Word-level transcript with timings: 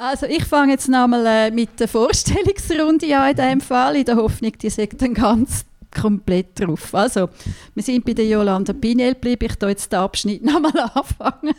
Also 0.00 0.26
ich 0.26 0.44
fange 0.44 0.72
jetzt 0.72 0.88
nochmal 0.88 1.26
äh, 1.26 1.50
mit 1.50 1.80
der 1.80 1.88
Vorstellungsrunde 1.88 3.18
an 3.18 3.30
in 3.30 3.36
diesem 3.36 3.60
Fall, 3.60 3.96
in 3.96 4.04
der 4.04 4.14
Hoffnung, 4.14 4.52
die 4.56 4.70
sagt 4.70 5.02
dann 5.02 5.12
ganz 5.12 5.64
komplett 5.90 6.60
drauf. 6.60 6.94
Also, 6.94 7.28
wir 7.74 7.82
sind 7.82 8.04
bei 8.04 8.14
der 8.14 8.26
Jolanda 8.26 8.72
Pinel 8.74 9.14
geblieben. 9.14 9.46
Ich 9.50 9.56
hier 9.58 9.70
jetzt 9.70 9.90
den 9.90 9.98
Abschnitt 9.98 10.44
nochmal 10.44 10.88
anfangen. 10.94 11.56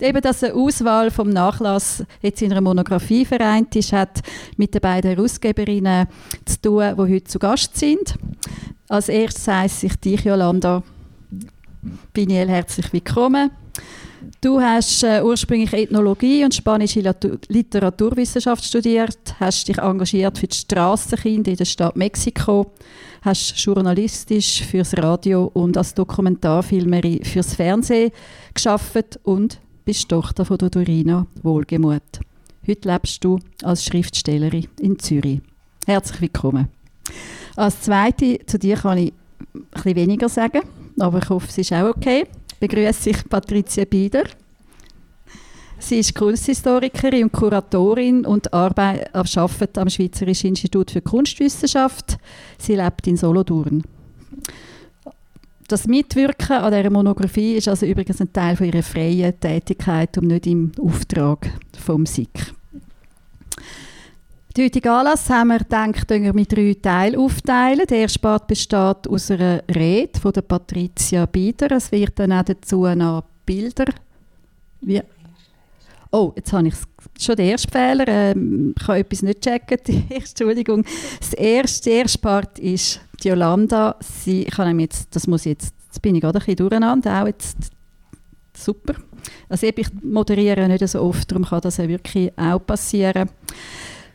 Eben, 0.00 0.22
dass 0.22 0.42
eine 0.42 0.54
Auswahl 0.54 1.10
vom 1.10 1.28
Nachlass 1.28 2.02
jetzt 2.22 2.40
in 2.40 2.52
einer 2.52 2.62
Monographie 2.62 3.26
vereint 3.26 3.76
ist, 3.76 3.92
hat 3.92 4.22
mit 4.56 4.72
den 4.72 4.80
beiden 4.80 5.14
Herausgeberinnen 5.14 6.06
zu 6.46 6.62
tun, 6.62 6.94
die 6.96 7.14
heute 7.14 7.24
zu 7.24 7.38
Gast 7.38 7.76
sind. 7.76 8.14
Als 8.88 9.10
erstes 9.10 9.46
heisst 9.46 9.84
ich 9.84 9.96
dich, 9.96 10.24
Jolanda 10.24 10.82
Piniel, 12.14 12.48
herzlich 12.48 12.90
willkommen. 12.94 13.50
Du 14.42 14.60
hast 14.60 15.04
äh, 15.04 15.22
ursprünglich 15.22 15.72
Ethnologie 15.72 16.44
und 16.44 16.52
spanische 16.52 17.00
Literaturwissenschaft 17.46 18.64
studiert, 18.64 19.36
hast 19.38 19.68
dich 19.68 19.78
engagiert 19.78 20.36
für 20.36 20.48
die 20.48 20.56
Strassenkinder 20.56 21.52
in 21.52 21.56
der 21.56 21.64
Stadt 21.64 21.94
Mexiko, 21.94 22.72
hast 23.20 23.56
journalistisch 23.56 24.64
fürs 24.64 24.98
Radio 24.98 25.48
und 25.54 25.76
als 25.76 25.94
Dokumentarfilmerin 25.94 27.24
fürs 27.24 27.54
Fernsehen 27.54 28.10
geschafft 28.52 29.20
und 29.22 29.60
bist 29.84 30.08
Tochter 30.08 30.44
von 30.44 30.58
Dorina 30.58 31.24
Wohlgemuth. 31.44 32.18
Heute 32.66 32.88
lebst 32.88 33.22
du 33.22 33.38
als 33.62 33.84
Schriftstellerin 33.84 34.66
in 34.80 34.98
Zürich. 34.98 35.40
Herzlich 35.86 36.20
willkommen. 36.20 36.66
Als 37.54 37.82
Zweite, 37.82 38.40
zu 38.44 38.58
dir 38.58 38.74
kann 38.76 38.98
ich 38.98 39.12
ein 39.54 39.66
bisschen 39.70 39.94
weniger 39.94 40.28
sagen, 40.28 40.62
aber 40.98 41.18
ich 41.18 41.28
hoffe, 41.28 41.46
es 41.48 41.58
ist 41.58 41.72
auch 41.72 41.90
okay. 41.90 42.26
Begrüße 42.62 43.10
ich 43.10 43.28
Patricia 43.28 43.84
Bieder. 43.84 44.22
Sie 45.80 45.98
ist 45.98 46.14
Kunsthistorikerin 46.14 47.24
und 47.24 47.32
Kuratorin 47.32 48.24
und 48.24 48.54
arbeitet, 48.54 49.78
am 49.78 49.88
Schweizerischen 49.90 50.50
Institut 50.50 50.92
für 50.92 51.00
Kunstwissenschaft. 51.00 52.18
Sie 52.58 52.76
lebt 52.76 53.08
in 53.08 53.16
Solothurn. 53.16 53.82
Das 55.66 55.88
Mitwirken 55.88 56.58
an 56.58 56.72
dieser 56.72 56.90
Monographie 56.90 57.54
ist 57.56 57.66
also 57.66 57.84
übrigens 57.84 58.20
ein 58.20 58.32
Teil 58.32 58.54
von 58.54 58.66
ihrer 58.68 58.84
freien 58.84 59.40
Tätigkeit 59.40 60.16
und 60.18 60.28
nicht 60.28 60.46
im 60.46 60.70
Auftrag 60.80 61.50
vom 61.76 62.06
SIK. 62.06 62.54
Den 64.54 64.64
heutigen 64.66 64.88
Anlass 64.88 65.30
haben 65.30 65.48
wir 65.48 65.58
gedacht, 65.60 66.10
mit 66.10 66.52
drei 66.52 66.74
Teilen 66.74 67.18
aufteilen. 67.18 67.86
Der 67.88 68.00
erste 68.00 68.18
Part 68.18 68.46
besteht 68.48 69.08
aus 69.08 69.30
einer 69.30 69.62
Rede 69.74 70.20
von 70.20 70.30
der 70.30 70.42
Patricia 70.42 71.24
Bieder. 71.24 71.70
Es 71.72 71.90
wird 71.90 72.18
dann 72.18 72.32
auch 72.32 72.42
dazu 72.42 72.86
noch 72.86 73.24
Bilder. 73.46 73.86
Wie? 74.82 75.00
Oh, 76.10 76.34
jetzt 76.36 76.52
habe 76.52 76.68
ich 76.68 76.74
schon 77.18 77.36
den 77.36 77.48
ersten 77.48 77.72
Fehler. 77.72 78.06
Ähm, 78.06 78.74
ich 78.78 78.86
habe 78.86 78.98
etwas 78.98 79.22
nicht 79.22 79.40
checken. 79.40 79.78
Entschuldigung. 80.10 80.84
Das 81.18 81.32
erste, 81.32 81.88
der 81.88 81.98
erste 82.00 82.18
Part 82.18 82.58
ist 82.58 83.00
die 83.22 83.28
Yolanda. 83.28 83.96
Sie, 84.00 84.42
ich 84.42 84.50
kann 84.50 84.78
jetzt, 84.78 85.16
das 85.16 85.26
muss 85.26 85.46
jetzt, 85.46 85.72
jetzt 85.86 86.02
bin 86.02 86.14
ich 86.14 86.20
gerade 86.20 86.38
ein 86.38 86.44
bisschen 86.44 86.56
durcheinander. 86.56 87.22
Auch 87.22 87.26
jetzt 87.26 87.56
super. 88.54 88.96
Also 89.48 89.66
ich 89.66 89.88
moderiere 90.02 90.68
nicht 90.68 90.86
so 90.86 91.00
oft, 91.00 91.30
darum 91.30 91.46
kann 91.46 91.62
das 91.62 91.78
ja 91.78 91.88
wirklich 91.88 92.30
auch 92.36 92.58
passieren. 92.58 93.30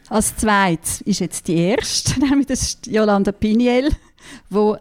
Als 0.09 0.35
zweites 0.37 1.01
ist 1.01 1.19
jetzt 1.19 1.47
die 1.47 1.57
erste, 1.57 2.19
nämlich 2.25 2.47
das 2.47 2.77
Jolanda 2.85 3.31
Piniel, 3.31 3.89
wo 4.49 4.73
ein 4.73 4.79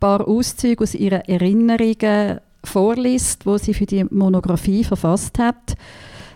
paar 0.00 0.26
Auszüge 0.26 0.84
aus 0.84 0.94
ihren 0.94 1.22
Erinnerungen 1.22 2.40
vorliest, 2.64 3.46
wo 3.46 3.56
sie 3.56 3.74
für 3.74 3.86
die 3.86 4.04
Monographie 4.04 4.84
verfasst 4.84 5.38
hat. 5.38 5.76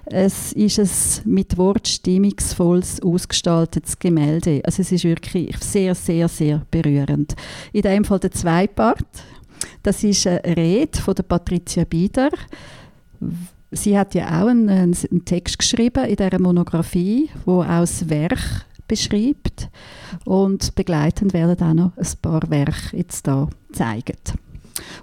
Es 0.06 0.52
ist 0.52 0.78
ein 0.78 1.32
mit 1.32 1.56
Wort 1.56 1.86
stimmungsvolles, 1.86 3.00
ausgestaltetes 3.02 3.98
Gemälde. 3.98 4.60
Also 4.64 4.82
es 4.82 4.90
ist 4.90 5.04
wirklich 5.04 5.56
sehr, 5.58 5.94
sehr, 5.94 6.28
sehr 6.28 6.62
berührend. 6.70 7.36
In 7.72 7.82
dem 7.82 8.04
Fall 8.04 8.18
der 8.18 8.32
zweite 8.32 8.74
Part. 8.74 9.06
Das 9.82 10.02
ist 10.02 10.26
eine 10.26 10.56
Rede 10.56 10.98
von 10.98 11.14
der 11.14 11.22
Patricia 11.22 11.84
Bieder, 11.84 12.30
Sie 13.72 13.98
hat 13.98 14.14
ja 14.14 14.42
auch 14.42 14.48
einen, 14.48 14.68
einen 14.68 15.24
Text 15.24 15.58
geschrieben 15.58 16.04
in 16.04 16.16
dieser 16.16 16.38
Monographie, 16.38 17.30
wo 17.46 17.62
auch 17.62 17.80
das 17.80 18.08
Werk 18.08 18.66
beschreibt. 18.86 19.70
Und 20.26 20.74
begleitend 20.74 21.32
werden 21.32 21.66
auch 21.66 21.74
noch 21.74 21.96
ein 21.96 22.06
paar 22.20 22.42
Werke 22.50 22.96
jetzt 22.96 23.26
da 23.26 23.48
zeigen. 23.72 24.18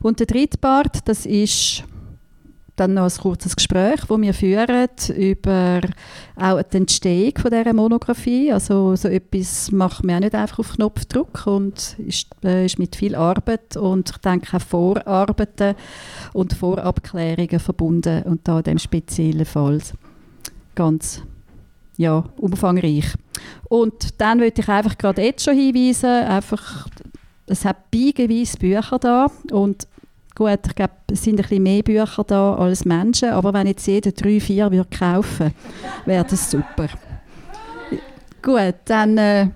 Und 0.02 0.20
der 0.20 0.28
dritte 0.28 0.58
Part, 0.58 1.08
das 1.08 1.26
ist 1.26 1.84
dann 2.80 2.94
noch 2.94 3.04
ein 3.04 3.22
kurzes 3.22 3.56
Gespräch, 3.56 4.02
das 4.08 4.22
wir 4.22 4.34
führen 4.34 4.88
über 5.16 5.82
auch 6.36 6.62
die 6.62 6.78
Entstehung 6.78 7.34
von 7.38 7.52
dieser 7.52 7.74
Monographie. 7.74 8.52
Also 8.52 8.96
so 8.96 9.08
etwas 9.08 9.72
macht 9.72 10.04
man 10.04 10.16
auch 10.16 10.20
nicht 10.22 10.36
einfach 10.36 10.60
auf 10.60 10.74
Knopfdruck 10.74 11.46
und 11.48 11.98
ist, 12.00 12.28
äh, 12.44 12.66
ist 12.66 12.80
mit 12.80 12.96
viel 12.96 13.16
Arbeit 13.16 13.76
und 13.76 14.10
ich 14.10 14.18
denke 14.18 14.56
auch 14.56 14.62
Vorarbeiten 14.62 15.76
und 16.34 16.54
Vorabklärungen 16.54 17.60
verbunden 17.60 18.24
und 18.24 18.48
da 18.48 18.60
in 18.60 18.64
dem 18.64 18.80
speziellen 18.80 19.46
Fall 19.46 19.80
ganz 20.76 21.22
ja, 21.98 22.24
umfangreich. 22.38 23.14
Und 23.68 24.22
dann 24.22 24.40
würde 24.40 24.62
ich 24.62 24.70
einfach 24.70 24.98
gerade 24.98 25.22
jetzt 25.22 25.44
schon 25.44 25.56
hinweisen, 25.56 26.06
einfach, 26.10 26.88
es 27.46 27.66
hat 27.66 27.92
beigeweise 27.92 28.58
Bücher 28.58 29.00
da 29.00 29.28
und 29.52 29.89
Gut, 30.40 30.60
ich 30.68 30.76
glaube, 30.76 30.94
es 31.12 31.22
sind 31.22 31.38
ein 31.38 31.42
bisschen 31.42 31.64
mehr 31.64 31.84
Bücher 31.84 32.24
da 32.24 32.56
als 32.56 32.86
Menschen, 32.86 33.32
aber 33.32 33.54
wenn 33.54 33.68
jetzt 33.68 33.86
jeder 33.86 34.14
drei, 34.14 34.40
vier 34.40 34.72
würde 34.72 34.88
kaufen, 34.90 35.54
wäre 36.06 36.24
das 36.24 36.50
super. 36.50 36.88
Gut, 38.42 38.76
dann 38.86 39.18
äh, 39.18 39.50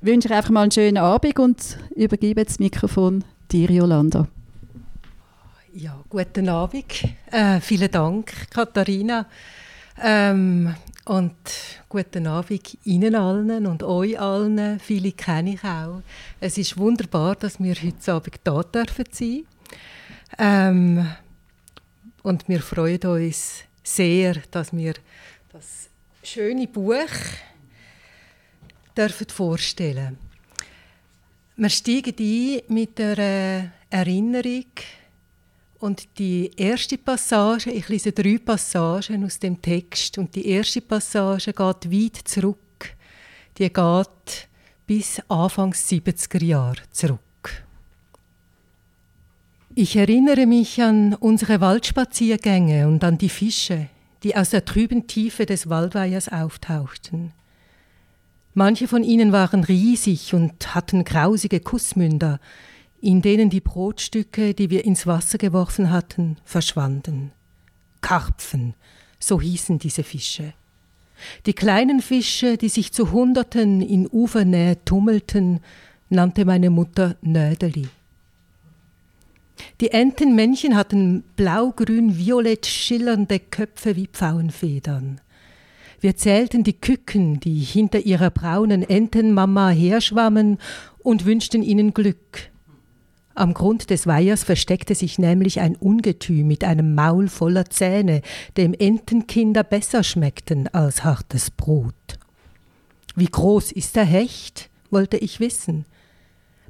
wünsche 0.00 0.26
ich 0.26 0.34
einfach 0.34 0.50
mal 0.50 0.62
einen 0.62 0.72
schönen 0.72 0.98
Abend 0.98 1.38
und 1.38 1.78
übergebe 1.94 2.44
das 2.44 2.58
Mikrofon 2.58 3.22
dir, 3.52 3.70
Jolanda. 3.70 4.26
Ja, 5.72 6.02
guten 6.08 6.48
Abend. 6.48 7.04
Äh, 7.30 7.60
vielen 7.60 7.92
Dank, 7.92 8.50
Katharina. 8.50 9.26
Ähm, 10.02 10.74
und 11.04 11.36
guten 11.88 12.26
Abend 12.26 12.76
Ihnen 12.82 13.14
allen 13.14 13.66
und 13.66 13.84
euch 13.84 14.18
allen. 14.18 14.80
Viele 14.80 15.12
kenne 15.12 15.54
ich 15.54 15.62
auch. 15.62 16.02
Es 16.40 16.58
ist 16.58 16.76
wunderbar, 16.76 17.36
dass 17.36 17.62
wir 17.62 17.76
heute 17.76 18.12
Abend 18.12 18.74
dürfen 18.74 19.04
sein 19.12 19.44
ähm, 20.38 21.10
und 22.22 22.48
wir 22.48 22.60
freuen 22.60 23.02
uns 23.02 23.64
sehr, 23.82 24.34
dass 24.50 24.74
wir 24.74 24.94
das 25.52 25.88
schöne 26.22 26.66
Buch 26.66 27.10
dürfen 28.96 29.28
vorstellen 29.28 30.18
Wir 31.56 31.70
steigen 31.70 32.14
ein 32.18 32.62
mit 32.68 32.98
der 32.98 33.72
Erinnerung 33.90 34.64
und 35.80 36.18
die 36.18 36.50
erste 36.56 36.96
Passage, 36.96 37.70
ich 37.70 37.88
lese 37.88 38.12
drei 38.12 38.38
Passagen 38.38 39.24
aus 39.24 39.38
dem 39.38 39.60
Text 39.60 40.16
und 40.18 40.34
die 40.34 40.48
erste 40.48 40.80
Passage 40.80 41.52
geht 41.52 41.92
weit 41.92 42.16
zurück. 42.24 42.58
Die 43.58 43.70
geht 43.70 44.48
bis 44.86 45.20
Anfang 45.28 45.72
70er 45.72 46.42
Jahre 46.42 46.82
zurück. 46.90 47.20
Ich 49.76 49.96
erinnere 49.96 50.46
mich 50.46 50.80
an 50.80 51.14
unsere 51.14 51.60
Waldspaziergänge 51.60 52.86
und 52.86 53.02
an 53.02 53.18
die 53.18 53.28
Fische, 53.28 53.88
die 54.22 54.36
aus 54.36 54.50
der 54.50 54.64
trüben 54.64 55.08
Tiefe 55.08 55.46
des 55.46 55.68
Waldweihers 55.68 56.28
auftauchten. 56.28 57.32
Manche 58.54 58.86
von 58.86 59.02
ihnen 59.02 59.32
waren 59.32 59.64
riesig 59.64 60.32
und 60.32 60.76
hatten 60.76 61.02
grausige 61.02 61.58
Kussmünder, 61.58 62.38
in 63.00 63.20
denen 63.20 63.50
die 63.50 63.60
Brotstücke, 63.60 64.54
die 64.54 64.70
wir 64.70 64.84
ins 64.84 65.08
Wasser 65.08 65.38
geworfen 65.38 65.90
hatten, 65.90 66.36
verschwanden. 66.44 67.32
Karpfen, 68.00 68.74
so 69.18 69.40
hießen 69.40 69.80
diese 69.80 70.04
Fische. 70.04 70.52
Die 71.46 71.52
kleinen 71.52 72.00
Fische, 72.00 72.56
die 72.58 72.68
sich 72.68 72.92
zu 72.92 73.10
Hunderten 73.10 73.82
in 73.82 74.06
Ufernähe 74.06 74.84
tummelten, 74.84 75.58
nannte 76.10 76.44
meine 76.44 76.70
Mutter 76.70 77.16
Nödeli. 77.22 77.88
Die 79.80 79.90
Entenmännchen 79.90 80.76
hatten 80.76 81.24
blau-grün-violett 81.36 82.66
schillernde 82.66 83.38
Köpfe 83.38 83.96
wie 83.96 84.06
Pfauenfedern. 84.06 85.20
Wir 86.00 86.16
zählten 86.16 86.64
die 86.64 86.78
Küken, 86.78 87.40
die 87.40 87.60
hinter 87.60 88.00
ihrer 88.00 88.30
braunen 88.30 88.82
Entenmama 88.82 89.70
herschwammen 89.70 90.58
und 90.98 91.24
wünschten 91.24 91.62
ihnen 91.62 91.94
Glück. 91.94 92.50
Am 93.34 93.52
Grund 93.52 93.90
des 93.90 94.06
Weihers 94.06 94.44
versteckte 94.44 94.94
sich 94.94 95.18
nämlich 95.18 95.60
ein 95.60 95.74
Ungetüm 95.74 96.46
mit 96.46 96.62
einem 96.62 96.94
Maul 96.94 97.28
voller 97.28 97.64
Zähne, 97.64 98.22
dem 98.56 98.74
Entenkinder 98.74 99.64
besser 99.64 100.04
schmeckten 100.04 100.68
als 100.68 101.02
hartes 101.02 101.50
Brot. 101.50 101.94
Wie 103.16 103.26
groß 103.26 103.72
ist 103.72 103.96
der 103.96 104.04
Hecht? 104.04 104.70
wollte 104.90 105.16
ich 105.16 105.40
wissen. 105.40 105.86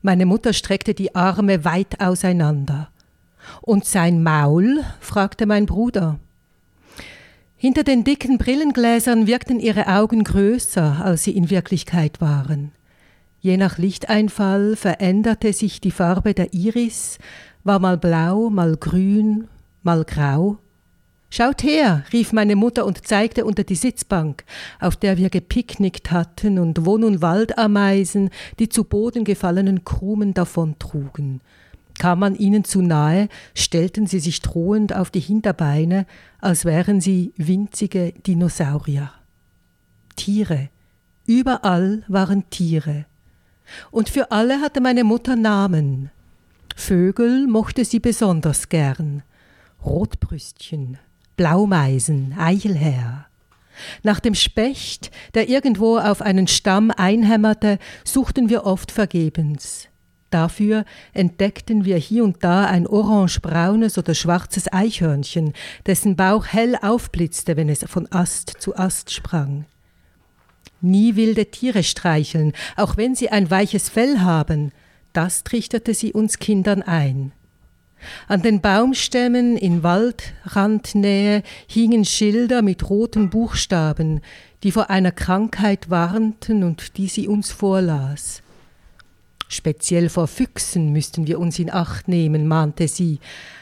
Meine 0.06 0.26
Mutter 0.26 0.52
streckte 0.52 0.92
die 0.92 1.14
Arme 1.14 1.64
weit 1.64 1.98
auseinander. 1.98 2.90
Und 3.62 3.86
sein 3.86 4.22
Maul? 4.22 4.84
fragte 5.00 5.46
mein 5.46 5.64
Bruder. 5.64 6.20
Hinter 7.56 7.84
den 7.84 8.04
dicken 8.04 8.36
Brillengläsern 8.36 9.26
wirkten 9.26 9.60
ihre 9.60 9.86
Augen 9.86 10.22
größer, 10.22 11.02
als 11.02 11.24
sie 11.24 11.30
in 11.30 11.48
Wirklichkeit 11.48 12.20
waren. 12.20 12.72
Je 13.40 13.56
nach 13.56 13.78
Lichteinfall 13.78 14.76
veränderte 14.76 15.54
sich 15.54 15.80
die 15.80 15.90
Farbe 15.90 16.34
der 16.34 16.52
Iris, 16.52 17.16
war 17.62 17.78
mal 17.78 17.96
blau, 17.96 18.50
mal 18.50 18.76
grün, 18.76 19.48
mal 19.82 20.04
grau. 20.04 20.58
Schaut 21.36 21.64
her, 21.64 22.04
rief 22.12 22.32
meine 22.32 22.54
Mutter 22.54 22.86
und 22.86 23.08
zeigte 23.08 23.44
unter 23.44 23.64
die 23.64 23.74
Sitzbank, 23.74 24.44
auf 24.78 24.94
der 24.94 25.16
wir 25.16 25.30
gepicknickt 25.30 26.12
hatten 26.12 26.60
und 26.60 26.86
wo 26.86 26.96
nun 26.96 27.22
Waldameisen 27.22 28.30
die 28.60 28.68
zu 28.68 28.84
Boden 28.84 29.24
gefallenen 29.24 29.84
Krumen 29.84 30.32
davontrugen. 30.32 31.40
Kam 31.98 32.20
man 32.20 32.36
ihnen 32.36 32.62
zu 32.62 32.82
nahe, 32.82 33.28
stellten 33.52 34.06
sie 34.06 34.20
sich 34.20 34.42
drohend 34.42 34.94
auf 34.94 35.10
die 35.10 35.18
Hinterbeine, 35.18 36.06
als 36.40 36.64
wären 36.64 37.00
sie 37.00 37.32
winzige 37.36 38.12
Dinosaurier. 38.24 39.10
Tiere. 40.14 40.68
Überall 41.26 42.04
waren 42.06 42.48
Tiere. 42.50 43.06
Und 43.90 44.08
für 44.08 44.30
alle 44.30 44.60
hatte 44.60 44.80
meine 44.80 45.02
Mutter 45.02 45.34
Namen. 45.34 46.12
Vögel 46.76 47.48
mochte 47.48 47.84
sie 47.84 47.98
besonders 47.98 48.68
gern. 48.68 49.24
Rotbrüstchen, 49.84 50.98
Blaumeisen, 51.36 52.34
Eichelherr. 52.38 53.26
Nach 54.02 54.20
dem 54.20 54.34
Specht, 54.34 55.10
der 55.34 55.48
irgendwo 55.48 55.98
auf 55.98 56.22
einen 56.22 56.46
Stamm 56.46 56.90
einhämmerte, 56.90 57.78
suchten 58.04 58.48
wir 58.48 58.64
oft 58.64 58.92
vergebens. 58.92 59.88
Dafür 60.30 60.84
entdeckten 61.12 61.84
wir 61.84 61.96
hier 61.96 62.24
und 62.24 62.42
da 62.42 62.66
ein 62.66 62.86
orangebraunes 62.86 63.98
oder 63.98 64.14
schwarzes 64.14 64.72
Eichhörnchen, 64.72 65.52
dessen 65.86 66.16
Bauch 66.16 66.46
hell 66.46 66.76
aufblitzte, 66.80 67.56
wenn 67.56 67.68
es 67.68 67.84
von 67.84 68.10
Ast 68.10 68.54
zu 68.58 68.76
Ast 68.76 69.12
sprang. 69.12 69.66
Nie 70.80 71.16
wilde 71.16 71.46
Tiere 71.46 71.82
streicheln, 71.82 72.52
auch 72.76 72.96
wenn 72.96 73.14
sie 73.14 73.30
ein 73.30 73.50
weiches 73.50 73.88
Fell 73.88 74.20
haben, 74.20 74.72
das 75.12 75.44
trichterte 75.44 75.94
sie 75.94 76.12
uns 76.12 76.40
Kindern 76.40 76.82
ein. 76.82 77.32
An 78.28 78.42
den 78.42 78.60
Baumstämmen 78.60 79.56
in 79.56 79.82
Waldrandnähe 79.82 81.42
hingen 81.66 82.04
Schilder 82.04 82.62
mit 82.62 82.88
roten 82.88 83.30
Buchstaben, 83.30 84.20
die 84.62 84.72
vor 84.72 84.90
einer 84.90 85.12
Krankheit 85.12 85.90
warnten 85.90 86.64
und 86.64 86.96
die 86.96 87.08
sie 87.08 87.28
uns 87.28 87.52
vorlas. 87.52 88.42
Speziell 89.48 90.08
vor 90.08 90.26
Füchsen 90.26 90.92
müssten 90.92 91.26
wir 91.26 91.38
uns 91.38 91.58
in 91.58 91.70
Acht 91.70 92.08
nehmen, 92.08 92.48
mahnte 92.48 92.88
sie. 92.88 93.20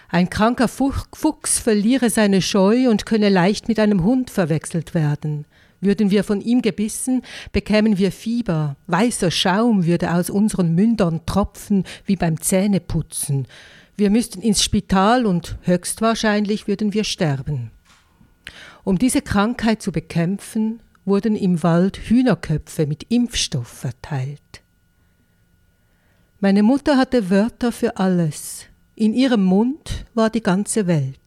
Ein 0.08 0.30
kranker 0.30 0.68
Fuchs 0.68 1.58
verliere 1.58 2.10
seine 2.10 2.40
Scheu 2.40 2.88
und 2.88 3.06
könne 3.06 3.28
leicht 3.28 3.68
mit 3.68 3.78
einem 3.78 4.04
Hund 4.04 4.30
verwechselt 4.30 4.94
werden. 4.94 5.44
Würden 5.80 6.12
wir 6.12 6.22
von 6.22 6.40
ihm 6.40 6.62
gebissen, 6.62 7.22
bekämen 7.50 7.98
wir 7.98 8.12
Fieber, 8.12 8.76
weißer 8.86 9.32
Schaum 9.32 9.84
würde 9.84 10.14
aus 10.14 10.30
unseren 10.30 10.74
Mündern 10.76 11.26
tropfen 11.26 11.84
wie 12.06 12.14
beim 12.14 12.40
Zähneputzen. 12.40 13.48
Wir 13.96 14.10
müssten 14.10 14.40
ins 14.40 14.62
Spital 14.62 15.26
und 15.26 15.58
höchstwahrscheinlich 15.62 16.66
würden 16.66 16.94
wir 16.94 17.04
sterben. 17.04 17.70
Um 18.84 18.98
diese 18.98 19.22
Krankheit 19.22 19.82
zu 19.82 19.92
bekämpfen, 19.92 20.80
wurden 21.04 21.36
im 21.36 21.62
Wald 21.62 21.98
Hühnerköpfe 21.98 22.86
mit 22.86 23.04
Impfstoff 23.10 23.68
verteilt. 23.68 24.62
Meine 26.40 26.62
Mutter 26.62 26.96
hatte 26.96 27.30
Wörter 27.30 27.70
für 27.70 27.98
alles. 27.98 28.66
In 28.94 29.14
ihrem 29.14 29.44
Mund 29.44 30.04
war 30.14 30.30
die 30.30 30.42
ganze 30.42 30.86
Welt. 30.86 31.18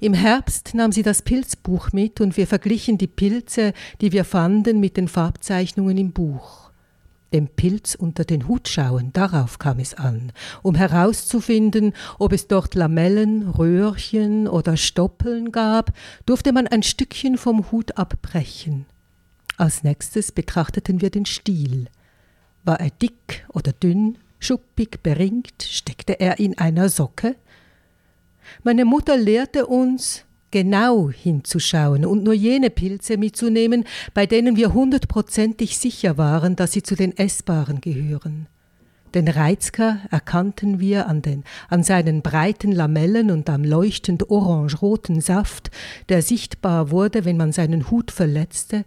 Im 0.00 0.14
Herbst 0.14 0.74
nahm 0.74 0.92
sie 0.92 1.02
das 1.02 1.22
Pilzbuch 1.22 1.92
mit 1.92 2.20
und 2.20 2.36
wir 2.36 2.46
verglichen 2.46 2.98
die 2.98 3.06
Pilze, 3.06 3.72
die 4.00 4.12
wir 4.12 4.24
fanden, 4.24 4.80
mit 4.80 4.96
den 4.96 5.08
Farbzeichnungen 5.08 5.98
im 5.98 6.12
Buch. 6.12 6.67
Dem 7.32 7.46
Pilz 7.48 7.94
unter 7.94 8.24
den 8.24 8.48
Hut 8.48 8.68
schauen, 8.68 9.12
darauf 9.12 9.58
kam 9.58 9.80
es 9.80 9.92
an, 9.94 10.32
um 10.62 10.74
herauszufinden, 10.74 11.92
ob 12.18 12.32
es 12.32 12.46
dort 12.46 12.74
Lamellen, 12.74 13.48
Röhrchen 13.50 14.48
oder 14.48 14.78
Stoppeln 14.78 15.52
gab, 15.52 15.92
durfte 16.24 16.52
man 16.52 16.66
ein 16.66 16.82
Stückchen 16.82 17.36
vom 17.36 17.70
Hut 17.70 17.98
abbrechen. 17.98 18.86
Als 19.58 19.82
nächstes 19.82 20.32
betrachteten 20.32 21.02
wir 21.02 21.10
den 21.10 21.26
Stiel. 21.26 21.88
War 22.64 22.80
er 22.80 22.90
dick 22.90 23.46
oder 23.52 23.72
dünn, 23.72 24.16
schuppig, 24.38 25.02
beringt, 25.02 25.62
steckte 25.62 26.20
er 26.20 26.38
in 26.38 26.56
einer 26.56 26.88
Socke? 26.88 27.36
Meine 28.62 28.86
Mutter 28.86 29.16
lehrte 29.16 29.66
uns, 29.66 30.24
genau 30.50 31.10
hinzuschauen 31.10 32.04
und 32.04 32.24
nur 32.24 32.34
jene 32.34 32.70
Pilze 32.70 33.16
mitzunehmen, 33.16 33.84
bei 34.14 34.26
denen 34.26 34.56
wir 34.56 34.72
hundertprozentig 34.72 35.78
sicher 35.78 36.18
waren, 36.18 36.56
dass 36.56 36.72
sie 36.72 36.82
zu 36.82 36.94
den 36.94 37.16
Essbaren 37.16 37.80
gehören. 37.80 38.46
Den 39.14 39.28
Reizker 39.28 40.00
erkannten 40.10 40.80
wir 40.80 41.06
an, 41.06 41.22
den, 41.22 41.44
an 41.68 41.82
seinen 41.82 42.20
breiten 42.20 42.72
Lamellen 42.72 43.30
und 43.30 43.48
am 43.48 43.64
leuchtend 43.64 44.30
orange-roten 44.30 45.20
Saft, 45.20 45.70
der 46.10 46.20
sichtbar 46.20 46.90
wurde, 46.90 47.24
wenn 47.24 47.38
man 47.38 47.52
seinen 47.52 47.90
Hut 47.90 48.10
verletzte, 48.10 48.84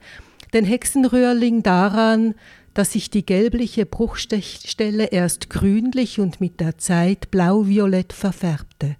den 0.53 0.65
Hexenröhrling 0.65 1.63
daran, 1.63 2.35
dass 2.73 2.93
sich 2.93 3.09
die 3.09 3.25
gelbliche 3.25 3.85
Bruchstelle 3.85 5.05
erst 5.05 5.49
grünlich 5.49 6.19
und 6.19 6.39
mit 6.39 6.59
der 6.59 6.77
Zeit 6.77 7.31
blau-violett 7.31 8.13
verfärbte. 8.13 8.95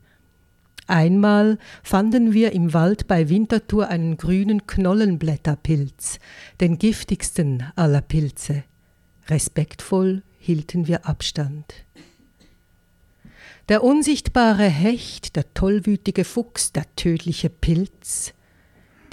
Einmal 0.92 1.58
fanden 1.84 2.34
wir 2.34 2.52
im 2.52 2.74
Wald 2.74 3.08
bei 3.08 3.30
Winterthur 3.30 3.88
einen 3.88 4.18
grünen 4.18 4.68
Knollenblätterpilz, 4.68 6.20
den 6.60 6.80
giftigsten 6.80 7.64
aller 7.78 8.02
Pilze. 8.02 8.66
Respektvoll 9.30 10.22
hielten 10.38 10.88
wir 10.88 11.06
Abstand. 11.06 11.64
Der 13.70 13.86
unsichtbare 13.86 14.68
Hecht, 14.68 15.38
der 15.38 15.54
tollwütige 15.54 16.26
Fuchs, 16.26 16.74
der 16.74 16.84
tödliche 16.98 17.50
Pilz. 17.50 18.34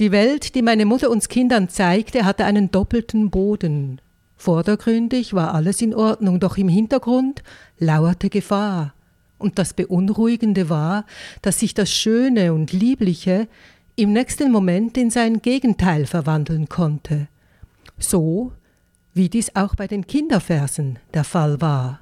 Die 0.00 0.10
Welt, 0.10 0.56
die 0.56 0.62
meine 0.62 0.84
Mutter 0.84 1.10
uns 1.10 1.28
Kindern 1.28 1.68
zeigte, 1.68 2.24
hatte 2.24 2.44
einen 2.44 2.72
doppelten 2.72 3.30
Boden, 3.30 4.00
Vordergründig 4.36 5.34
war 5.34 5.52
alles 5.52 5.82
in 5.82 5.94
Ordnung, 5.94 6.38
doch 6.38 6.56
im 6.56 6.68
Hintergrund 6.68 7.42
lauerte 7.78 8.30
Gefahr. 8.30 8.94
Und 9.38 9.58
das 9.58 9.72
Beunruhigende 9.72 10.68
war, 10.68 11.06
dass 11.42 11.60
sich 11.60 11.74
das 11.74 11.90
Schöne 11.90 12.52
und 12.52 12.72
Liebliche 12.72 13.48
im 13.96 14.12
nächsten 14.12 14.50
Moment 14.50 14.96
in 14.96 15.10
sein 15.10 15.40
Gegenteil 15.42 16.06
verwandeln 16.06 16.68
konnte. 16.68 17.28
So 17.98 18.52
wie 19.14 19.28
dies 19.28 19.54
auch 19.56 19.74
bei 19.74 19.86
den 19.86 20.06
Kinderversen 20.06 20.98
der 21.14 21.24
Fall 21.24 21.60
war. 21.60 22.00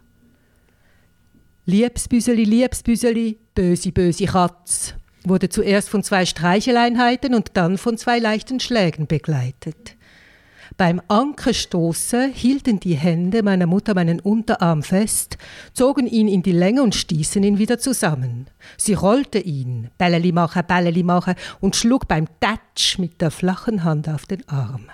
Liebsbüseli, 1.65 2.45
Liebsbüseli, 2.45 3.39
bösi, 3.55 3.91
bösi 3.91 4.27
Katz, 4.27 4.95
wurde 5.25 5.49
zuerst 5.49 5.89
von 5.89 6.03
zwei 6.03 6.25
Streicheleinheiten 6.25 7.35
und 7.35 7.53
dann 7.55 7.79
von 7.79 7.99
zwei 7.99 8.19
leichten 8.19 8.61
Schlägen 8.61 9.07
begleitet. 9.07 9.96
Beim 10.77 11.01
Ankerstoßen 11.09 12.33
hielten 12.33 12.81
die 12.81 12.97
Hände 12.97 13.43
meiner 13.43 13.67
Mutter 13.67 13.95
meinen 13.95 14.21
Unterarm 14.21 14.83
fest, 14.83 15.39
zogen 15.73 16.07
ihn 16.07 16.29
in 16.29 16.43
die 16.43 16.53
Länge 16.53 16.83
und 16.83 16.95
stießen 16.95 17.43
ihn 17.43 17.57
wieder 17.57 17.79
zusammen. 17.79 18.49
Sie 18.77 18.93
rollte 18.93 19.39
ihn, 19.39 19.89
Bälleli 19.97 20.33
machen, 20.33 20.65
Bälleli 20.69 21.03
machen, 21.03 21.35
und 21.61 21.77
schlug 21.77 22.09
beim 22.09 22.27
Tatsch 22.41 22.99
mit 22.99 23.23
der 23.23 23.31
flachen 23.31 23.85
Hand 23.85 24.07
auf 24.11 24.27
den 24.27 24.47
Arm. 24.51 24.91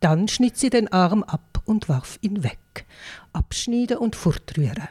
Dann 0.00 0.28
schnitt 0.28 0.56
sie 0.56 0.70
den 0.70 0.90
Arm 0.90 1.22
ab 1.22 1.60
und 1.66 1.90
warf 1.90 2.18
ihn 2.22 2.42
weg. 2.42 2.86
Abschniede 3.34 3.98
und 3.98 4.16
fortrühren. 4.16 4.88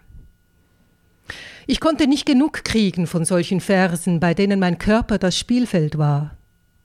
Ich 1.66 1.80
konnte 1.80 2.06
nicht 2.06 2.28
genug 2.28 2.64
kriegen 2.64 3.08
von 3.08 3.26
solchen 3.26 3.60
Versen, 3.60 4.20
bei 4.20 4.36
denen 4.36 4.60
mein 4.60 4.78
Körper 4.78 5.18
das 5.18 5.38
Spielfeld 5.38 5.98
war. 5.98 6.38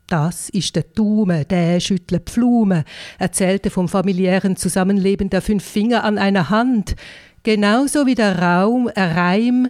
Das 0.07 0.49
ist 0.51 0.77
der 0.77 0.85
Daumen, 0.85 1.47
der 1.49 1.81
schüttelt 1.81 2.31
Pflume, 2.31 2.85
erzählte 3.19 3.71
vom 3.71 3.89
familiären 3.89 4.57
Zusammenleben 4.57 5.31
der 5.31 5.43
fünf 5.43 5.65
Finger 5.65 6.05
an 6.05 6.17
einer 6.17 6.49
Hand, 6.49 6.95
genauso 7.43 8.07
wie 8.07 8.15
der 8.15 8.39
Raum, 8.39 8.89
ein 8.95 9.13
Reim, 9.13 9.69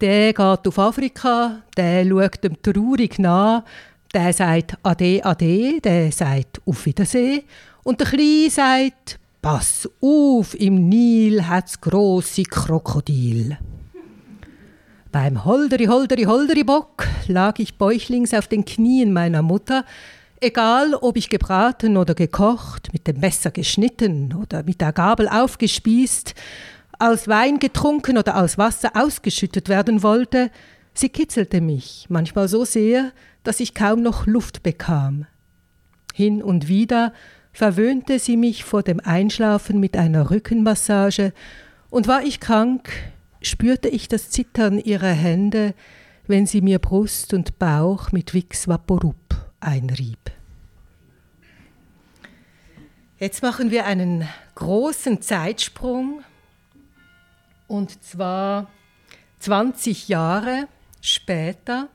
der 0.00 0.34
geht 0.34 0.68
auf 0.68 0.78
Afrika, 0.78 1.62
der 1.76 2.06
schaut 2.06 2.44
dem 2.44 2.60
traurig 2.62 3.18
nach, 3.18 3.64
der 4.12 4.32
sagt 4.32 4.76
Ade, 4.82 5.24
Ade, 5.24 5.80
der 5.80 6.12
sagt 6.12 6.60
Auf 6.66 6.84
Wiedersehen. 6.84 7.42
Und 7.82 8.00
der 8.00 8.08
Kleine 8.08 8.50
sagt 8.50 9.18
Pass 9.40 9.88
auf, 10.02 10.54
im 10.54 10.88
Nil 10.88 11.46
hat's 11.46 11.80
grosse 11.80 12.42
Krokodil. 12.42 13.56
Beim 15.12 15.44
Holderi, 15.44 15.86
Holderi, 15.86 16.22
Holderi 16.22 16.62
Bock 16.62 17.08
lag 17.26 17.58
ich 17.58 17.78
bäuchlings 17.78 18.32
auf 18.32 18.46
den 18.46 18.64
Knien 18.64 19.12
meiner 19.12 19.42
Mutter, 19.42 19.84
egal 20.40 20.94
ob 20.94 21.16
ich 21.16 21.28
gebraten 21.28 21.96
oder 21.96 22.14
gekocht, 22.14 22.92
mit 22.92 23.08
dem 23.08 23.18
Messer 23.18 23.50
geschnitten 23.50 24.32
oder 24.40 24.62
mit 24.62 24.80
der 24.80 24.92
Gabel 24.92 25.28
aufgespießt, 25.28 26.36
als 27.00 27.26
Wein 27.26 27.58
getrunken 27.58 28.18
oder 28.18 28.36
als 28.36 28.56
Wasser 28.56 28.92
ausgeschüttet 28.94 29.68
werden 29.68 30.04
wollte, 30.04 30.52
sie 30.94 31.08
kitzelte 31.08 31.60
mich, 31.60 32.06
manchmal 32.08 32.46
so 32.46 32.64
sehr, 32.64 33.10
dass 33.42 33.58
ich 33.58 33.74
kaum 33.74 34.02
noch 34.02 34.28
Luft 34.28 34.62
bekam. 34.62 35.26
Hin 36.14 36.40
und 36.40 36.68
wieder 36.68 37.12
verwöhnte 37.52 38.20
sie 38.20 38.36
mich 38.36 38.62
vor 38.62 38.84
dem 38.84 39.00
Einschlafen 39.00 39.80
mit 39.80 39.96
einer 39.96 40.30
Rückenmassage, 40.30 41.32
und 41.90 42.06
war 42.06 42.22
ich 42.22 42.38
krank, 42.38 42.88
spürte 43.42 43.88
ich 43.88 44.08
das 44.08 44.30
Zittern 44.30 44.78
ihrer 44.78 45.12
Hände, 45.12 45.74
wenn 46.26 46.46
sie 46.46 46.60
mir 46.60 46.78
Brust 46.78 47.34
und 47.34 47.58
Bauch 47.58 48.12
mit 48.12 48.34
Vicks 48.34 48.68
Vaporup 48.68 49.16
einrieb. 49.60 50.30
Jetzt 53.18 53.42
machen 53.42 53.70
wir 53.70 53.84
einen 53.84 54.26
großen 54.54 55.20
Zeitsprung 55.20 56.24
und 57.68 58.02
zwar 58.02 58.70
20 59.40 60.08
Jahre 60.08 60.68
später. 61.00 61.88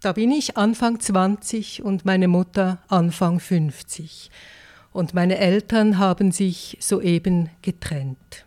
Da 0.00 0.12
bin 0.12 0.30
ich 0.30 0.56
Anfang 0.56 1.00
20 1.00 1.82
und 1.82 2.04
meine 2.04 2.28
Mutter 2.28 2.78
Anfang 2.88 3.40
50. 3.40 4.30
Und 4.92 5.12
meine 5.12 5.38
Eltern 5.38 5.98
haben 5.98 6.30
sich 6.30 6.76
soeben 6.80 7.50
getrennt. 7.62 8.44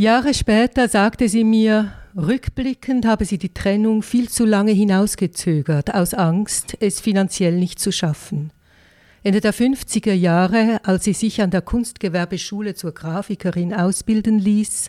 Jahre 0.00 0.32
später 0.32 0.88
sagte 0.88 1.28
sie 1.28 1.44
mir, 1.44 1.92
rückblickend 2.16 3.04
habe 3.04 3.26
sie 3.26 3.36
die 3.36 3.52
Trennung 3.52 4.02
viel 4.02 4.30
zu 4.30 4.46
lange 4.46 4.72
hinausgezögert, 4.72 5.92
aus 5.92 6.14
Angst, 6.14 6.74
es 6.80 7.00
finanziell 7.00 7.52
nicht 7.52 7.78
zu 7.78 7.92
schaffen. 7.92 8.50
Ende 9.22 9.42
der 9.42 9.52
50er 9.52 10.14
Jahre, 10.14 10.80
als 10.84 11.04
sie 11.04 11.12
sich 11.12 11.42
an 11.42 11.50
der 11.50 11.60
Kunstgewerbeschule 11.60 12.74
zur 12.74 12.92
Grafikerin 12.92 13.74
ausbilden 13.74 14.38
ließ, 14.38 14.88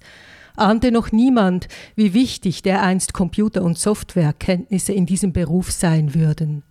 ahnte 0.55 0.93
noch 0.93 1.11
niemand, 1.11 1.67
wie 1.97 2.13
wichtig 2.13 2.61
dereinst 2.61 3.11
Computer- 3.11 3.63
und 3.63 3.77
Softwarekenntnisse 3.77 4.93
in 4.93 5.05
diesem 5.05 5.33
Beruf 5.33 5.71
sein 5.71 6.15
würden. 6.15 6.63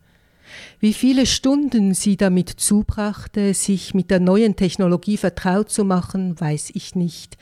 Wie 0.79 0.95
viele 0.95 1.27
Stunden 1.27 1.93
sie 1.93 2.17
damit 2.17 2.49
zubrachte, 2.49 3.53
sich 3.53 3.93
mit 3.93 4.11
der 4.11 4.19
neuen 4.19 4.57
Technologie 4.57 5.19
vertraut 5.19 5.69
zu 5.69 5.85
machen, 5.85 6.41
weiß 6.41 6.71
ich 6.73 6.95
nicht. 6.95 7.37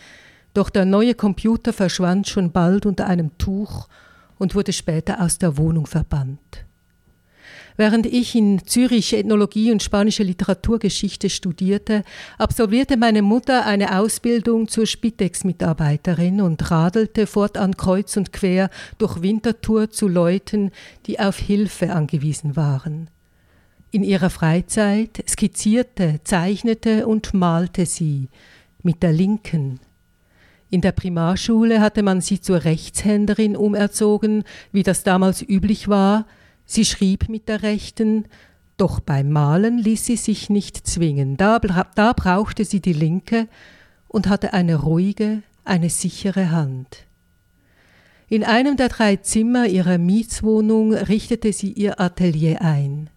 Doch 0.59 0.71
der 0.71 0.87
neue 0.87 1.15
Computer 1.15 1.73
verschwand 1.73 2.27
schon 2.27 2.51
bald 2.51 2.85
unter 2.85 3.07
einem 3.07 3.39
Tuch 3.39 3.87
und 4.39 4.57
wurde 4.57 4.73
später 4.73 5.21
aus 5.21 5.39
der 5.39 5.57
Wohnung 5.57 5.87
verbannt. 5.87 6.65
Während 7.77 8.07
ich 8.07 8.35
in 8.35 8.67
Zürich 8.67 9.13
Ethnologie 9.13 9.71
und 9.71 9.85
spanische 9.85 10.25
Literaturgeschichte 10.25 11.31
studierte, 11.31 12.03
absolvierte 12.39 12.97
meine 12.97 13.23
Mutter 13.23 13.67
eine 13.67 14.01
Ausbildung 14.01 14.67
zur 14.67 14.87
Spitex-Mitarbeiterin 14.87 16.41
und 16.41 16.69
radelte 16.73 17.29
fortan 17.29 17.77
kreuz 17.77 18.17
und 18.17 18.33
quer 18.33 18.69
durch 18.99 19.23
Winterthur 19.23 19.91
zu 19.91 20.09
Leuten, 20.09 20.73
die 21.07 21.21
auf 21.21 21.39
Hilfe 21.39 21.93
angewiesen 21.93 22.57
waren. 22.57 23.11
In 23.93 24.03
ihrer 24.03 24.29
Freizeit 24.29 25.23
skizzierte, 25.29 26.19
zeichnete 26.25 27.07
und 27.07 27.33
malte 27.33 27.87
sie 27.87 28.27
mit 28.83 29.05
der 29.05 29.13
linken. 29.13 29.79
In 30.71 30.81
der 30.81 30.93
Primarschule 30.93 31.81
hatte 31.81 32.03
man 32.03 32.21
sie 32.21 32.41
zur 32.41 32.65
Rechtshänderin 32.65 33.57
umerzogen, 33.57 34.45
wie 34.73 34.83
das 34.83 35.03
damals 35.03 35.43
üblich 35.43 35.89
war, 35.89 36.27
Sie 36.71 36.85
schrieb 36.85 37.31
mit 37.31 37.49
der 37.49 37.63
rechten, 37.63 38.27
doch 38.77 39.01
beim 39.01 39.31
Malen 39.31 39.79
ließ 39.79 40.05
sie 40.05 40.17
sich 40.17 40.51
nicht 40.51 40.87
zwingen. 40.87 41.39
Da, 41.39 41.59
da 41.59 42.13
brauchte 42.13 42.67
sie 42.67 42.81
die 42.81 42.93
linke 42.93 43.49
und 44.07 44.29
hatte 44.29 44.53
eine 44.53 44.77
ruhige, 44.77 45.43
eine 45.65 45.89
sichere 45.89 46.51
Hand. 46.51 47.07
In 48.29 48.45
einem 48.45 48.77
der 48.77 48.91
drei 48.91 49.17
Zimmer 49.17 49.67
ihrer 49.67 49.97
Mietswohnung 49.97 50.93
richtete 50.93 51.55
sie 51.55 51.73
ihr 51.73 51.99
Atelier 51.99 52.61
ein. 52.61 53.09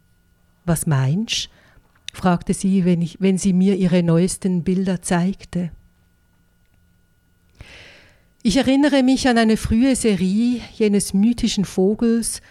Was 0.64 0.88
meinst? 0.88 1.50
fragte 2.14 2.54
sie, 2.54 2.86
wenn, 2.86 3.02
ich, 3.02 3.20
wenn 3.20 3.38
sie 3.38 3.52
mir 3.52 3.76
ihre 3.76 4.02
neuesten 4.02 4.64
Bilder 4.64 5.02
zeigte. 5.02 5.72
Ich 8.44 8.58
erinnere 8.58 9.04
mich 9.04 9.28
an 9.28 9.38
eine 9.38 9.56
frühe 9.56 9.96
Serie 9.96 10.62
jenes 10.74 11.14
mythischen 11.14 11.64
Vogels, 11.64 12.42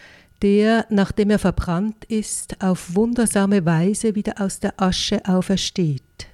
der, 0.41 0.87
nachdem 0.89 1.31
er 1.31 1.41
verbrannt 1.41 2.05
ist, 2.05 2.63
auf 2.63 2.95
wundersame 2.95 3.67
Weise 3.67 4.15
wieder 4.15 4.41
aus 4.41 4.61
der 4.61 4.81
Asche 4.81 5.21
aufersteht. 5.27 6.29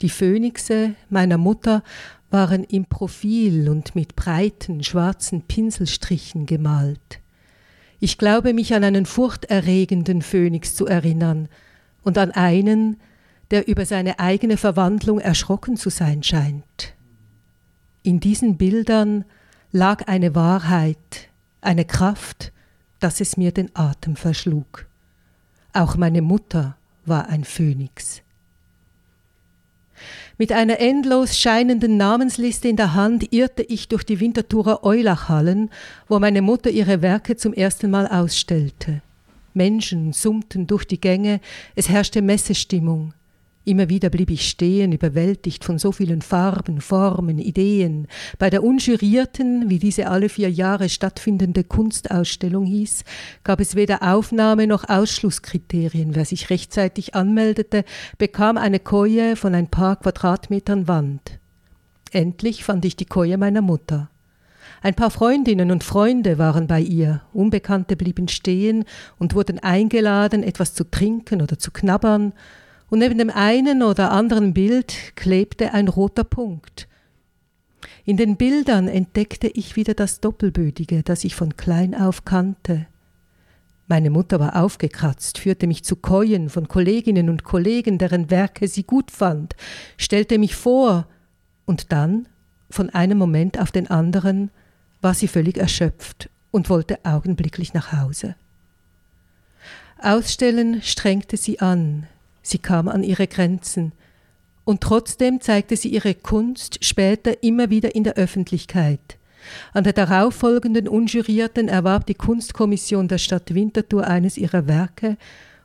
Die 0.00 0.08
Phönixe 0.08 0.94
meiner 1.10 1.36
Mutter 1.36 1.82
waren 2.30 2.64
im 2.64 2.86
Profil 2.86 3.68
und 3.68 3.94
mit 3.94 4.16
breiten 4.16 4.82
schwarzen 4.82 5.42
Pinselstrichen 5.42 6.46
gemalt. 6.46 7.20
Ich 8.00 8.16
glaube 8.16 8.54
mich 8.54 8.72
an 8.72 8.82
einen 8.82 9.04
furchterregenden 9.04 10.22
Phönix 10.22 10.74
zu 10.74 10.86
erinnern 10.86 11.50
und 12.02 12.16
an 12.16 12.30
einen, 12.30 12.96
der 13.50 13.68
über 13.68 13.84
seine 13.84 14.20
eigene 14.20 14.56
Verwandlung 14.56 15.18
erschrocken 15.18 15.76
zu 15.76 15.90
sein 15.90 16.22
scheint. 16.22 16.95
In 18.06 18.20
diesen 18.20 18.56
Bildern 18.56 19.24
lag 19.72 20.06
eine 20.06 20.36
Wahrheit, 20.36 21.28
eine 21.60 21.84
Kraft, 21.84 22.52
dass 23.00 23.20
es 23.20 23.36
mir 23.36 23.50
den 23.50 23.68
Atem 23.74 24.14
verschlug. 24.14 24.86
Auch 25.72 25.96
meine 25.96 26.22
Mutter 26.22 26.76
war 27.04 27.28
ein 27.28 27.42
Phönix. 27.42 28.22
Mit 30.38 30.52
einer 30.52 30.78
endlos 30.78 31.36
scheinenden 31.36 31.96
Namensliste 31.96 32.68
in 32.68 32.76
der 32.76 32.94
Hand 32.94 33.32
irrte 33.32 33.64
ich 33.64 33.88
durch 33.88 34.04
die 34.04 34.20
Winterthurer 34.20 34.84
Eulachhallen, 34.84 35.70
wo 36.06 36.20
meine 36.20 36.42
Mutter 36.42 36.70
ihre 36.70 37.02
Werke 37.02 37.34
zum 37.36 37.54
ersten 37.54 37.90
Mal 37.90 38.06
ausstellte. 38.06 39.02
Menschen 39.52 40.12
summten 40.12 40.68
durch 40.68 40.84
die 40.84 41.00
Gänge, 41.00 41.40
es 41.74 41.88
herrschte 41.88 42.22
Messestimmung. 42.22 43.14
Immer 43.68 43.88
wieder 43.88 44.10
blieb 44.10 44.30
ich 44.30 44.48
stehen, 44.48 44.92
überwältigt 44.92 45.64
von 45.64 45.80
so 45.80 45.90
vielen 45.90 46.22
Farben, 46.22 46.80
Formen, 46.80 47.40
Ideen. 47.40 48.06
Bei 48.38 48.48
der 48.48 48.62
unjurierten, 48.62 49.68
wie 49.68 49.80
diese 49.80 50.06
alle 50.06 50.28
vier 50.28 50.48
Jahre 50.48 50.88
stattfindende 50.88 51.64
Kunstausstellung 51.64 52.64
hieß, 52.64 53.02
gab 53.42 53.58
es 53.58 53.74
weder 53.74 54.04
Aufnahme 54.04 54.68
noch 54.68 54.88
Ausschlusskriterien. 54.88 56.14
Wer 56.14 56.24
sich 56.24 56.48
rechtzeitig 56.48 57.16
anmeldete, 57.16 57.84
bekam 58.18 58.56
eine 58.56 58.78
Koje 58.78 59.34
von 59.34 59.52
ein 59.52 59.66
paar 59.66 59.96
Quadratmetern 59.96 60.86
Wand. 60.86 61.40
Endlich 62.12 62.62
fand 62.62 62.84
ich 62.84 62.94
die 62.94 63.06
Koje 63.06 63.36
meiner 63.36 63.62
Mutter. 63.62 64.10
Ein 64.80 64.94
paar 64.94 65.10
Freundinnen 65.10 65.72
und 65.72 65.82
Freunde 65.82 66.38
waren 66.38 66.68
bei 66.68 66.80
ihr, 66.80 67.22
Unbekannte 67.32 67.96
blieben 67.96 68.28
stehen 68.28 68.84
und 69.18 69.34
wurden 69.34 69.58
eingeladen, 69.58 70.44
etwas 70.44 70.72
zu 70.72 70.88
trinken 70.88 71.42
oder 71.42 71.58
zu 71.58 71.72
knabbern, 71.72 72.32
und 72.88 73.00
neben 73.00 73.18
dem 73.18 73.30
einen 73.30 73.82
oder 73.82 74.12
anderen 74.12 74.54
Bild 74.54 75.16
klebte 75.16 75.74
ein 75.74 75.88
roter 75.88 76.24
Punkt. 76.24 76.88
In 78.04 78.16
den 78.16 78.36
Bildern 78.36 78.88
entdeckte 78.88 79.48
ich 79.48 79.76
wieder 79.76 79.94
das 79.94 80.20
Doppelbödige, 80.20 81.02
das 81.02 81.24
ich 81.24 81.34
von 81.34 81.56
klein 81.56 81.94
auf 81.94 82.24
kannte. 82.24 82.86
Meine 83.88 84.10
Mutter 84.10 84.40
war 84.40 84.56
aufgekratzt, 84.62 85.38
führte 85.38 85.66
mich 85.66 85.84
zu 85.84 85.96
Keuen 85.96 86.48
von 86.48 86.68
Kolleginnen 86.68 87.28
und 87.28 87.44
Kollegen, 87.44 87.98
deren 87.98 88.30
Werke 88.30 88.66
sie 88.68 88.82
gut 88.82 89.10
fand, 89.10 89.54
stellte 89.96 90.38
mich 90.38 90.56
vor, 90.56 91.06
und 91.66 91.92
dann, 91.92 92.28
von 92.70 92.90
einem 92.90 93.18
Moment 93.18 93.60
auf 93.60 93.72
den 93.72 93.88
anderen, 93.88 94.50
war 95.00 95.14
sie 95.14 95.28
völlig 95.28 95.56
erschöpft 95.56 96.30
und 96.50 96.70
wollte 96.70 97.04
augenblicklich 97.04 97.74
nach 97.74 97.92
Hause. 97.92 98.36
Ausstellen 99.98 100.82
strengte 100.82 101.36
sie 101.36 101.60
an, 101.60 102.06
Sie 102.46 102.58
kam 102.58 102.86
an 102.86 103.02
ihre 103.02 103.26
Grenzen. 103.26 103.90
Und 104.64 104.80
trotzdem 104.80 105.40
zeigte 105.40 105.76
sie 105.76 105.88
ihre 105.88 106.14
Kunst 106.14 106.84
später 106.84 107.42
immer 107.42 107.70
wieder 107.70 107.96
in 107.96 108.04
der 108.04 108.14
Öffentlichkeit. 108.14 109.18
An 109.72 109.82
der 109.82 109.92
darauffolgenden 109.92 110.86
Unjurierten 110.86 111.68
erwarb 111.68 112.06
die 112.06 112.14
Kunstkommission 112.14 113.08
der 113.08 113.18
Stadt 113.18 113.52
Winterthur 113.52 114.06
eines 114.06 114.36
ihrer 114.38 114.68
Werke 114.68 115.16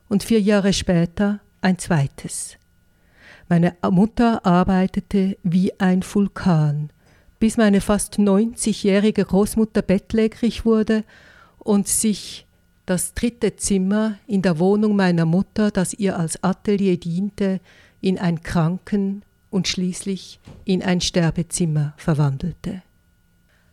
und 0.10 0.24
vier 0.24 0.42
Jahre 0.42 0.74
später 0.74 1.40
ein 1.62 1.78
zweites. 1.78 2.58
Meine 3.48 3.76
Mutter 3.88 4.44
arbeitete 4.44 5.38
wie 5.44 5.80
ein 5.80 6.02
Vulkan, 6.04 6.90
bis 7.40 7.58
meine 7.58 7.82
fast 7.82 8.16
90-jährige 8.18 9.26
Großmutter 9.26 9.84
bettlägerig 9.84 10.66
wurde 10.66 11.04
und 11.60 11.88
sich 11.88 12.48
das 12.92 13.14
dritte 13.14 13.56
Zimmer 13.56 14.18
in 14.28 14.42
der 14.42 14.60
Wohnung 14.60 14.98
meiner 14.98 15.26
Mutter, 15.26 15.72
das 15.72 15.94
ihr 15.94 16.20
als 16.20 16.44
Atelier 16.44 17.00
diente, 17.00 17.62
in 18.02 18.20
ein 18.20 18.44
Kranken- 18.44 19.24
und 19.50 19.70
schließlich 19.70 20.42
in 20.66 20.84
ein 20.84 21.00
Sterbezimmer 21.00 21.94
verwandelte. 21.96 22.82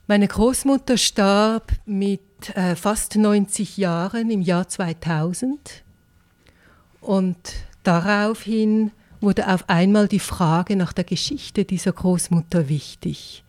Meine 0.06 0.28
Großmutter 0.28 0.96
starb 0.96 1.72
mit 1.84 2.20
äh, 2.54 2.76
fast 2.76 3.16
90 3.16 3.76
Jahren 3.76 4.30
im 4.30 4.40
Jahr 4.40 4.68
2000 4.68 5.82
und 7.00 7.36
daraufhin 7.82 8.92
wurde 9.20 9.52
auf 9.52 9.68
einmal 9.68 10.06
die 10.06 10.20
Frage 10.20 10.76
nach 10.76 10.92
der 10.92 11.02
Geschichte 11.02 11.64
dieser 11.64 11.90
Großmutter 11.90 12.68
wichtig. 12.68 13.42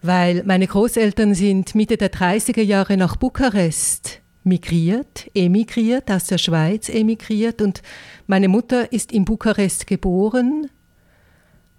Weil 0.00 0.42
meine 0.44 0.66
Großeltern 0.66 1.34
sind 1.34 1.74
Mitte 1.74 1.98
der 1.98 2.10
30er 2.10 2.62
Jahre 2.62 2.96
nach 2.96 3.16
Bukarest 3.16 4.22
migriert, 4.44 5.30
emigriert, 5.34 6.10
aus 6.10 6.24
der 6.24 6.38
Schweiz 6.38 6.88
emigriert 6.88 7.60
und 7.62 7.82
meine 8.26 8.48
Mutter 8.48 8.92
ist 8.92 9.10
in 9.10 9.24
Bukarest 9.24 9.86
geboren 9.86 10.70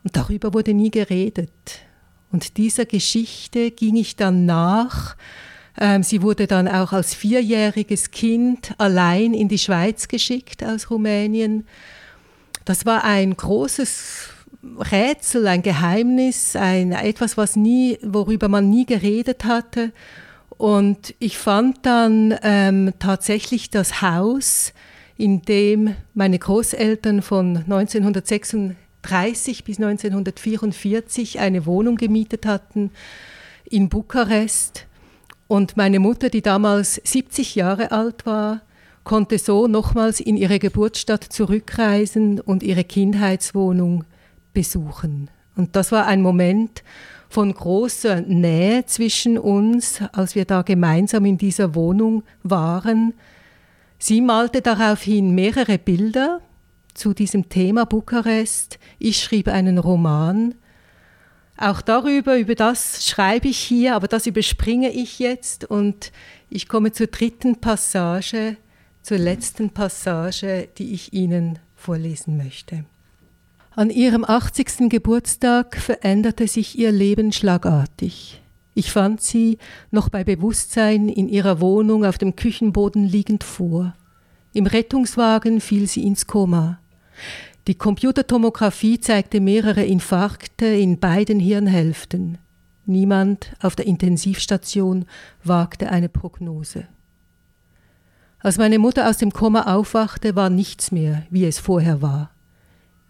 und 0.03 0.15
darüber 0.15 0.53
wurde 0.53 0.73
nie 0.73 0.91
geredet. 0.91 1.51
Und 2.31 2.57
dieser 2.57 2.85
Geschichte 2.85 3.71
ging 3.71 3.95
ich 3.95 4.15
dann 4.15 4.45
nach. 4.45 5.15
Ähm, 5.79 6.03
sie 6.03 6.21
wurde 6.21 6.47
dann 6.47 6.67
auch 6.67 6.91
als 6.91 7.13
vierjähriges 7.13 8.11
Kind 8.11 8.73
allein 8.77 9.33
in 9.33 9.47
die 9.47 9.57
Schweiz 9.57 10.07
geschickt 10.07 10.63
aus 10.63 10.89
Rumänien. 10.89 11.65
Das 12.65 12.85
war 12.85 13.03
ein 13.03 13.35
großes 13.35 14.29
Rätsel, 14.91 15.47
ein 15.47 15.61
Geheimnis, 15.61 16.55
ein, 16.55 16.91
etwas, 16.91 17.37
was 17.37 17.55
nie, 17.55 17.97
worüber 18.01 18.47
man 18.47 18.69
nie 18.69 18.85
geredet 18.85 19.45
hatte. 19.45 19.91
Und 20.57 21.13
ich 21.19 21.37
fand 21.37 21.85
dann 21.85 22.33
ähm, 22.41 22.93
tatsächlich 22.99 23.69
das 23.69 24.01
Haus, 24.01 24.73
in 25.17 25.41
dem 25.41 25.95
meine 26.13 26.39
Großeltern 26.39 27.21
von 27.21 27.57
1936 27.57 29.63
bis 29.63 29.77
1944 29.77 31.39
eine 31.39 31.65
Wohnung 31.65 31.97
gemietet 31.97 32.45
hatten 32.45 32.91
in 33.65 33.89
Bukarest. 33.89 34.87
Und 35.47 35.77
meine 35.77 35.99
Mutter, 35.99 36.29
die 36.29 36.41
damals 36.41 36.99
70 37.03 37.55
Jahre 37.55 37.91
alt 37.91 38.25
war, 38.25 38.61
konnte 39.03 39.37
so 39.37 39.67
nochmals 39.67 40.19
in 40.19 40.35
ihre 40.35 40.59
Geburtsstadt 40.59 41.23
zurückreisen 41.23 42.39
und 42.39 42.63
ihre 42.63 42.83
Kindheitswohnung 42.83 44.03
besuchen. 44.53 45.29
Und 45.55 45.75
das 45.75 45.91
war 45.91 46.07
ein 46.07 46.21
Moment, 46.21 46.83
von 47.29 47.53
großer 47.53 48.21
Nähe 48.21 48.85
zwischen 48.85 49.37
uns, 49.37 50.01
als 50.13 50.35
wir 50.35 50.45
da 50.45 50.61
gemeinsam 50.61 51.25
in 51.25 51.37
dieser 51.37 51.75
Wohnung 51.75 52.23
waren. 52.43 53.13
Sie 53.97 54.21
malte 54.21 54.61
daraufhin 54.61 55.33
mehrere 55.35 55.77
Bilder 55.77 56.41
zu 56.93 57.13
diesem 57.13 57.49
Thema 57.49 57.85
Bukarest. 57.85 58.79
Ich 58.99 59.21
schrieb 59.21 59.47
einen 59.47 59.77
Roman. 59.77 60.55
Auch 61.57 61.81
darüber, 61.81 62.37
über 62.37 62.55
das 62.55 63.07
schreibe 63.07 63.47
ich 63.47 63.57
hier, 63.57 63.95
aber 63.95 64.07
das 64.07 64.27
überspringe 64.27 64.91
ich 64.91 65.19
jetzt 65.19 65.63
und 65.65 66.11
ich 66.49 66.67
komme 66.67 66.91
zur 66.91 67.07
dritten 67.07 67.61
Passage, 67.61 68.57
zur 69.01 69.17
letzten 69.17 69.69
Passage, 69.69 70.67
die 70.77 70.93
ich 70.93 71.13
Ihnen 71.13 71.59
vorlesen 71.75 72.37
möchte. 72.37 72.85
An 73.77 73.89
ihrem 73.89 74.23
80. 74.23 74.87
Geburtstag 74.89 75.75
veränderte 75.75 76.47
sich 76.47 76.79
ihr 76.79 76.93
Leben 76.93 77.33
schlagartig. 77.33 78.41
Ich 78.73 78.89
fand 78.89 79.19
sie 79.19 79.57
noch 79.91 80.07
bei 80.07 80.23
Bewusstsein 80.23 81.09
in 81.09 81.27
ihrer 81.27 81.59
Wohnung 81.59 82.05
auf 82.05 82.17
dem 82.17 82.37
Küchenboden 82.37 83.05
liegend 83.05 83.43
vor. 83.43 83.93
Im 84.53 84.65
Rettungswagen 84.65 85.59
fiel 85.59 85.87
sie 85.87 86.03
ins 86.03 86.25
Koma. 86.25 86.79
Die 87.67 87.75
Computertomographie 87.75 89.01
zeigte 89.01 89.41
mehrere 89.41 89.83
Infarkte 89.83 90.67
in 90.67 90.97
beiden 90.97 91.41
Hirnhälften. 91.41 92.37
Niemand 92.85 93.57
auf 93.61 93.75
der 93.75 93.87
Intensivstation 93.87 95.03
wagte 95.43 95.89
eine 95.91 96.07
Prognose. 96.07 96.85
Als 98.39 98.57
meine 98.57 98.79
Mutter 98.79 99.09
aus 99.09 99.17
dem 99.17 99.33
Koma 99.33 99.63
aufwachte, 99.75 100.37
war 100.37 100.49
nichts 100.49 100.93
mehr, 100.93 101.23
wie 101.29 101.43
es 101.43 101.59
vorher 101.59 102.01
war. 102.01 102.29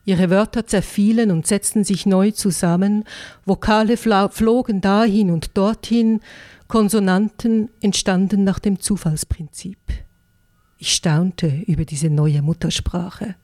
Ihre 0.06 0.30
Wörter 0.30 0.68
zerfielen 0.68 1.32
und 1.32 1.48
setzten 1.48 1.84
sich 1.84 2.06
neu 2.06 2.32
zusammen, 2.32 3.04
Vokale 3.44 3.98
flogen 3.98 4.82
dahin 4.82 5.32
und 5.32 5.58
dorthin, 5.58 6.22
Konsonanten 6.68 7.70
entstanden 7.82 8.44
nach 8.44 8.60
dem 8.60 8.80
Zufallsprinzip. 8.80 9.78
Ich 10.78 10.94
staunte 10.94 11.64
über 11.66 11.86
diese 11.86 12.10
neue 12.10 12.42
Muttersprache. 12.42 13.36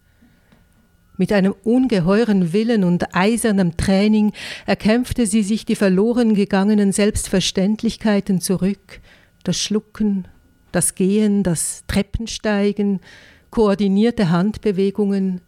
Mit 1.17 1.31
einem 1.31 1.53
ungeheuren 1.63 2.53
Willen 2.53 2.83
und 2.83 3.15
eisernem 3.15 3.77
Training 3.77 4.33
erkämpfte 4.65 5.27
sie 5.27 5.43
sich 5.43 5.65
die 5.65 5.75
verloren 5.75 6.33
gegangenen 6.33 6.91
Selbstverständlichkeiten 6.91 8.41
zurück, 8.41 9.01
das 9.43 9.57
Schlucken, 9.57 10.27
das 10.71 10.95
Gehen, 10.95 11.43
das 11.43 11.83
Treppensteigen, 11.87 13.01
koordinierte 13.49 14.29
Handbewegungen, 14.29 15.41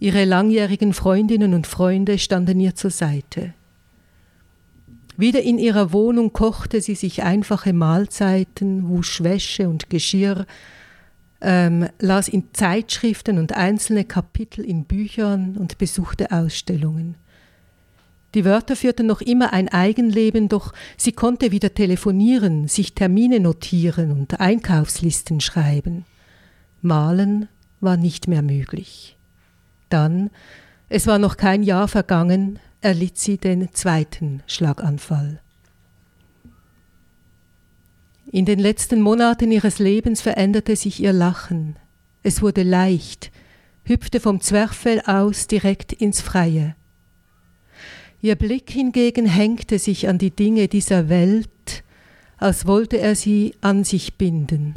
Ihre 0.00 0.24
langjährigen 0.24 0.92
Freundinnen 0.92 1.54
und 1.54 1.66
Freunde 1.66 2.18
standen 2.18 2.60
ihr 2.60 2.74
zur 2.74 2.90
Seite. 2.90 3.52
Wieder 5.16 5.42
in 5.42 5.58
ihrer 5.58 5.92
Wohnung 5.92 6.32
kochte 6.32 6.80
sie 6.80 6.94
sich 6.94 7.24
einfache 7.24 7.72
Mahlzeiten, 7.72 8.88
wusch 8.88 9.24
Wäsche 9.24 9.68
und 9.68 9.90
Geschirr, 9.90 10.46
ähm, 11.40 11.88
las 11.98 12.28
in 12.28 12.44
Zeitschriften 12.52 13.38
und 13.38 13.52
einzelne 13.52 14.04
Kapitel 14.04 14.64
in 14.64 14.84
Büchern 14.84 15.56
und 15.56 15.78
besuchte 15.78 16.30
Ausstellungen. 16.30 17.16
Die 18.34 18.44
Wörter 18.44 18.76
führten 18.76 19.06
noch 19.06 19.20
immer 19.20 19.52
ein 19.52 19.68
Eigenleben, 19.68 20.48
doch 20.48 20.72
sie 20.96 21.12
konnte 21.12 21.50
wieder 21.50 21.74
telefonieren, 21.74 22.68
sich 22.68 22.94
Termine 22.94 23.40
notieren 23.40 24.12
und 24.12 24.38
Einkaufslisten 24.38 25.40
schreiben. 25.40 26.04
Malen 26.82 27.48
war 27.80 27.96
nicht 27.96 28.28
mehr 28.28 28.42
möglich. 28.42 29.17
Dann, 29.88 30.30
es 30.88 31.06
war 31.06 31.18
noch 31.18 31.36
kein 31.36 31.62
Jahr 31.62 31.88
vergangen, 31.88 32.58
erlitt 32.80 33.18
sie 33.18 33.38
den 33.38 33.72
zweiten 33.72 34.42
Schlaganfall. 34.46 35.40
In 38.30 38.44
den 38.44 38.58
letzten 38.58 39.00
Monaten 39.00 39.50
ihres 39.50 39.78
Lebens 39.78 40.20
veränderte 40.20 40.76
sich 40.76 41.00
ihr 41.00 41.12
Lachen. 41.12 41.76
Es 42.22 42.42
wurde 42.42 42.62
leicht, 42.62 43.30
hüpfte 43.84 44.20
vom 44.20 44.40
Zwerchfell 44.40 45.00
aus 45.06 45.46
direkt 45.46 45.94
ins 45.94 46.20
Freie. 46.20 46.76
Ihr 48.20 48.36
Blick 48.36 48.70
hingegen 48.70 49.26
hängte 49.26 49.78
sich 49.78 50.08
an 50.08 50.18
die 50.18 50.30
Dinge 50.30 50.68
dieser 50.68 51.08
Welt, 51.08 51.84
als 52.36 52.66
wollte 52.66 52.98
er 52.98 53.14
sie 53.14 53.54
an 53.60 53.84
sich 53.84 54.18
binden. 54.18 54.74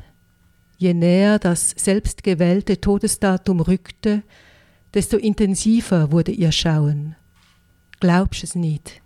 Je 0.77 0.93
näher 0.93 1.37
das 1.37 1.71
selbstgewählte 1.71 2.79
Todesdatum 2.79 3.59
rückte, 3.59 4.23
desto 4.93 5.17
intensiver 5.17 6.11
wurde 6.11 6.31
ihr 6.31 6.51
Schauen. 6.51 7.15
Glaubst 7.99 8.43
es 8.43 8.55
nicht, 8.55 9.01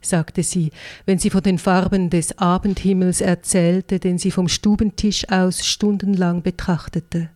sagte 0.00 0.42
sie, 0.42 0.70
wenn 1.04 1.18
sie 1.18 1.30
von 1.30 1.42
den 1.42 1.58
Farben 1.58 2.10
des 2.10 2.38
Abendhimmels 2.38 3.20
erzählte, 3.20 3.98
den 3.98 4.18
sie 4.18 4.30
vom 4.30 4.48
Stubentisch 4.48 5.28
aus 5.28 5.64
stundenlang 5.64 6.42
betrachtete, 6.42 7.30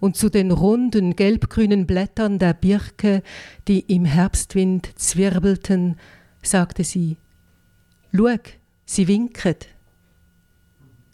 und 0.00 0.16
zu 0.16 0.28
den 0.28 0.50
runden 0.50 1.16
gelbgrünen 1.16 1.86
Blättern 1.86 2.38
der 2.38 2.54
Birke, 2.54 3.22
die 3.66 3.80
im 3.80 4.04
Herbstwind 4.04 4.90
zwirbelten, 4.96 5.96
sagte 6.42 6.84
sie, 6.84 7.16
Schau, 8.12 8.58
sie 8.86 9.08
winket. 9.08 9.66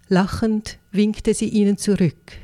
Lachend 0.08 0.78
winkte 0.92 1.32
sie 1.32 1.48
ihnen 1.48 1.78
zurück. 1.78 2.43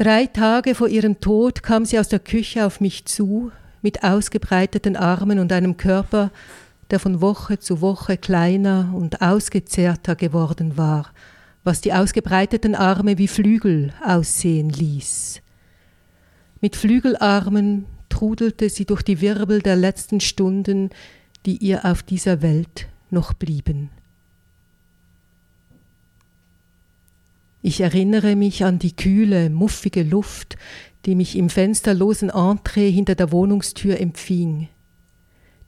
Drei 0.00 0.24
Tage 0.24 0.74
vor 0.74 0.88
ihrem 0.88 1.20
Tod 1.20 1.62
kam 1.62 1.84
sie 1.84 1.98
aus 1.98 2.08
der 2.08 2.20
Küche 2.20 2.64
auf 2.64 2.80
mich 2.80 3.04
zu, 3.04 3.52
mit 3.82 4.02
ausgebreiteten 4.02 4.96
Armen 4.96 5.38
und 5.38 5.52
einem 5.52 5.76
Körper, 5.76 6.30
der 6.90 6.98
von 6.98 7.20
Woche 7.20 7.58
zu 7.58 7.82
Woche 7.82 8.16
kleiner 8.16 8.94
und 8.94 9.20
ausgezehrter 9.20 10.16
geworden 10.16 10.78
war, 10.78 11.10
was 11.64 11.82
die 11.82 11.92
ausgebreiteten 11.92 12.74
Arme 12.74 13.18
wie 13.18 13.28
Flügel 13.28 13.92
aussehen 14.02 14.70
ließ. 14.70 15.42
Mit 16.62 16.76
Flügelarmen 16.76 17.84
trudelte 18.08 18.70
sie 18.70 18.86
durch 18.86 19.02
die 19.02 19.20
Wirbel 19.20 19.60
der 19.60 19.76
letzten 19.76 20.20
Stunden, 20.20 20.88
die 21.44 21.58
ihr 21.58 21.84
auf 21.84 22.02
dieser 22.02 22.40
Welt 22.40 22.88
noch 23.10 23.34
blieben. 23.34 23.90
Ich 27.62 27.80
erinnere 27.80 28.36
mich 28.36 28.64
an 28.64 28.78
die 28.78 28.96
kühle, 28.96 29.50
muffige 29.50 30.02
Luft, 30.02 30.56
die 31.04 31.14
mich 31.14 31.36
im 31.36 31.50
fensterlosen 31.50 32.30
Entree 32.30 32.90
hinter 32.90 33.14
der 33.14 33.32
Wohnungstür 33.32 34.00
empfing. 34.00 34.68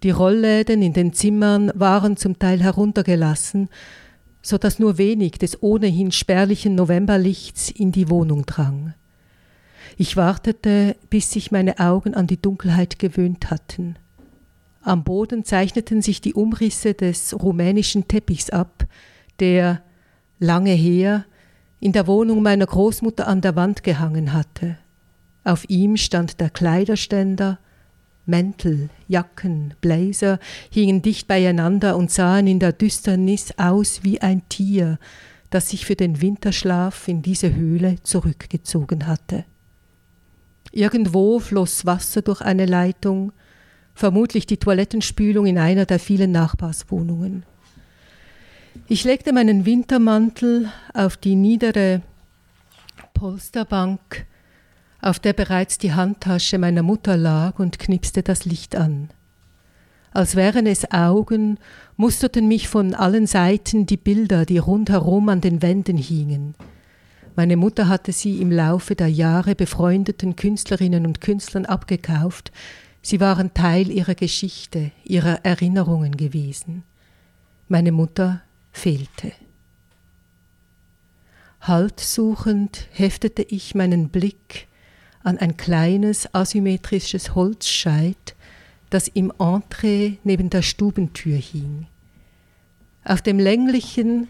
Die 0.02 0.11
Rollläden 0.11 0.83
in 0.83 0.94
den 0.94 1.12
Zimmern 1.12 1.70
waren 1.74 2.16
zum 2.16 2.38
Teil 2.38 2.61
heruntergelassen, 2.61 3.68
so 4.40 4.59
dass 4.59 4.78
nur 4.78 4.98
wenig 4.98 5.33
des 5.33 5.62
ohnehin 5.62 6.11
spärlichen 6.11 6.74
Novemberlichts 6.74 7.70
in 7.70 7.92
die 7.92 8.11
Wohnung 8.11 8.44
drang. 8.44 8.94
Ich 9.96 10.16
wartete, 10.16 10.96
bis 11.11 11.31
sich 11.31 11.52
meine 11.52 11.78
Augen 11.78 12.14
an 12.14 12.26
die 12.26 12.40
Dunkelheit 12.40 12.98
gewöhnt 12.98 13.50
hatten. 13.50 13.96
Am 14.81 15.05
Boden 15.05 15.44
zeichneten 15.44 16.02
sich 16.02 16.20
die 16.20 16.35
Umrisse 16.35 16.94
des 16.94 17.40
rumänischen 17.40 18.09
Teppichs 18.09 18.50
ab, 18.50 18.87
der, 19.38 19.83
lange 20.40 20.72
her, 20.72 21.24
in 21.83 21.90
der 21.90 22.07
Wohnung 22.07 22.42
meiner 22.42 22.66
Großmutter 22.66 23.27
an 23.27 23.40
der 23.40 23.57
Wand 23.57 23.83
gehangen 23.83 24.33
hatte. 24.33 24.79
Auf 25.42 25.68
ihm 25.68 25.97
stand 25.97 26.40
der 26.40 26.49
Kleiderständer, 26.49 27.59
Mäntel, 28.25 28.88
Jacken, 29.09 29.75
Blazer 29.81 30.38
hingen 30.71 31.03
dicht 31.03 31.27
beieinander 31.27 31.97
und 31.97 32.12
sahen 32.12 32.47
in 32.47 32.61
der 32.61 32.73
Düsternis 32.73 33.55
aus 33.57 34.05
wie 34.05 34.21
ein 34.21 34.49
Tier, 34.49 35.01
das 35.51 35.71
sich 35.71 35.85
für 35.85 35.97
den 35.97 36.23
Winterschlaf 36.23 37.09
in 37.09 37.21
diese 37.21 37.53
Höhle 37.53 37.97
zurückgezogen 38.05 39.09
hatte. 39.09 39.45
Irgendwo 40.71 41.40
floss 41.40 41.85
Wasser 41.85 42.23
durch 42.23 42.42
eine 42.42 42.66
Leitung, 42.66 43.33
vermutlich 43.92 44.47
die 44.47 44.59
Toilettenspülung 44.59 45.47
in 45.47 45.59
einer 45.59 45.85
der 45.85 45.99
vielen 45.99 46.31
Nachbarswohnungen. 46.31 47.45
Ich 48.88 49.04
legte 49.04 49.32
meinen 49.32 49.64
Wintermantel 49.64 50.70
auf 50.94 51.16
die 51.16 51.35
niedere 51.35 52.02
Polsterbank, 53.14 54.26
auf 55.00 55.18
der 55.18 55.32
bereits 55.32 55.78
die 55.78 55.92
Handtasche 55.92 56.58
meiner 56.58 56.82
Mutter 56.82 57.16
lag, 57.16 57.58
und 57.58 57.78
knipste 57.78 58.22
das 58.22 58.44
Licht 58.44 58.76
an. 58.76 59.11
Als 60.12 60.37
wären 60.37 60.66
es 60.66 60.90
Augen, 60.92 61.58
musterten 61.96 62.46
mich 62.48 62.68
von 62.68 62.94
allen 62.94 63.26
Seiten 63.26 63.87
die 63.87 63.96
Bilder, 63.96 64.44
die 64.44 64.58
rundherum 64.58 65.28
an 65.28 65.40
den 65.40 65.62
Wänden 65.62 65.96
hingen. 65.96 66.54
Meine 67.35 67.56
Mutter 67.56 67.88
hatte 67.88 68.12
sie 68.12 68.42
im 68.42 68.52
Laufe 68.52 68.94
der 68.94 69.08
Jahre 69.08 69.54
befreundeten 69.54 70.37
Künstlerinnen 70.37 71.06
und 71.06 71.22
Künstlern 71.22 71.64
abgekauft. 71.64 72.52
Sie 73.00 73.20
waren 73.20 73.54
Teil 73.54 73.90
ihrer 73.90 74.14
Geschichte, 74.14 74.90
ihrer 75.04 75.44
Erinnerungen 75.44 76.16
gewesen. 76.16 76.82
Meine 77.68 77.90
Mutter 77.90 78.42
fehlte. 78.72 79.32
Haltsuchend 81.61 82.88
heftete 82.92 83.42
ich 83.42 83.74
meinen 83.74 84.08
Blick 84.08 84.66
an 85.22 85.38
ein 85.38 85.56
kleines 85.56 86.35
asymmetrisches 86.35 87.37
Holzscheit, 87.37 88.35
das 88.90 89.06
im 89.08 89.32
Entree 89.38 90.14
neben 90.24 90.50
der 90.50 90.62
Stubentür 90.62 91.37
hing. 91.37 91.87
Auf 93.04 93.22
dem 93.22 93.38
länglichen, 93.38 94.28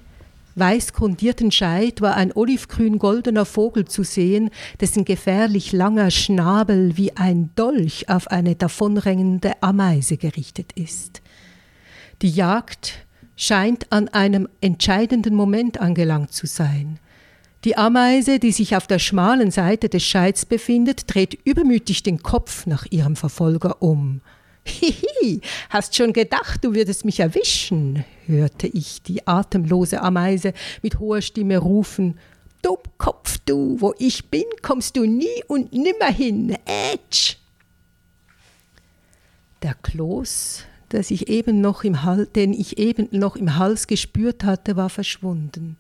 weiß 0.55 0.93
grundierten 0.93 1.51
Scheit 1.51 2.01
war 2.03 2.17
ein 2.17 2.33
olivgrün-goldener 2.33 3.47
Vogel 3.47 3.87
zu 3.87 4.03
sehen, 4.03 4.51
dessen 4.81 5.05
gefährlich 5.05 5.73
langer 5.73 6.11
Schnabel 6.11 6.97
wie 6.97 7.17
ein 7.17 7.51
Dolch 7.57 8.09
auf 8.09 8.29
eine 8.29 8.55
davonrennende 8.55 9.63
Ameise 9.63 10.19
gerichtet 10.19 10.73
ist. 10.73 11.23
Die 12.21 12.31
Jagd 12.31 13.07
scheint 13.37 13.91
an 13.91 14.09
einem 14.09 14.49
entscheidenden 14.61 15.35
Moment 15.35 15.81
angelangt 15.81 16.33
zu 16.33 16.47
sein. 16.47 16.99
Die 17.65 17.77
Ameise, 17.77 18.41
die 18.41 18.51
sich 18.51 18.75
auf 18.77 18.89
der 18.89 18.99
schmalen 18.99 19.53
Seite 19.53 19.89
des 19.89 20.03
Scheits 20.03 20.45
befindet, 20.45 21.05
dreht 21.07 21.39
übermütig 21.45 22.03
den 22.03 22.23
Kopf 22.23 22.67
nach 22.67 22.87
ihrem 22.91 23.15
Verfolger 23.15 23.81
um. 23.81 24.21
Hihi, 24.65 25.41
hast 25.71 25.97
schon 25.97 26.13
gedacht, 26.13 26.65
du 26.65 26.75
würdest 26.75 27.05
mich 27.05 27.21
erwischen, 27.21 28.05
hörte 28.27 28.67
ich 28.67 29.03
die 29.03 29.27
atemlose 29.27 30.01
Ameise 30.01 30.55
mit 30.83 30.99
hoher 30.99 31.23
Stimme 31.23 31.59
rufen. 31.59 32.19
Dummkopf, 32.63 33.39
du, 33.45 33.81
wo 33.81 33.95
ich 33.99 34.29
bin, 34.31 34.45
kommst 34.61 34.97
du 34.97 35.05
nie 35.05 35.43
und 35.49 35.73
nimmer 35.73 36.13
hin. 36.13 36.57
Ätsch! 36.65 37.37
Der 39.63 39.75
Kloß, 39.75 40.65
das 40.95 41.11
ich 41.11 41.29
eben 41.29 41.61
noch 41.61 41.85
im 41.85 42.03
Hals, 42.03 42.31
den 42.33 42.53
ich 42.53 42.79
eben 42.79 43.09
noch 43.11 43.37
im 43.37 43.57
Hals 43.57 43.87
gespürt 43.87 44.45
hatte, 44.45 44.77
war 44.77 44.91
verschwunden. 44.91 45.77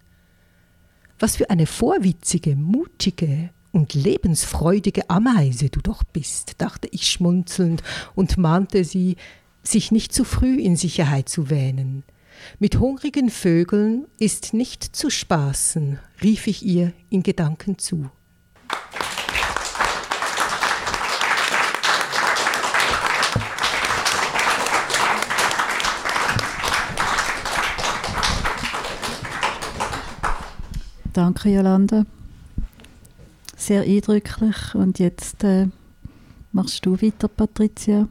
Was 1.18 1.37
für 1.37 1.51
eine 1.51 1.66
vorwitzige, 1.66 2.57
mutige, 2.57 3.51
und 3.72 3.94
lebensfreudige 3.94 5.09
Ameise 5.11 5.70
du 5.70 5.81
doch 5.81 6.05
bist, 6.05 6.61
dachte 6.61 6.88
ich 6.92 7.11
schmunzelnd 7.11 7.83
und 8.14 8.37
mahnte 8.37 8.85
sie, 8.85 9.16
sich 9.62 9.90
nicht 9.92 10.12
zu 10.12 10.25
früh 10.25 10.61
in 10.61 10.77
Sicherheit 10.77 11.29
zu 11.29 11.48
wähnen. 11.48 12.05
Mit 12.59 12.79
hungrigen 12.79 13.31
Vögeln 13.31 14.07
ist 14.18 14.55
nicht 14.55 14.85
zu 14.85 15.11
spaßen, 15.11 15.98
rief 16.22 16.46
ich 16.46 16.64
ihr 16.64 16.92
in 17.11 17.22
Gedanken 17.22 17.79
zu. 17.79 18.11
Danke, 31.12 31.51
Jolanda 31.51 32.05
sehr 33.62 33.83
eindrücklich. 33.83 34.75
Und 34.75 34.98
jetzt 34.98 35.44
äh, 35.44 35.68
machst 36.53 36.85
du 36.85 37.01
weiter, 37.01 37.29
Patricia. 37.29 38.09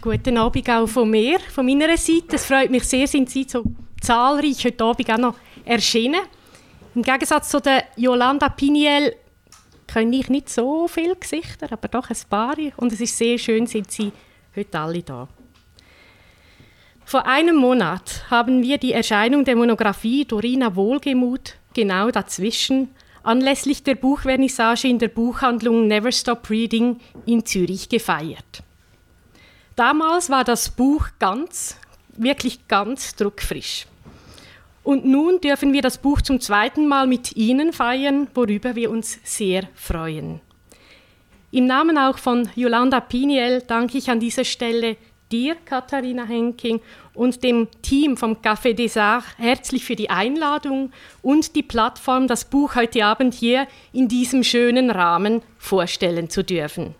Guten 0.00 0.36
Abend 0.36 0.68
auch 0.68 0.86
von 0.86 1.08
mir, 1.08 1.38
von 1.40 1.64
meiner 1.64 1.96
Seite. 1.96 2.36
Es 2.36 2.44
freut 2.44 2.70
mich 2.70 2.84
sehr, 2.84 3.06
sind 3.06 3.30
Sie 3.30 3.46
so 3.48 3.64
zahlreich 4.00 4.64
heute 4.64 4.84
Abend 4.84 5.10
auch 5.10 5.18
noch 5.18 5.34
erschienen. 5.64 6.20
Im 6.94 7.02
Gegensatz 7.02 7.48
zu 7.48 7.60
der 7.60 7.84
Yolanda 7.96 8.48
Piniel 8.50 9.14
kenne 9.86 10.16
ich 10.16 10.28
nicht 10.28 10.50
so 10.50 10.88
viele 10.88 11.16
Gesichter, 11.16 11.72
aber 11.72 11.88
doch 11.88 12.10
ein 12.10 12.16
paar. 12.28 12.56
Und 12.76 12.92
es 12.92 13.00
ist 13.00 13.16
sehr 13.16 13.38
schön, 13.38 13.66
sind 13.66 13.90
Sie 13.90 14.12
heute 14.54 14.78
alle 14.78 15.02
da. 15.02 15.28
Vor 17.04 17.26
einem 17.26 17.56
Monat 17.56 18.24
haben 18.30 18.62
wir 18.62 18.78
die 18.78 18.92
Erscheinung 18.92 19.44
der 19.44 19.56
Monographie 19.56 20.24
Dorina 20.24 20.74
Wohlgemuth 20.74 21.56
genau 21.74 22.10
dazwischen 22.10 22.88
anlässlich 23.22 23.82
der 23.82 23.94
Buchvernissage 23.94 24.88
in 24.88 24.98
der 24.98 25.08
Buchhandlung 25.08 25.86
Never 25.86 26.12
Stop 26.12 26.50
Reading 26.50 27.00
in 27.26 27.44
Zürich 27.44 27.88
gefeiert. 27.88 28.62
Damals 29.76 30.28
war 30.30 30.44
das 30.44 30.70
Buch 30.70 31.06
ganz, 31.18 31.78
wirklich 32.16 32.66
ganz 32.68 33.14
druckfrisch. 33.14 33.86
Und 34.82 35.04
nun 35.04 35.40
dürfen 35.40 35.72
wir 35.72 35.82
das 35.82 35.98
Buch 35.98 36.20
zum 36.22 36.40
zweiten 36.40 36.88
Mal 36.88 37.06
mit 37.06 37.36
Ihnen 37.36 37.72
feiern, 37.72 38.28
worüber 38.34 38.74
wir 38.74 38.90
uns 38.90 39.18
sehr 39.22 39.68
freuen. 39.74 40.40
Im 41.52 41.66
Namen 41.66 41.98
auch 41.98 42.18
von 42.18 42.48
Yolanda 42.56 43.00
Piniel 43.00 43.62
danke 43.66 43.98
ich 43.98 44.10
an 44.10 44.18
dieser 44.18 44.44
Stelle 44.44 44.96
dir, 45.32 45.56
Katharina 45.64 46.24
Henking, 46.24 46.80
und 47.14 47.42
dem 47.42 47.68
Team 47.82 48.16
vom 48.16 48.34
Café 48.34 48.74
des 48.74 48.96
Arts 48.96 49.26
herzlich 49.38 49.84
für 49.84 49.96
die 49.96 50.10
Einladung 50.10 50.92
und 51.22 51.56
die 51.56 51.62
Plattform, 51.62 52.28
das 52.28 52.44
Buch 52.44 52.76
heute 52.76 53.04
Abend 53.04 53.34
hier 53.34 53.66
in 53.92 54.08
diesem 54.08 54.44
schönen 54.44 54.90
Rahmen 54.90 55.42
vorstellen 55.58 56.30
zu 56.30 56.44
dürfen. 56.44 56.94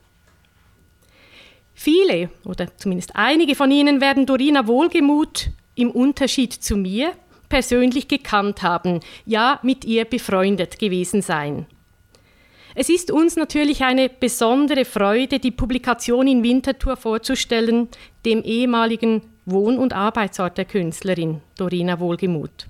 Viele 1.74 2.30
oder 2.44 2.76
zumindest 2.76 3.16
einige 3.16 3.54
von 3.54 3.70
Ihnen 3.70 4.00
werden 4.00 4.26
Dorina 4.26 4.66
Wohlgemuth 4.66 5.50
im 5.74 5.90
Unterschied 5.90 6.52
zu 6.52 6.76
mir 6.76 7.12
persönlich 7.48 8.08
gekannt 8.08 8.62
haben, 8.62 9.00
ja 9.26 9.60
mit 9.62 9.84
ihr 9.84 10.06
befreundet 10.06 10.78
gewesen 10.78 11.20
sein. 11.20 11.66
Es 12.74 12.88
ist 12.88 13.10
uns 13.10 13.36
natürlich 13.36 13.84
eine 13.84 14.08
besondere 14.08 14.84
Freude, 14.84 15.38
die 15.38 15.50
Publikation 15.50 16.26
in 16.26 16.42
Winterthur 16.42 16.96
vorzustellen, 16.96 17.88
dem 18.24 18.42
ehemaligen 18.42 19.22
Wohn- 19.44 19.78
und 19.78 19.92
Arbeitsort 19.92 20.56
der 20.56 20.64
Künstlerin 20.64 21.42
Dorina 21.58 22.00
Wohlgemuth. 22.00 22.66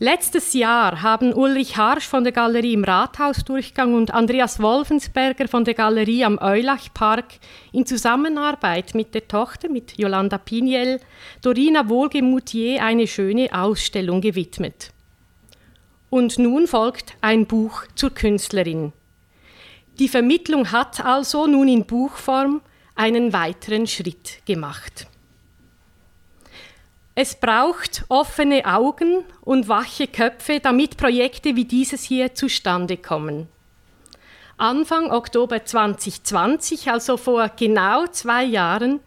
Letztes 0.00 0.52
Jahr 0.52 1.02
haben 1.02 1.32
Ulrich 1.32 1.76
Harsch 1.76 2.06
von 2.06 2.22
der 2.22 2.32
Galerie 2.32 2.74
im 2.74 2.84
Rathausdurchgang 2.84 3.94
und 3.94 4.12
Andreas 4.12 4.60
Wolfensberger 4.60 5.48
von 5.48 5.64
der 5.64 5.74
Galerie 5.74 6.24
am 6.24 6.38
Eulachpark 6.38 7.24
in 7.72 7.84
Zusammenarbeit 7.84 8.94
mit 8.94 9.14
der 9.14 9.26
Tochter, 9.26 9.68
mit 9.68 9.98
Yolanda 9.98 10.38
Piniel, 10.38 11.00
Dorina 11.42 11.88
Wohlgemuth 11.88 12.54
eine 12.78 13.08
schöne 13.08 13.48
Ausstellung 13.52 14.20
gewidmet. 14.20 14.92
Und 16.10 16.38
nun 16.38 16.66
folgt 16.66 17.14
ein 17.20 17.46
Buch 17.46 17.84
zur 17.94 18.10
Künstlerin. 18.10 18.92
Die 19.98 20.08
Vermittlung 20.08 20.70
hat 20.72 21.04
also 21.04 21.46
nun 21.46 21.68
in 21.68 21.84
Buchform 21.84 22.60
einen 22.94 23.32
weiteren 23.32 23.86
Schritt 23.86 24.44
gemacht. 24.46 25.06
Es 27.14 27.34
braucht 27.34 28.04
offene 28.08 28.64
Augen 28.64 29.24
und 29.40 29.66
wache 29.66 30.06
Köpfe, 30.06 30.60
damit 30.60 30.96
Projekte 30.96 31.56
wie 31.56 31.64
dieses 31.64 32.04
hier 32.04 32.32
zustande 32.32 32.96
kommen. 32.96 33.48
Anfang 34.56 35.10
Oktober 35.10 35.64
2020, 35.64 36.90
also 36.90 37.16
vor 37.16 37.50
genau 37.56 38.06
zwei 38.06 38.44
Jahren, 38.44 39.00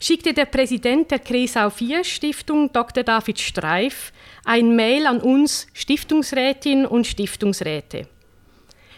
schickte 0.00 0.32
der 0.32 0.46
Präsident 0.46 1.10
der 1.10 1.18
Kresau 1.18 1.68
4 1.70 2.04
Stiftung, 2.04 2.72
Dr. 2.72 3.04
David 3.04 3.38
Streif, 3.38 4.12
ein 4.48 4.74
Mail 4.74 5.06
an 5.06 5.20
uns 5.20 5.66
Stiftungsrätinnen 5.74 6.86
und 6.86 7.06
Stiftungsräte. 7.06 8.08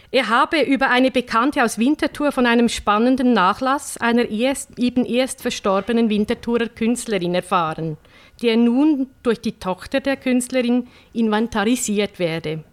Er 0.09 0.29
habe 0.29 0.61
über 0.61 0.89
eine 0.89 1.11
Bekannte 1.11 1.63
aus 1.63 1.77
Winterthur 1.77 2.31
von 2.31 2.45
einem 2.45 2.69
spannenden 2.69 3.33
Nachlass 3.33 3.97
einer 3.97 4.29
erst, 4.29 4.79
eben 4.79 5.05
erst 5.05 5.41
verstorbenen 5.41 6.09
Winterthurer 6.09 6.67
Künstlerin 6.67 7.35
erfahren, 7.35 7.97
der 8.41 8.55
nun 8.55 9.07
durch 9.23 9.41
die 9.41 9.59
Tochter 9.59 9.99
der 9.99 10.15
Künstlerin 10.15 10.87
inventarisiert 11.11 12.17
werde. 12.17 12.63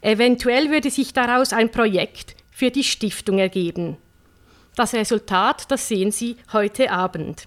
Eventuell 0.00 0.70
würde 0.70 0.90
sich 0.90 1.12
daraus 1.12 1.52
ein 1.52 1.70
Projekt 1.70 2.34
für 2.50 2.70
die 2.70 2.84
Stiftung 2.84 3.38
ergeben. 3.38 3.98
Das 4.74 4.94
Resultat, 4.94 5.70
das 5.70 5.86
sehen 5.88 6.12
Sie 6.12 6.36
heute 6.52 6.90
Abend. 6.90 7.46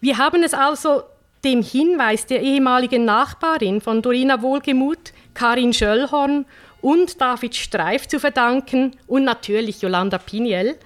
Wir 0.00 0.18
haben 0.18 0.44
es 0.44 0.54
also 0.54 1.02
dem 1.46 1.62
Hinweis 1.62 2.26
der 2.26 2.42
ehemaligen 2.42 3.04
Nachbarin 3.04 3.80
von 3.80 4.02
Dorina 4.02 4.42
Wohlgemuth, 4.42 5.12
Karin 5.32 5.72
Schöllhorn 5.72 6.44
und 6.80 7.20
David 7.20 7.54
Streif 7.54 8.08
zu 8.08 8.18
verdanken 8.18 8.96
und 9.06 9.22
natürlich 9.22 9.80
Yolanda 9.80 10.18
Piniel, 10.18 10.76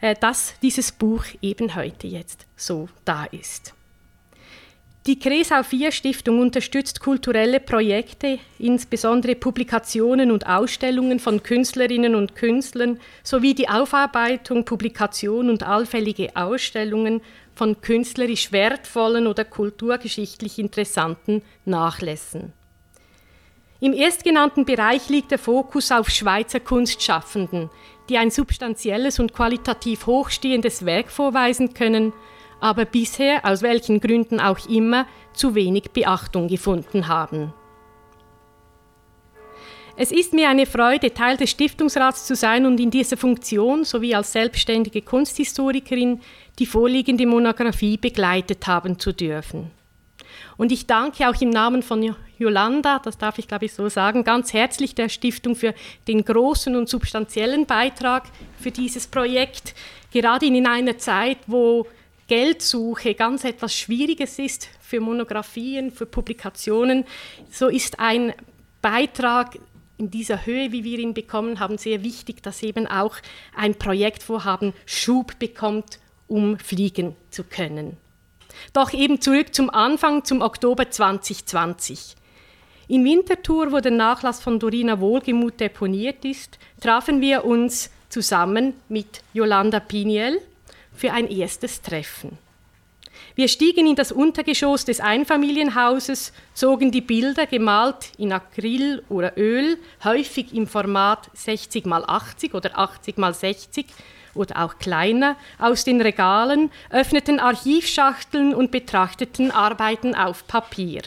äh, 0.00 0.14
dass 0.14 0.54
dieses 0.62 0.92
Buch 0.92 1.24
eben 1.42 1.74
heute 1.74 2.06
jetzt 2.06 2.46
so 2.56 2.88
da 3.04 3.24
ist. 3.24 3.74
Die 5.06 5.18
Kresau 5.18 5.64
4 5.64 5.90
Stiftung 5.90 6.38
unterstützt 6.38 7.00
kulturelle 7.00 7.58
Projekte, 7.58 8.38
insbesondere 8.60 9.34
Publikationen 9.34 10.30
und 10.30 10.46
Ausstellungen 10.46 11.18
von 11.18 11.42
Künstlerinnen 11.42 12.14
und 12.14 12.36
Künstlern 12.36 13.00
sowie 13.24 13.54
die 13.54 13.68
Aufarbeitung, 13.68 14.64
Publikation 14.64 15.50
und 15.50 15.64
allfällige 15.64 16.36
Ausstellungen 16.36 17.22
von 17.54 17.80
künstlerisch 17.80 18.52
wertvollen 18.52 19.26
oder 19.26 19.44
kulturgeschichtlich 19.44 20.58
interessanten 20.58 21.42
Nachlässen. 21.64 22.52
Im 23.80 23.92
erstgenannten 23.92 24.64
Bereich 24.64 25.08
liegt 25.08 25.30
der 25.30 25.38
Fokus 25.38 25.90
auf 25.90 26.10
Schweizer 26.10 26.60
Kunstschaffenden, 26.60 27.70
die 28.08 28.18
ein 28.18 28.30
substanzielles 28.30 29.18
und 29.18 29.32
qualitativ 29.32 30.06
hochstehendes 30.06 30.84
Werk 30.84 31.10
vorweisen 31.10 31.74
können– 31.74 32.12
aber 32.60 32.84
bisher, 32.84 33.44
aus 33.44 33.62
welchen 33.62 34.00
Gründen 34.00 34.38
auch 34.38 34.68
immer, 34.68 35.06
zu 35.32 35.54
wenig 35.54 35.90
Beachtung 35.92 36.48
gefunden 36.48 37.08
haben. 37.08 37.52
Es 40.02 40.12
ist 40.12 40.32
mir 40.32 40.48
eine 40.48 40.64
Freude, 40.64 41.12
Teil 41.12 41.36
des 41.36 41.50
Stiftungsrats 41.50 42.24
zu 42.24 42.34
sein 42.34 42.64
und 42.64 42.80
in 42.80 42.90
dieser 42.90 43.18
Funktion 43.18 43.84
sowie 43.84 44.14
als 44.14 44.32
selbstständige 44.32 45.02
Kunsthistorikerin 45.02 46.22
die 46.58 46.64
vorliegende 46.64 47.26
Monographie 47.26 47.98
begleitet 47.98 48.66
haben 48.66 48.98
zu 48.98 49.12
dürfen. 49.12 49.70
Und 50.56 50.72
ich 50.72 50.86
danke 50.86 51.28
auch 51.28 51.38
im 51.42 51.50
Namen 51.50 51.82
von 51.82 52.16
Yolanda, 52.38 52.98
das 53.00 53.18
darf 53.18 53.38
ich 53.38 53.46
glaube 53.46 53.66
ich 53.66 53.74
so 53.74 53.90
sagen, 53.90 54.24
ganz 54.24 54.54
herzlich 54.54 54.94
der 54.94 55.10
Stiftung 55.10 55.54
für 55.54 55.74
den 56.08 56.24
großen 56.24 56.74
und 56.76 56.88
substanziellen 56.88 57.66
Beitrag 57.66 58.22
für 58.58 58.70
dieses 58.70 59.06
Projekt, 59.06 59.74
gerade 60.14 60.46
in 60.46 60.66
einer 60.66 60.96
Zeit, 60.96 61.36
wo 61.46 61.86
Geldsuche 62.26 63.12
ganz 63.12 63.44
etwas 63.44 63.74
Schwieriges 63.74 64.38
ist 64.38 64.70
für 64.80 65.00
Monographien, 65.00 65.90
für 65.90 66.06
Publikationen, 66.06 67.04
so 67.50 67.68
ist 67.68 68.00
ein 68.00 68.32
Beitrag 68.80 69.58
in 70.00 70.10
dieser 70.10 70.46
Höhe, 70.46 70.72
wie 70.72 70.82
wir 70.82 70.98
ihn 70.98 71.14
bekommen 71.14 71.60
haben, 71.60 71.78
sehr 71.78 72.02
wichtig, 72.02 72.42
dass 72.42 72.62
eben 72.62 72.86
auch 72.86 73.16
ein 73.54 73.74
Projektvorhaben 73.74 74.72
Schub 74.86 75.38
bekommt, 75.38 76.00
um 76.26 76.58
fliegen 76.58 77.14
zu 77.30 77.44
können. 77.44 77.98
Doch 78.72 78.92
eben 78.92 79.20
zurück 79.20 79.54
zum 79.54 79.68
Anfang, 79.70 80.24
zum 80.24 80.40
Oktober 80.40 80.90
2020. 80.90 82.16
In 82.88 83.04
Winterthur, 83.04 83.70
wo 83.72 83.80
der 83.80 83.92
Nachlass 83.92 84.42
von 84.42 84.58
Dorina 84.58 85.00
Wohlgemuth 85.00 85.60
deponiert 85.60 86.24
ist, 86.24 86.58
trafen 86.80 87.20
wir 87.20 87.44
uns 87.44 87.90
zusammen 88.08 88.72
mit 88.88 89.22
Yolanda 89.32 89.80
Piniel, 89.80 90.40
für 90.92 91.12
ein 91.12 91.28
erstes 91.28 91.82
Treffen. 91.82 92.36
Wir 93.40 93.48
stiegen 93.48 93.86
in 93.86 93.96
das 93.96 94.12
Untergeschoss 94.12 94.84
des 94.84 95.00
Einfamilienhauses, 95.00 96.34
zogen 96.52 96.90
die 96.90 97.00
Bilder, 97.00 97.46
gemalt 97.46 98.12
in 98.18 98.34
Acryl 98.34 99.02
oder 99.08 99.38
Öl, 99.38 99.78
häufig 100.04 100.52
im 100.52 100.66
Format 100.66 101.30
60 101.32 101.86
x 101.86 101.90
80 101.90 102.52
oder 102.52 102.78
80 102.78 103.16
x 103.16 103.40
60 103.40 103.86
oder 104.34 104.62
auch 104.62 104.76
kleiner, 104.76 105.36
aus 105.58 105.84
den 105.84 106.02
Regalen, 106.02 106.70
öffneten 106.90 107.40
Archivschachteln 107.40 108.54
und 108.54 108.72
betrachteten 108.72 109.50
Arbeiten 109.50 110.14
auf 110.14 110.46
Papier. 110.46 111.00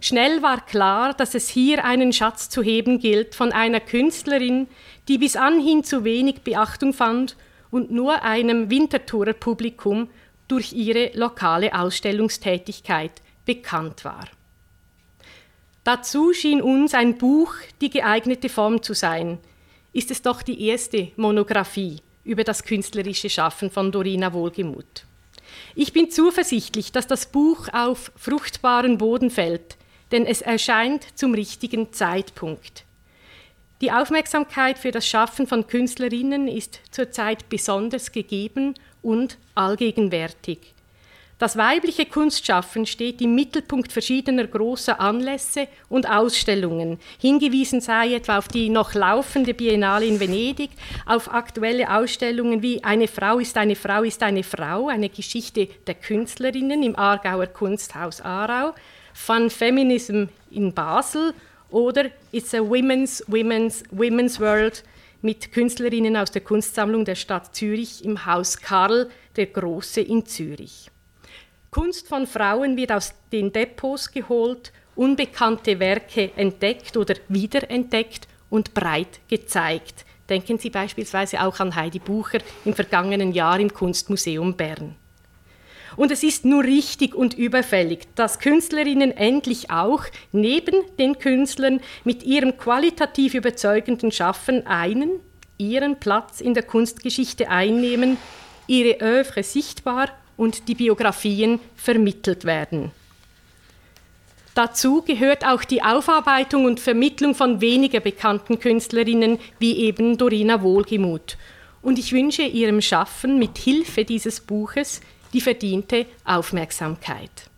Schnell 0.00 0.42
war 0.42 0.66
klar, 0.66 1.14
dass 1.14 1.36
es 1.36 1.48
hier 1.48 1.84
einen 1.84 2.12
Schatz 2.12 2.50
zu 2.50 2.60
heben 2.60 2.98
gilt 2.98 3.36
von 3.36 3.52
einer 3.52 3.78
Künstlerin, 3.78 4.66
die 5.06 5.18
bis 5.18 5.36
anhin 5.36 5.84
zu 5.84 6.02
wenig 6.02 6.40
Beachtung 6.42 6.92
fand 6.92 7.36
und 7.70 7.92
nur 7.92 8.22
einem 8.22 8.68
Winterthurer 8.68 9.32
Publikum 9.32 10.08
durch 10.48 10.72
ihre 10.72 11.10
lokale 11.14 11.74
Ausstellungstätigkeit 11.78 13.12
bekannt 13.44 14.04
war. 14.04 14.28
Dazu 15.84 16.32
schien 16.32 16.62
uns 16.62 16.94
ein 16.94 17.18
Buch 17.18 17.54
die 17.80 17.90
geeignete 17.90 18.48
Form 18.48 18.82
zu 18.82 18.94
sein, 18.94 19.38
ist 19.92 20.10
es 20.10 20.22
doch 20.22 20.42
die 20.42 20.66
erste 20.66 21.12
Monographie 21.16 22.00
über 22.24 22.42
das 22.42 22.64
künstlerische 22.64 23.28
Schaffen 23.28 23.70
von 23.70 23.92
Dorina 23.92 24.32
Wohlgemuth. 24.32 25.04
Ich 25.74 25.92
bin 25.92 26.10
zuversichtlich, 26.10 26.90
dass 26.90 27.06
das 27.06 27.26
Buch 27.26 27.68
auf 27.72 28.10
fruchtbaren 28.16 28.98
Boden 28.98 29.30
fällt, 29.30 29.76
denn 30.10 30.26
es 30.26 30.40
erscheint 30.40 31.06
zum 31.18 31.34
richtigen 31.34 31.92
Zeitpunkt. 31.92 32.84
Die 33.80 33.92
Aufmerksamkeit 33.92 34.78
für 34.78 34.90
das 34.90 35.06
Schaffen 35.06 35.46
von 35.46 35.66
Künstlerinnen 35.66 36.48
ist 36.48 36.80
zurzeit 36.90 37.48
besonders 37.48 38.12
gegeben 38.12 38.74
und 39.04 39.38
allgegenwärtig. 39.54 40.74
Das 41.38 41.56
weibliche 41.56 42.06
Kunstschaffen 42.06 42.86
steht 42.86 43.20
im 43.20 43.34
Mittelpunkt 43.34 43.92
verschiedener 43.92 44.46
großer 44.46 45.00
Anlässe 45.00 45.66
und 45.88 46.08
Ausstellungen. 46.08 46.98
Hingewiesen 47.20 47.80
sei 47.80 48.14
etwa 48.14 48.38
auf 48.38 48.46
die 48.46 48.68
noch 48.68 48.94
laufende 48.94 49.52
Biennale 49.52 50.06
in 50.06 50.20
Venedig, 50.20 50.70
auf 51.06 51.32
aktuelle 51.34 51.92
Ausstellungen 51.92 52.62
wie 52.62 52.84
Eine 52.84 53.08
Frau 53.08 53.40
ist 53.40 53.58
eine 53.58 53.74
Frau 53.74 54.04
ist 54.04 54.22
eine 54.22 54.44
Frau, 54.44 54.88
eine 54.88 55.08
Geschichte 55.08 55.68
der 55.86 55.96
Künstlerinnen 55.96 56.84
im 56.84 56.96
Aargauer 56.96 57.48
Kunsthaus 57.48 58.20
Aarau, 58.20 58.72
Fun 59.12 59.50
Feminism 59.50 60.26
in 60.52 60.72
Basel 60.72 61.34
oder 61.68 62.06
It's 62.30 62.54
a 62.54 62.60
Women's, 62.60 63.24
Women's, 63.26 63.82
Women's 63.90 64.38
World 64.38 64.84
mit 65.24 65.52
Künstlerinnen 65.52 66.18
aus 66.18 66.30
der 66.30 66.42
Kunstsammlung 66.42 67.06
der 67.06 67.14
Stadt 67.14 67.56
Zürich 67.56 68.04
im 68.04 68.26
Haus 68.26 68.58
Karl 68.58 69.08
der 69.36 69.46
Große 69.46 70.02
in 70.02 70.26
Zürich. 70.26 70.90
Kunst 71.70 72.06
von 72.06 72.26
Frauen 72.26 72.76
wird 72.76 72.92
aus 72.92 73.14
den 73.32 73.50
Depots 73.50 74.12
geholt, 74.12 74.70
unbekannte 74.94 75.80
Werke 75.80 76.30
entdeckt 76.36 76.98
oder 76.98 77.14
wiederentdeckt 77.28 78.28
und 78.50 78.74
breit 78.74 79.20
gezeigt. 79.26 80.04
Denken 80.28 80.58
Sie 80.58 80.70
beispielsweise 80.70 81.40
auch 81.40 81.58
an 81.58 81.74
Heidi 81.74 82.00
Bucher 82.00 82.40
im 82.66 82.74
vergangenen 82.74 83.32
Jahr 83.32 83.58
im 83.58 83.72
Kunstmuseum 83.72 84.54
Bern. 84.54 84.94
Und 85.96 86.10
es 86.10 86.22
ist 86.22 86.44
nur 86.44 86.64
richtig 86.64 87.14
und 87.14 87.34
überfällig, 87.34 88.06
dass 88.14 88.38
Künstlerinnen 88.38 89.16
endlich 89.16 89.70
auch 89.70 90.04
neben 90.32 90.74
den 90.98 91.18
Künstlern 91.18 91.80
mit 92.04 92.22
ihrem 92.22 92.56
qualitativ 92.56 93.34
überzeugenden 93.34 94.10
Schaffen 94.10 94.66
einen, 94.66 95.20
ihren 95.58 96.00
Platz 96.00 96.40
in 96.40 96.54
der 96.54 96.64
Kunstgeschichte 96.64 97.48
einnehmen, 97.48 98.16
ihre 98.66 99.00
Övre 99.00 99.42
sichtbar 99.42 100.08
und 100.36 100.68
die 100.68 100.74
Biografien 100.74 101.60
vermittelt 101.76 102.44
werden. 102.44 102.90
Dazu 104.54 105.02
gehört 105.02 105.44
auch 105.44 105.64
die 105.64 105.82
Aufarbeitung 105.82 106.64
und 106.64 106.78
Vermittlung 106.78 107.34
von 107.34 107.60
weniger 107.60 107.98
bekannten 107.98 108.60
Künstlerinnen 108.60 109.38
wie 109.58 109.78
eben 109.78 110.16
Dorina 110.16 110.62
Wohlgemuth. 110.62 111.36
Und 111.82 111.98
ich 111.98 112.12
wünsche 112.12 112.42
ihrem 112.42 112.80
Schaffen 112.80 113.38
mit 113.38 113.58
Hilfe 113.58 114.04
dieses 114.04 114.40
Buches 114.40 115.00
die 115.34 115.40
verdiente 115.40 116.06
Aufmerksamkeit. 116.24 117.50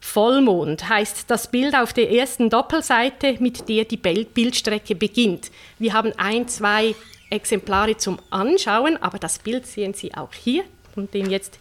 Vollmond 0.00 0.88
heißt 0.88 1.30
das 1.30 1.50
Bild 1.50 1.74
auf 1.74 1.92
der 1.92 2.10
ersten 2.10 2.48
Doppelseite, 2.48 3.36
mit 3.38 3.68
der 3.68 3.84
die 3.84 3.98
Bildstrecke 3.98 4.94
beginnt. 4.94 5.50
Wir 5.78 5.92
haben 5.92 6.12
ein, 6.16 6.48
zwei 6.48 6.94
Exemplare 7.28 7.96
zum 7.96 8.18
Anschauen, 8.30 8.96
aber 8.96 9.18
das 9.18 9.38
Bild 9.38 9.66
sehen 9.66 9.92
Sie 9.92 10.14
auch 10.14 10.32
hier, 10.32 10.64
von 10.94 11.10
dem 11.10 11.28
jetzt 11.28 11.58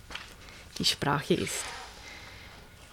die 0.80 0.86
Sprache 0.86 1.34
ist. 1.34 1.66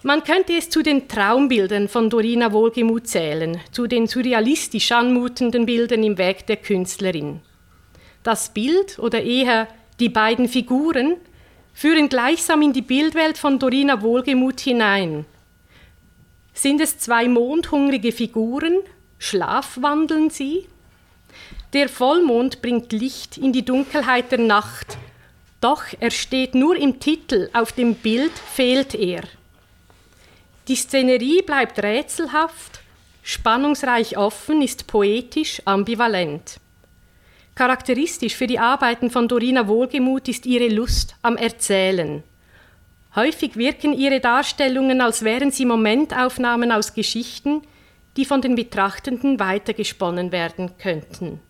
Man 0.02 0.22
könnte 0.24 0.52
es 0.56 0.68
zu 0.68 0.82
den 0.82 1.08
Traumbildern 1.08 1.88
von 1.88 2.10
Dorina 2.10 2.52
Wohlgemuth 2.52 3.08
zählen, 3.08 3.60
zu 3.72 3.86
den 3.86 4.06
surrealistisch 4.06 4.92
anmutenden 4.92 5.64
Bildern 5.66 6.02
im 6.02 6.18
Werk 6.18 6.46
der 6.46 6.56
Künstlerin. 6.56 7.40
Das 8.22 8.52
Bild 8.52 8.98
oder 8.98 9.22
eher 9.22 9.68
die 9.98 10.08
beiden 10.08 10.48
Figuren 10.48 11.16
führen 11.76 12.08
gleichsam 12.08 12.62
in 12.62 12.72
die 12.72 12.80
Bildwelt 12.80 13.36
von 13.36 13.58
Dorina 13.58 14.00
Wohlgemuth 14.00 14.60
hinein. 14.60 15.26
Sind 16.54 16.80
es 16.80 16.96
zwei 16.96 17.28
mondhungrige 17.28 18.12
Figuren? 18.12 18.78
Schlafwandeln 19.18 20.30
sie? 20.30 20.68
Der 21.74 21.90
Vollmond 21.90 22.62
bringt 22.62 22.92
Licht 22.92 23.36
in 23.36 23.52
die 23.52 23.62
Dunkelheit 23.64 24.32
der 24.32 24.38
Nacht, 24.38 24.96
doch 25.60 25.84
er 26.00 26.10
steht 26.10 26.54
nur 26.54 26.76
im 26.76 26.98
Titel, 26.98 27.50
auf 27.52 27.72
dem 27.72 27.94
Bild 27.94 28.32
fehlt 28.32 28.94
er. 28.94 29.24
Die 30.68 30.76
Szenerie 30.76 31.42
bleibt 31.42 31.82
rätselhaft, 31.82 32.80
spannungsreich 33.22 34.16
offen, 34.16 34.62
ist 34.62 34.86
poetisch 34.86 35.60
ambivalent. 35.66 36.58
Charakteristisch 37.56 38.36
für 38.36 38.46
die 38.46 38.58
Arbeiten 38.58 39.10
von 39.10 39.28
Dorina 39.28 39.66
Wohlgemuth 39.66 40.28
ist 40.28 40.44
ihre 40.44 40.68
Lust 40.68 41.16
am 41.22 41.38
Erzählen. 41.38 42.22
Häufig 43.14 43.56
wirken 43.56 43.94
ihre 43.94 44.20
Darstellungen, 44.20 45.00
als 45.00 45.24
wären 45.24 45.50
sie 45.50 45.64
Momentaufnahmen 45.64 46.70
aus 46.70 46.92
Geschichten, 46.92 47.62
die 48.18 48.26
von 48.26 48.42
den 48.42 48.56
Betrachtenden 48.56 49.40
weitergesponnen 49.40 50.32
werden 50.32 50.76
könnten. 50.76 51.40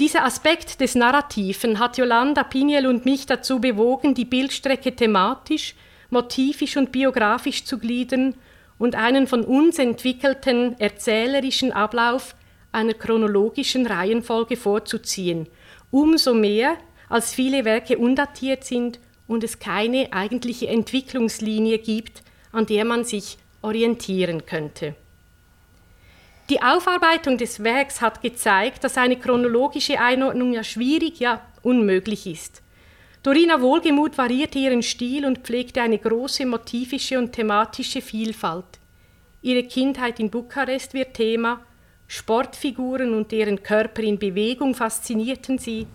Dieser 0.00 0.24
Aspekt 0.24 0.80
des 0.80 0.96
Narrativen 0.96 1.78
hat 1.78 1.96
Yolanda 1.96 2.42
Piniel 2.42 2.88
und 2.88 3.04
mich 3.04 3.26
dazu 3.26 3.60
bewogen, 3.60 4.14
die 4.14 4.24
Bildstrecke 4.24 4.96
thematisch, 4.96 5.76
motivisch 6.10 6.76
und 6.76 6.90
biografisch 6.90 7.64
zu 7.64 7.78
gliedern 7.78 8.34
und 8.76 8.96
einen 8.96 9.28
von 9.28 9.44
uns 9.44 9.78
entwickelten 9.78 10.74
erzählerischen 10.80 11.70
Ablauf 11.70 12.34
einer 12.72 12.94
chronologischen 12.94 13.86
Reihenfolge 13.86 14.56
vorzuziehen, 14.56 15.46
umso 15.90 16.34
mehr, 16.34 16.76
als 17.08 17.34
viele 17.34 17.64
Werke 17.64 17.98
undatiert 17.98 18.64
sind 18.64 18.98
und 19.26 19.44
es 19.44 19.58
keine 19.58 20.12
eigentliche 20.12 20.68
Entwicklungslinie 20.68 21.78
gibt, 21.78 22.22
an 22.50 22.66
der 22.66 22.84
man 22.84 23.04
sich 23.04 23.38
orientieren 23.60 24.46
könnte. 24.46 24.94
Die 26.50 26.60
Aufarbeitung 26.60 27.38
des 27.38 27.62
Werks 27.62 28.00
hat 28.00 28.20
gezeigt, 28.20 28.84
dass 28.84 28.98
eine 28.98 29.16
chronologische 29.16 30.00
Einordnung 30.00 30.52
ja 30.52 30.64
schwierig, 30.64 31.20
ja 31.20 31.40
unmöglich 31.62 32.26
ist. 32.26 32.62
Dorina 33.22 33.60
Wohlgemuth 33.60 34.18
variierte 34.18 34.58
ihren 34.58 34.82
Stil 34.82 35.24
und 35.24 35.38
pflegte 35.38 35.80
eine 35.80 35.98
große 35.98 36.44
motivische 36.44 37.18
und 37.18 37.32
thematische 37.32 38.02
Vielfalt. 38.02 38.64
Ihre 39.42 39.62
Kindheit 39.62 40.18
in 40.18 40.28
Bukarest 40.28 40.92
wird 40.92 41.14
Thema, 41.14 41.60
Sportfiguren 42.14 43.14
und 43.14 43.32
deren 43.32 43.62
Körper 43.62 44.02
in 44.02 44.18
Bewegung 44.18 44.74
faszinierten 44.74 45.56
sie, 45.56 45.86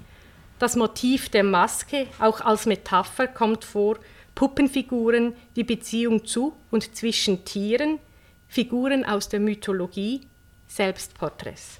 das 0.57 0.75
Motiv 0.75 1.29
der 1.29 1.43
Maske, 1.43 2.07
auch 2.17 2.41
als 2.41 2.65
Metapher, 2.65 3.27
kommt 3.27 3.63
vor, 3.63 3.99
Puppenfiguren, 4.33 5.35
die 5.55 5.63
Beziehung 5.63 6.25
zu 6.25 6.53
und 6.71 6.95
zwischen 6.95 7.45
Tieren, 7.45 7.99
Figuren 8.47 9.05
aus 9.05 9.29
der 9.29 9.39
Mythologie, 9.39 10.21
Selbstporträts. 10.67 11.79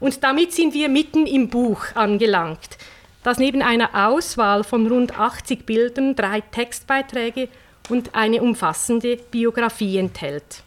Und 0.00 0.24
damit 0.24 0.52
sind 0.52 0.74
wir 0.74 0.88
mitten 0.88 1.24
im 1.28 1.50
Buch 1.50 1.84
angelangt, 1.94 2.78
das 3.22 3.38
neben 3.38 3.62
einer 3.62 4.08
Auswahl 4.08 4.64
von 4.64 4.88
rund 4.88 5.16
80 5.16 5.64
Bildern 5.66 6.16
drei 6.16 6.40
Textbeiträge 6.40 7.46
und 7.90 8.12
eine 8.12 8.42
umfassende 8.42 9.18
Biografie 9.18 9.98
enthält. 9.98 10.64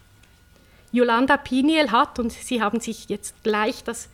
Yolanda 0.93 1.37
Piniel 1.37 1.91
hat, 1.91 2.19
und 2.19 2.31
Sie 2.31 2.61
haben 2.61 2.79
sich 2.79 3.09
jetzt 3.09 3.43
gleich 3.43 3.83
das 3.83 4.07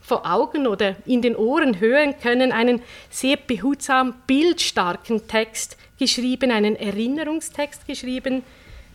vor 0.00 0.26
Augen 0.30 0.66
oder 0.66 0.96
in 1.06 1.22
den 1.22 1.36
Ohren 1.36 1.78
hören 1.78 2.18
können, 2.20 2.52
einen 2.52 2.82
sehr 3.08 3.36
behutsam 3.36 4.14
bildstarken 4.26 5.28
Text 5.28 5.78
geschrieben, 5.98 6.50
einen 6.50 6.74
Erinnerungstext 6.74 7.86
geschrieben, 7.86 8.42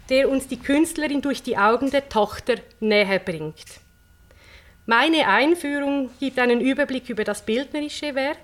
der 0.09 0.29
uns 0.29 0.47
die 0.47 0.59
Künstlerin 0.59 1.21
durch 1.21 1.41
die 1.41 1.57
Augen 1.57 1.91
der 1.91 2.09
Tochter 2.09 2.55
näher 2.81 3.19
bringt. 3.19 3.65
Meine 4.85 5.27
Einführung 5.27 6.09
gibt 6.19 6.39
einen 6.39 6.61
Überblick 6.61 7.09
über 7.09 7.23
das 7.23 7.41
bildnerische 7.41 8.15
Werk 8.15 8.37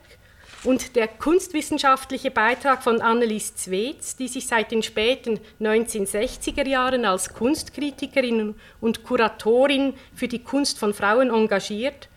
und 0.64 0.96
der 0.96 1.08
kunstwissenschaftliche 1.08 2.32
Beitrag 2.32 2.84
von 2.84 3.02
Annelies 3.02 3.56
Zwetz, 3.56 4.16
die 4.16 4.28
sich 4.28 4.48
seit 4.48 4.72
den 4.72 4.82
späten 4.82 5.40
1960er 5.60 6.68
Jahren 6.68 7.06
als 7.06 7.34
Kunstkritikerin 7.34 8.56
und 8.80 9.04
Kuratorin 9.04 9.94
für 10.16 10.28
die 10.28 10.44
Kunst 10.44 10.80
von 10.80 10.94
Frauen 10.94 11.30
engagiert, 11.30 12.08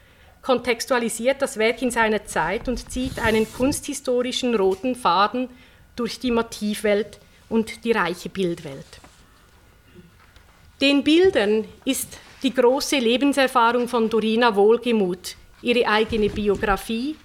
kontextualisiert 0.42 1.42
das 1.42 1.56
Werk 1.56 1.82
in 1.82 1.90
seiner 1.90 2.24
Zeit 2.24 2.68
und 2.68 2.90
zieht 2.90 3.18
einen 3.18 3.52
kunsthistorischen 3.52 4.54
roten 4.54 4.94
Faden 4.94 5.48
durch 5.96 6.20
die 6.20 6.30
Motivwelt 6.30 7.18
und 7.48 7.84
die 7.84 7.92
reiche 7.92 8.28
Bildwelt. 8.28 9.00
Den 10.80 11.02
Bildern 11.02 11.64
ist 11.84 12.18
die 12.42 12.54
große 12.54 12.98
Lebenserfahrung 12.98 13.88
von 13.88 14.08
Dorina 14.08 14.54
Wohlgemuth, 14.54 15.36
ihre 15.62 15.88
eigene 15.88 16.28
Biografie, 16.28 17.16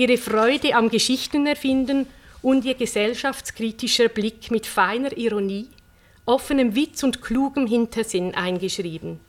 ihre 0.00 0.16
Freude 0.16 0.74
am 0.74 0.88
Geschichtenerfinden 0.88 2.06
und 2.40 2.64
ihr 2.64 2.72
gesellschaftskritischer 2.72 4.08
Blick 4.08 4.50
mit 4.50 4.66
feiner 4.66 5.14
Ironie, 5.14 5.68
offenem 6.24 6.74
Witz 6.74 7.02
und 7.02 7.20
klugem 7.20 7.66
Hintersinn 7.66 8.34
eingeschrieben. 8.34 9.20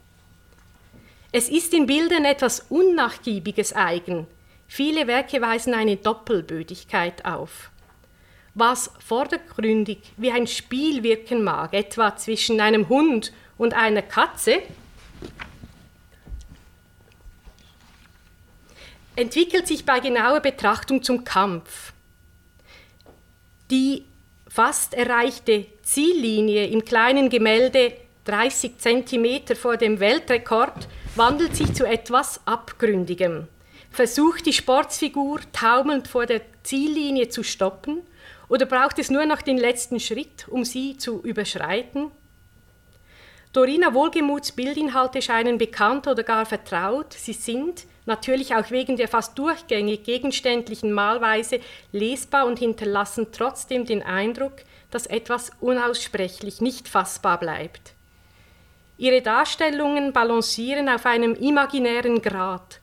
Es 1.33 1.49
ist 1.49 1.73
in 1.73 1.87
Bildern 1.87 2.23
etwas 2.23 2.67
Unnachgiebiges 2.69 3.75
eigen. 3.75 4.27
Viele 4.65 5.07
Werke 5.07 5.41
weisen 5.41 5.73
eine 5.73 5.97
Doppelbödigkeit 5.97 7.25
auf. 7.25 7.69
Was 8.53 8.91
vordergründig 9.05 9.99
wie 10.15 10.31
ein 10.31 10.47
Spiel 10.47 11.03
wirken 11.03 11.43
mag, 11.43 11.73
etwa 11.73 12.15
zwischen 12.15 12.61
einem 12.61 12.87
Hund 12.87 13.33
und 13.57 13.73
einer 13.73 14.03
Katze, 14.03 14.61
entwickelt 19.21 19.67
sich 19.67 19.85
bei 19.85 19.99
genauer 19.99 20.39
Betrachtung 20.39 21.03
zum 21.03 21.23
Kampf. 21.23 21.93
Die 23.69 24.03
fast 24.49 24.93
erreichte 24.93 25.67
Ziellinie 25.83 26.67
im 26.67 26.83
kleinen 26.83 27.29
Gemälde 27.29 27.93
30 28.25 28.77
cm 28.77 29.55
vor 29.55 29.77
dem 29.77 29.99
Weltrekord 29.99 30.87
wandelt 31.15 31.55
sich 31.55 31.73
zu 31.73 31.85
etwas 31.85 32.41
Abgründigem. 32.45 33.47
Versucht 33.91 34.45
die 34.45 34.53
Sportsfigur 34.53 35.39
taumelnd 35.53 36.07
vor 36.07 36.25
der 36.25 36.41
Ziellinie 36.63 37.29
zu 37.29 37.43
stoppen 37.43 38.01
oder 38.49 38.65
braucht 38.65 38.99
es 38.99 39.09
nur 39.09 39.25
noch 39.25 39.41
den 39.41 39.57
letzten 39.57 39.99
Schritt, 39.99 40.47
um 40.47 40.65
sie 40.65 40.97
zu 40.97 41.21
überschreiten? 41.21 42.11
Dorina 43.53 43.93
Wohlgemuths 43.93 44.53
Bildinhalte 44.53 45.21
scheinen 45.21 45.57
bekannt 45.57 46.07
oder 46.07 46.23
gar 46.23 46.45
vertraut. 46.45 47.13
Sie 47.13 47.33
sind, 47.33 47.85
natürlich 48.11 48.53
auch 48.55 48.69
wegen 48.69 48.97
der 48.97 49.07
fast 49.07 49.39
durchgängig 49.39 50.03
gegenständlichen 50.03 50.91
Malweise, 50.91 51.61
lesbar 51.91 52.45
und 52.45 52.59
hinterlassen 52.59 53.27
trotzdem 53.31 53.85
den 53.85 54.03
Eindruck, 54.03 54.57
dass 54.91 55.05
etwas 55.07 55.51
unaussprechlich, 55.61 56.59
nicht 56.59 56.87
fassbar 56.89 57.39
bleibt. 57.39 57.93
Ihre 58.97 59.21
Darstellungen 59.21 60.11
balancieren 60.13 60.89
auf 60.89 61.05
einem 61.05 61.33
imaginären 61.35 62.21
Grat 62.21 62.81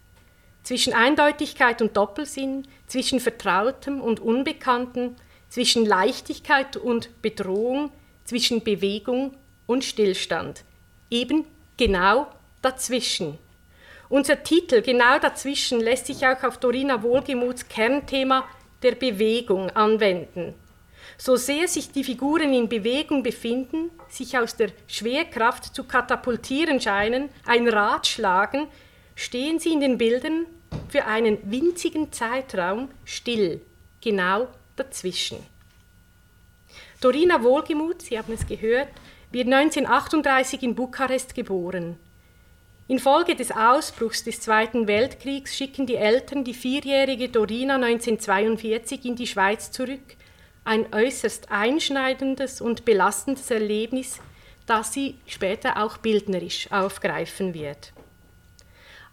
zwischen 0.68 0.92
Eindeutigkeit 0.92 1.80
und 1.80 1.96
Doppelsinn, 1.96 2.68
zwischen 2.86 3.20
Vertrautem 3.20 4.02
und 4.02 4.20
Unbekannten, 4.20 5.16
zwischen 5.48 5.86
Leichtigkeit 5.86 6.76
und 6.76 7.22
Bedrohung, 7.22 7.90
zwischen 8.24 8.62
Bewegung 8.62 9.34
und 9.66 9.82
Stillstand. 9.82 10.64
Eben 11.08 11.46
genau 11.78 12.26
dazwischen. 12.60 13.38
Unser 14.10 14.42
Titel 14.42 14.80
Genau 14.80 15.18
dazwischen 15.18 15.80
lässt 15.80 16.06
sich 16.06 16.26
auch 16.26 16.42
auf 16.42 16.56
Dorina 16.58 17.02
Wohlgemuths 17.02 17.68
Kernthema 17.68 18.48
der 18.82 18.92
Bewegung 18.92 19.68
anwenden. 19.70 20.54
So 21.18 21.36
sehr 21.36 21.68
sich 21.68 21.90
die 21.92 22.04
Figuren 22.04 22.54
in 22.54 22.68
Bewegung 22.68 23.22
befinden, 23.22 23.90
sich 24.08 24.38
aus 24.38 24.56
der 24.56 24.70
Schwerkraft 24.86 25.74
zu 25.74 25.84
katapultieren 25.84 26.80
scheinen, 26.80 27.28
ein 27.44 27.68
Rad 27.68 28.06
schlagen, 28.06 28.68
stehen 29.14 29.58
sie 29.58 29.72
in 29.72 29.80
den 29.80 29.98
Bildern 29.98 30.46
für 30.88 31.04
einen 31.04 31.38
winzigen 31.50 32.12
Zeitraum 32.12 32.88
still, 33.04 33.60
genau 34.00 34.48
dazwischen. 34.76 35.38
Dorina 37.00 37.42
Wohlgemuth, 37.42 38.02
Sie 38.02 38.18
haben 38.18 38.32
es 38.32 38.46
gehört, 38.46 38.88
wird 39.30 39.46
1938 39.46 40.62
in 40.62 40.74
Bukarest 40.74 41.34
geboren. 41.34 41.96
Infolge 42.90 43.36
des 43.36 43.50
Ausbruchs 43.50 44.24
des 44.24 44.40
Zweiten 44.40 44.88
Weltkriegs 44.88 45.54
schicken 45.54 45.84
die 45.84 45.96
Eltern 45.96 46.42
die 46.42 46.54
vierjährige 46.54 47.28
Dorina 47.28 47.74
1942 47.74 49.04
in 49.04 49.14
die 49.14 49.26
Schweiz 49.26 49.70
zurück, 49.70 50.16
ein 50.64 50.86
äußerst 50.94 51.50
einschneidendes 51.50 52.62
und 52.62 52.86
belastendes 52.86 53.50
Erlebnis, 53.50 54.20
das 54.64 54.94
sie 54.94 55.18
später 55.26 55.82
auch 55.82 55.98
bildnerisch 55.98 56.72
aufgreifen 56.72 57.52
wird. 57.52 57.92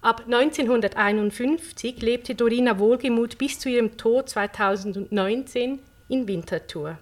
Ab 0.01 0.23
1951 0.25 2.01
lebte 2.01 2.33
Dorina 2.33 2.79
Wohlgemuth 2.79 3.37
bis 3.37 3.59
zu 3.59 3.67
ihrem 3.67 3.97
Tod 3.97 4.29
2019 4.29 5.79
in 6.07 6.27
Winterthur. 6.29 6.97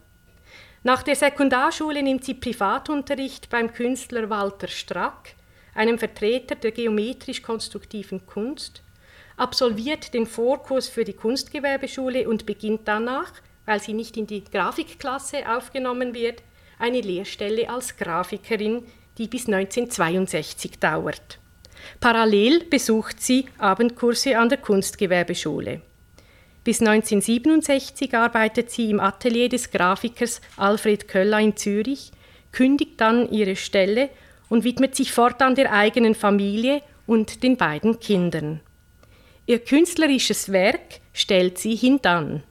Nach 0.82 1.04
der 1.04 1.16
Sekundarschule 1.16 2.02
nimmt 2.02 2.26
sie 2.26 2.34
Privatunterricht 2.34 3.52
beim 3.52 3.72
Künstler 3.72 4.32
Walter 4.32 4.68
Strack, 4.68 5.36
einem 5.76 6.00
Vertreter 6.00 6.56
der 6.56 6.72
geometrisch-konstruktiven 6.72 8.26
Kunst, 8.26 8.82
absolviert 9.38 10.14
den 10.14 10.26
Vorkurs 10.26 10.88
für 10.88 11.04
die 11.04 11.14
Kunstgewerbeschule 11.14 12.28
und 12.30 12.46
beginnt 12.46 12.82
danach 12.88 13.32
weil 13.66 13.82
sie 13.82 13.94
nicht 13.94 14.18
in 14.18 14.28
die 14.28 14.44
Grafikklasse 14.44 15.50
aufgenommen 15.50 16.14
wird, 16.14 16.44
eine 16.80 17.02
Lehrstelle 17.02 17.70
als 17.70 17.96
Grafikerin, 17.98 18.84
die 19.18 19.28
bis 19.28 19.48
1962 19.48 20.80
dauert. 20.80 21.40
Parallel 22.00 22.66
besucht 22.66 23.22
sie 23.22 23.46
Abendkurse 23.58 24.38
an 24.38 24.50
der 24.50 24.58
Kunstgewerbeschule. 24.58 25.82
Bis 26.64 26.80
1967 26.80 28.16
arbeitet 28.16 28.72
sie 28.72 28.90
im 28.90 29.00
Atelier 29.00 29.50
des 29.50 29.70
Grafikers 29.70 30.42
Alfred 30.56 31.08
Köller 31.08 31.40
in 31.40 31.58
Zürich, 31.58 32.12
kündigt 32.52 33.02
dann 33.02 33.30
ihre 33.30 33.58
Stelle 33.58 34.10
und 34.50 34.64
widmet 34.64 34.96
sich 34.96 35.12
fortan 35.12 35.56
der 35.56 35.72
eigenen 35.72 36.16
Familie 36.16 36.82
und 37.06 37.44
den 37.44 37.58
beiden 37.58 38.00
Kindern. 38.00 38.62
Ihr 39.46 39.60
künstlerisches 39.60 40.52
Werk 40.52 41.02
stellt 41.12 41.58
sie 41.58 41.76
hintan. 41.76 42.44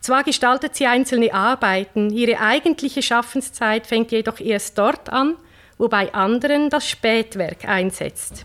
Zwar 0.00 0.24
gestaltet 0.24 0.74
sie 0.74 0.86
einzelne 0.86 1.32
Arbeiten, 1.32 2.10
ihre 2.10 2.40
eigentliche 2.40 3.02
Schaffenszeit 3.02 3.86
fängt 3.86 4.12
jedoch 4.12 4.40
erst 4.40 4.76
dort 4.76 5.10
an, 5.10 5.36
wo 5.78 5.88
bei 5.88 6.12
anderen 6.12 6.68
das 6.68 6.88
Spätwerk 6.88 7.66
einsetzt. 7.66 8.44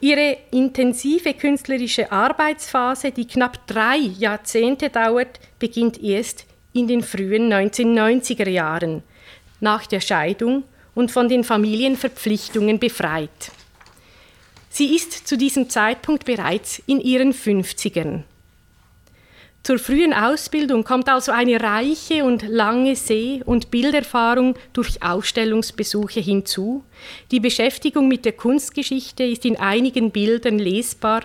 Ihre 0.00 0.36
intensive 0.50 1.34
künstlerische 1.34 2.12
Arbeitsphase, 2.12 3.10
die 3.10 3.26
knapp 3.26 3.66
drei 3.66 3.96
Jahrzehnte 3.96 4.90
dauert, 4.90 5.40
beginnt 5.58 6.02
erst 6.02 6.44
in 6.72 6.86
den 6.86 7.02
frühen 7.02 7.52
1990er 7.52 8.48
Jahren, 8.48 9.02
nach 9.60 9.86
der 9.86 10.00
Scheidung 10.00 10.64
und 10.96 11.12
von 11.12 11.28
den 11.28 11.44
Familienverpflichtungen 11.44 12.80
befreit. 12.80 13.52
Sie 14.70 14.96
ist 14.96 15.28
zu 15.28 15.38
diesem 15.38 15.70
Zeitpunkt 15.70 16.24
bereits 16.24 16.82
in 16.86 17.00
ihren 17.00 17.32
50ern. 17.32 18.24
Zur 19.62 19.78
frühen 19.78 20.14
Ausbildung 20.14 20.84
kommt 20.84 21.08
also 21.08 21.32
eine 21.32 21.60
reiche 21.60 22.24
und 22.24 22.48
lange 22.48 22.96
Seh- 22.96 23.42
und 23.44 23.70
Bilderfahrung 23.70 24.54
durch 24.72 25.02
Ausstellungsbesuche 25.02 26.20
hinzu. 26.20 26.84
Die 27.30 27.40
Beschäftigung 27.40 28.08
mit 28.08 28.24
der 28.24 28.32
Kunstgeschichte 28.32 29.24
ist 29.24 29.44
in 29.44 29.56
einigen 29.56 30.12
Bildern 30.12 30.58
lesbar. 30.58 31.22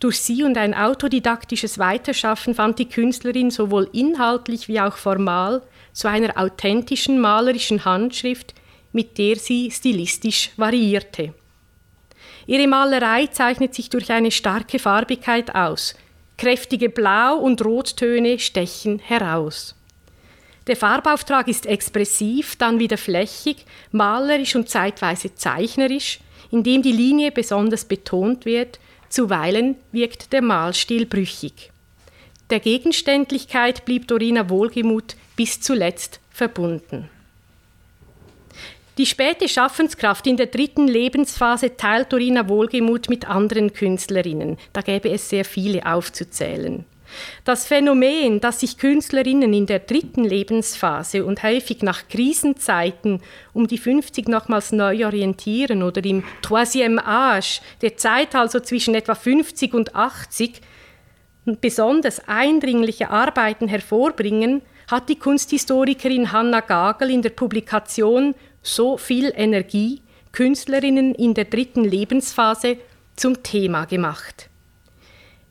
Durch 0.00 0.18
sie 0.18 0.42
und 0.42 0.58
ein 0.58 0.74
autodidaktisches 0.74 1.78
Weiterschaffen 1.78 2.54
fand 2.54 2.78
die 2.78 2.88
Künstlerin 2.88 3.50
sowohl 3.50 3.88
inhaltlich 3.92 4.66
wie 4.66 4.80
auch 4.80 4.96
formal 4.96 5.62
zu 5.92 6.08
einer 6.08 6.36
authentischen 6.38 7.20
malerischen 7.20 7.84
Handschrift, 7.84 8.54
mit 8.92 9.18
der 9.18 9.36
sie 9.36 9.70
stilistisch 9.70 10.50
variierte. 10.56 11.34
Ihre 12.46 12.66
Malerei 12.66 13.26
zeichnet 13.26 13.74
sich 13.74 13.90
durch 13.90 14.10
eine 14.10 14.30
starke 14.30 14.78
Farbigkeit 14.78 15.54
aus– 15.54 15.94
Kräftige 16.40 16.88
Blau- 16.88 17.36
und 17.36 17.62
Rottöne 17.62 18.38
stechen 18.38 18.98
heraus. 18.98 19.74
Der 20.68 20.74
Farbauftrag 20.74 21.48
ist 21.48 21.66
expressiv, 21.66 22.56
dann 22.56 22.78
wieder 22.78 22.96
flächig, 22.96 23.66
malerisch 23.92 24.56
und 24.56 24.66
zeitweise 24.66 25.34
zeichnerisch, 25.34 26.18
indem 26.50 26.80
die 26.80 26.92
Linie 26.92 27.30
besonders 27.30 27.84
betont 27.84 28.46
wird, 28.46 28.80
zuweilen 29.10 29.76
wirkt 29.92 30.32
der 30.32 30.40
Malstil 30.40 31.04
brüchig. 31.04 31.72
Der 32.48 32.60
Gegenständlichkeit 32.60 33.84
blieb 33.84 34.08
Dorina 34.08 34.48
Wohlgemuth 34.48 35.16
bis 35.36 35.60
zuletzt 35.60 36.20
verbunden. 36.30 37.10
Die 39.00 39.06
späte 39.06 39.48
Schaffenskraft 39.48 40.26
in 40.26 40.36
der 40.36 40.48
dritten 40.48 40.86
Lebensphase 40.86 41.74
teilt 41.74 42.12
Dorina 42.12 42.50
Wohlgemuth 42.50 43.08
mit 43.08 43.26
anderen 43.26 43.72
Künstlerinnen. 43.72 44.58
Da 44.74 44.82
gäbe 44.82 45.08
es 45.08 45.30
sehr 45.30 45.46
viele 45.46 45.86
aufzuzählen. 45.86 46.84
Das 47.44 47.66
Phänomen, 47.66 48.40
dass 48.40 48.60
sich 48.60 48.76
Künstlerinnen 48.76 49.54
in 49.54 49.64
der 49.64 49.78
dritten 49.78 50.24
Lebensphase 50.24 51.24
und 51.24 51.42
häufig 51.42 51.80
nach 51.80 52.08
Krisenzeiten 52.08 53.22
um 53.54 53.66
die 53.66 53.78
50 53.78 54.28
nochmals 54.28 54.70
neu 54.70 55.06
orientieren 55.06 55.82
oder 55.82 56.04
im 56.04 56.22
Troisième 56.42 56.98
Âge, 57.02 57.62
der 57.80 57.96
Zeit 57.96 58.34
also 58.34 58.60
zwischen 58.60 58.94
etwa 58.94 59.14
50 59.14 59.72
und 59.72 59.96
80, 59.96 60.60
besonders 61.62 62.28
eindringliche 62.28 63.08
Arbeiten 63.08 63.66
hervorbringen, 63.66 64.60
hat 64.90 65.08
die 65.08 65.18
Kunsthistorikerin 65.18 66.32
Hanna 66.32 66.60
Gagel 66.60 67.10
in 67.10 67.22
der 67.22 67.30
Publikation 67.30 68.34
so 68.62 68.96
viel 68.96 69.32
Energie 69.34 70.02
Künstlerinnen 70.32 71.14
in 71.14 71.34
der 71.34 71.46
dritten 71.46 71.84
Lebensphase 71.84 72.76
zum 73.16 73.42
Thema 73.42 73.84
gemacht. 73.84 74.48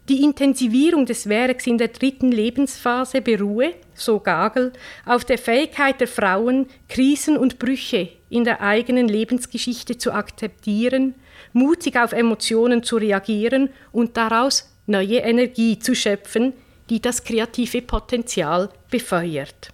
Die 0.07 0.24
Intensivierung 0.24 1.05
des 1.05 1.30
Werks 1.30 1.68
in 1.68 1.78
der 1.78 1.89
dritten 1.89 2.32
Lebensphase 2.32 3.22
beruhe, 3.22 3.74
so 3.93 4.20
Gagel, 4.20 4.74
auf 5.05 5.24
der 5.24 5.38
Fähigkeit 5.38 5.99
der 5.99 6.07
Frauen, 6.07 6.66
Krisen 6.88 7.38
und 7.38 7.60
Brüche 7.60 8.10
in 8.30 8.43
der 8.43 8.62
eigenen 8.62 9.07
Lebensgeschichte 9.07 9.99
zu 9.99 10.12
akzeptieren, 10.12 11.14
mutig 11.53 11.95
auf 11.95 12.14
Emotionen 12.14 12.82
zu 12.82 12.97
reagieren 12.97 13.70
und 13.91 14.18
daraus 14.18 14.74
neue 14.88 15.20
Energie 15.20 15.78
zu 15.78 15.93
schöpfen, 15.93 16.53
die 16.89 16.99
das 17.01 17.24
kreative 17.24 17.84
Potenzial 17.84 18.70
befeuert. 18.89 19.70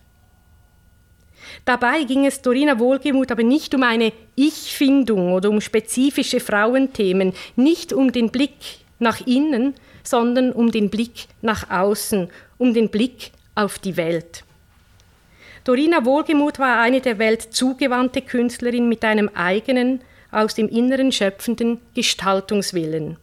Dabei 1.66 2.04
ging 2.04 2.28
es 2.28 2.44
Dorina 2.44 2.78
Wohlgemuth 2.78 3.32
aber 3.32 3.44
nicht 3.44 3.74
um 3.74 3.82
eine 3.82 4.14
Ich-Findung 4.36 5.34
oder 5.34 5.50
um 5.50 5.62
spezifische 5.62 6.40
Frauenthemen, 6.40 7.34
nicht 7.56 7.92
um 7.92 8.12
den 8.12 8.30
Blick 8.30 8.54
nach 9.00 9.26
innen, 9.26 9.74
sondern 10.04 10.52
um 10.52 10.72
den 10.72 10.92
Blick 10.92 11.26
nach 11.42 11.70
außen, 11.72 12.30
um 12.60 12.74
den 12.74 12.90
Blick 12.90 13.32
auf 13.56 13.80
die 13.80 13.98
Welt. 13.98 14.44
Dorina 15.64 16.06
Wohlgemuth 16.06 16.60
war 16.60 16.80
eine 16.80 17.02
der 17.02 17.18
Welt 17.18 17.42
zugewandte 17.42 18.22
Künstlerin 18.22 18.88
mit 18.88 19.04
einem 19.04 19.30
eigenen, 19.34 20.02
aus 20.32 20.54
dem 20.54 20.68
Inneren 20.68 21.12
schöpfenden 21.12 21.80
Gestaltungswillen. 21.96 23.18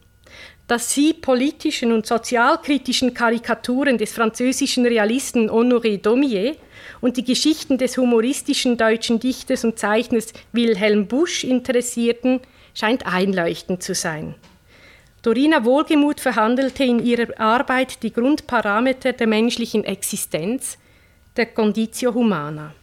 Dass 0.68 0.92
sie 0.92 1.12
politischen 1.12 1.92
und 1.92 2.06
sozialkritischen 2.06 3.14
Karikaturen 3.14 3.98
des 3.98 4.12
französischen 4.12 4.86
Realisten 4.86 5.50
Honoré 5.50 6.00
Daumier 6.00 6.56
und 7.00 7.16
die 7.16 7.24
Geschichten 7.24 7.78
des 7.78 7.96
humoristischen 7.96 8.76
deutschen 8.76 9.18
Dichters 9.18 9.64
und 9.64 9.78
Zeichners 9.78 10.32
Wilhelm 10.52 11.08
Busch 11.08 11.44
interessierten, 11.44 12.40
scheint 12.74 13.06
einleuchtend 13.06 13.82
zu 13.82 13.94
sein. 13.94 14.34
Dorina 15.22 15.64
Wohlgemuth 15.64 16.20
verhandelte 16.20 16.84
in 16.84 17.04
ihrer 17.04 17.38
Arbeit 17.38 18.02
die 18.02 18.12
Grundparameter 18.12 19.12
der 19.12 19.26
menschlichen 19.26 19.84
Existenz, 19.84 20.78
der 21.36 21.46
Conditio 21.46 22.14
Humana. 22.14 22.74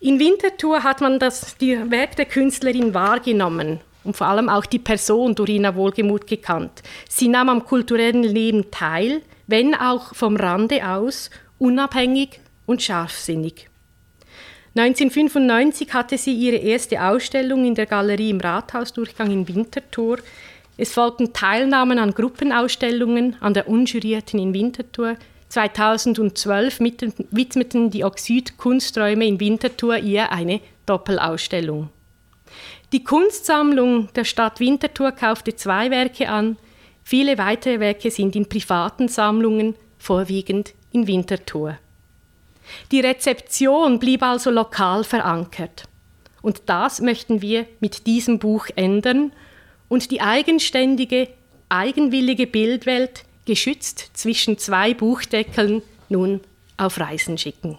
In 0.00 0.18
Winterthur 0.18 0.82
hat 0.82 1.00
man 1.00 1.18
das 1.18 1.56
Werk 1.60 2.16
der 2.16 2.26
Künstlerin 2.26 2.92
wahrgenommen 2.92 3.80
und 4.04 4.16
vor 4.16 4.26
allem 4.26 4.48
auch 4.48 4.66
die 4.66 4.78
Person 4.78 5.34
Dorina 5.34 5.74
Wohlgemuth 5.74 6.26
gekannt. 6.26 6.82
Sie 7.08 7.28
nahm 7.28 7.48
am 7.48 7.64
kulturellen 7.64 8.22
Leben 8.22 8.70
teil, 8.70 9.22
wenn 9.46 9.74
auch 9.74 10.14
vom 10.14 10.36
Rande 10.36 10.86
aus 10.86 11.30
unabhängig 11.58 12.40
und 12.66 12.82
scharfsinnig. 12.82 13.68
1995 14.74 15.92
hatte 15.92 16.16
sie 16.16 16.32
ihre 16.32 16.56
erste 16.56 17.02
Ausstellung 17.02 17.66
in 17.66 17.74
der 17.74 17.84
Galerie 17.86 18.30
im 18.30 18.40
Rathausdurchgang 18.40 19.30
in 19.30 19.46
Winterthur. 19.46 20.18
Es 20.78 20.94
folgten 20.94 21.34
Teilnahmen 21.34 21.98
an 21.98 22.14
Gruppenausstellungen 22.14 23.36
an 23.40 23.52
der 23.52 23.68
Unjurierten 23.68 24.40
in 24.40 24.54
Winterthur. 24.54 25.16
2012 25.50 26.80
widmeten 26.80 27.90
die 27.90 28.04
Oxyd 28.04 28.56
Kunsträume 28.56 29.26
in 29.26 29.38
Winterthur 29.38 29.98
ihr 29.98 30.32
eine 30.32 30.62
Doppelausstellung. 30.86 31.90
Die 32.92 33.04
Kunstsammlung 33.04 34.12
der 34.12 34.24
Stadt 34.24 34.60
Winterthur 34.60 35.12
kaufte 35.12 35.56
zwei 35.56 35.90
Werke 35.90 36.28
an. 36.28 36.58
Viele 37.02 37.38
weitere 37.38 37.80
Werke 37.80 38.10
sind 38.10 38.36
in 38.36 38.48
privaten 38.48 39.08
Sammlungen, 39.08 39.74
vorwiegend 39.98 40.74
in 40.92 41.06
Winterthur. 41.06 41.78
Die 42.90 43.00
Rezeption 43.00 43.98
blieb 43.98 44.22
also 44.22 44.50
lokal 44.50 45.04
verankert. 45.04 45.84
Und 46.42 46.62
das 46.66 47.00
möchten 47.00 47.40
wir 47.40 47.66
mit 47.80 48.06
diesem 48.06 48.38
Buch 48.38 48.66
ändern 48.76 49.32
und 49.88 50.10
die 50.10 50.20
eigenständige, 50.20 51.28
eigenwillige 51.70 52.46
Bildwelt, 52.46 53.24
geschützt 53.46 54.10
zwischen 54.12 54.58
zwei 54.58 54.92
Buchdeckeln, 54.92 55.82
nun 56.10 56.40
auf 56.76 57.00
Reisen 57.00 57.38
schicken. 57.38 57.78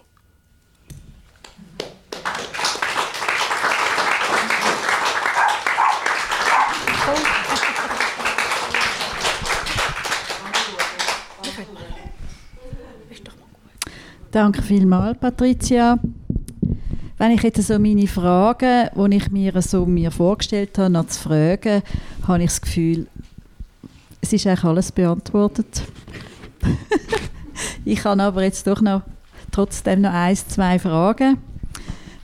Danke 14.34 14.62
vielmals, 14.62 15.16
Patricia. 15.20 15.96
Wenn 17.18 17.30
ich 17.30 17.42
jetzt 17.44 17.62
so 17.62 17.78
meine 17.78 18.08
Fragen, 18.08 18.88
die 18.92 19.16
ich 19.16 19.30
mir 19.30 19.62
so 19.62 19.86
mir 19.86 20.10
vorgestellt 20.10 20.76
habe, 20.76 20.90
noch 20.90 21.06
zu 21.06 21.20
fragen, 21.20 21.82
habe 22.26 22.42
ich 22.42 22.50
das 22.50 22.60
Gefühl, 22.60 23.06
es 24.20 24.32
ist 24.32 24.44
eigentlich 24.44 24.64
alles 24.64 24.90
beantwortet. 24.90 25.82
ich 27.84 28.04
habe 28.04 28.20
aber 28.24 28.42
jetzt 28.42 28.66
doch 28.66 28.80
noch 28.80 29.02
trotzdem 29.52 30.00
noch 30.00 30.12
ein, 30.12 30.34
zwei 30.34 30.80
Fragen. 30.80 31.38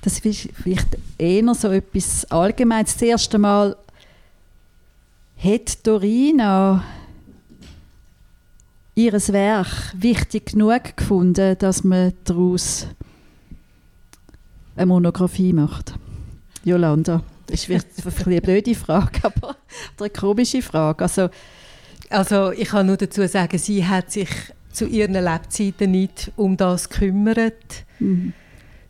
Das 0.02 0.18
ist 0.18 0.48
vielleicht 0.52 0.98
eher 1.16 1.54
so 1.54 1.68
etwas 1.68 2.28
Allgemeines. 2.28 2.94
Das 2.94 3.02
erste 3.02 3.38
Mal 3.38 3.76
hat 5.38 5.86
Dorina 5.86 6.82
ihr 9.04 9.12
Werk 9.12 9.94
wichtig 9.96 10.52
genug 10.52 10.96
gefunden, 10.96 11.56
dass 11.58 11.84
man 11.84 12.12
daraus 12.24 12.86
eine 14.76 14.86
Monographie 14.86 15.52
macht? 15.52 15.94
Jolanda, 16.64 17.22
das 17.46 17.68
ist 17.68 17.92
eine 18.26 18.40
blöde 18.40 18.74
Frage, 18.74 19.18
aber 19.22 19.56
eine 19.98 20.10
komische 20.10 20.62
Frage. 20.62 21.04
Also, 21.04 21.28
also 22.08 22.52
ich 22.52 22.68
kann 22.68 22.86
nur 22.86 22.96
dazu 22.96 23.26
sagen, 23.26 23.58
sie 23.58 23.86
hat 23.86 24.10
sich 24.10 24.28
zu 24.72 24.86
ihren 24.86 25.14
Lebzeiten 25.14 25.90
nicht 25.90 26.32
um 26.36 26.56
das 26.56 26.88
gekümmert. 26.88 27.84
Mhm. 27.98 28.32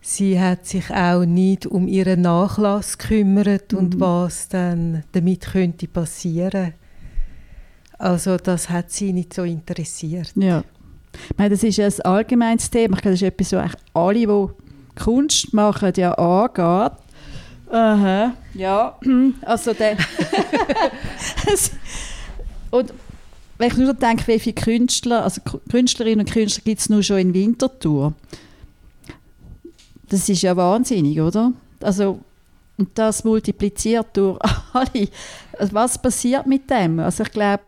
Sie 0.02 0.40
hat 0.40 0.66
sich 0.66 0.90
auch 0.90 1.24
nicht 1.24 1.66
um 1.66 1.86
ihren 1.86 2.22
Nachlass 2.22 2.98
gekümmert 2.98 3.74
und 3.74 3.96
mhm. 3.96 4.00
was 4.00 4.48
dann 4.48 5.04
damit 5.12 5.52
könnte 5.52 5.86
passieren. 5.88 6.74
Also 8.00 8.38
das 8.38 8.70
hat 8.70 8.90
sie 8.90 9.12
nicht 9.12 9.34
so 9.34 9.44
interessiert. 9.44 10.32
Ja. 10.34 10.64
Ich 11.12 11.36
meine, 11.36 11.50
das 11.50 11.62
ist 11.62 11.78
ein 11.78 11.92
allgemeines 12.10 12.70
Thema. 12.70 12.96
Ich 12.96 13.02
glaube, 13.02 13.12
das 13.12 13.22
ist 13.22 13.28
etwas, 13.28 13.52
was 13.52 13.72
alle, 13.92 14.26
die 14.26 14.46
Kunst 14.98 15.52
machen, 15.52 15.92
ja 15.96 16.14
angeht. 16.14 16.92
Aha, 17.70 18.32
ja. 18.54 18.98
Also 19.42 19.74
der 19.74 19.98
und 22.70 22.94
wenn 23.58 23.68
ich 23.68 23.76
nur 23.76 23.92
denke, 23.92 24.26
wie 24.28 24.38
viele 24.38 24.54
Künstler, 24.54 25.22
also 25.22 25.42
Künstlerinnen 25.70 26.20
und 26.20 26.32
Künstler 26.32 26.62
gibt 26.64 26.80
es 26.80 26.88
nur 26.88 27.02
schon 27.02 27.18
in 27.18 27.34
Winterthur. 27.34 28.14
Das 30.08 30.26
ist 30.26 30.40
ja 30.40 30.56
wahnsinnig, 30.56 31.20
oder? 31.20 31.52
Also, 31.82 32.20
und 32.78 32.88
das 32.94 33.24
multipliziert 33.24 34.06
durch 34.14 34.38
alle. 34.72 35.08
Also 35.58 35.74
was 35.74 36.00
passiert 36.00 36.46
mit 36.46 36.70
dem? 36.70 36.98
Also 36.98 37.24
ich 37.24 37.30
glaube, 37.30 37.64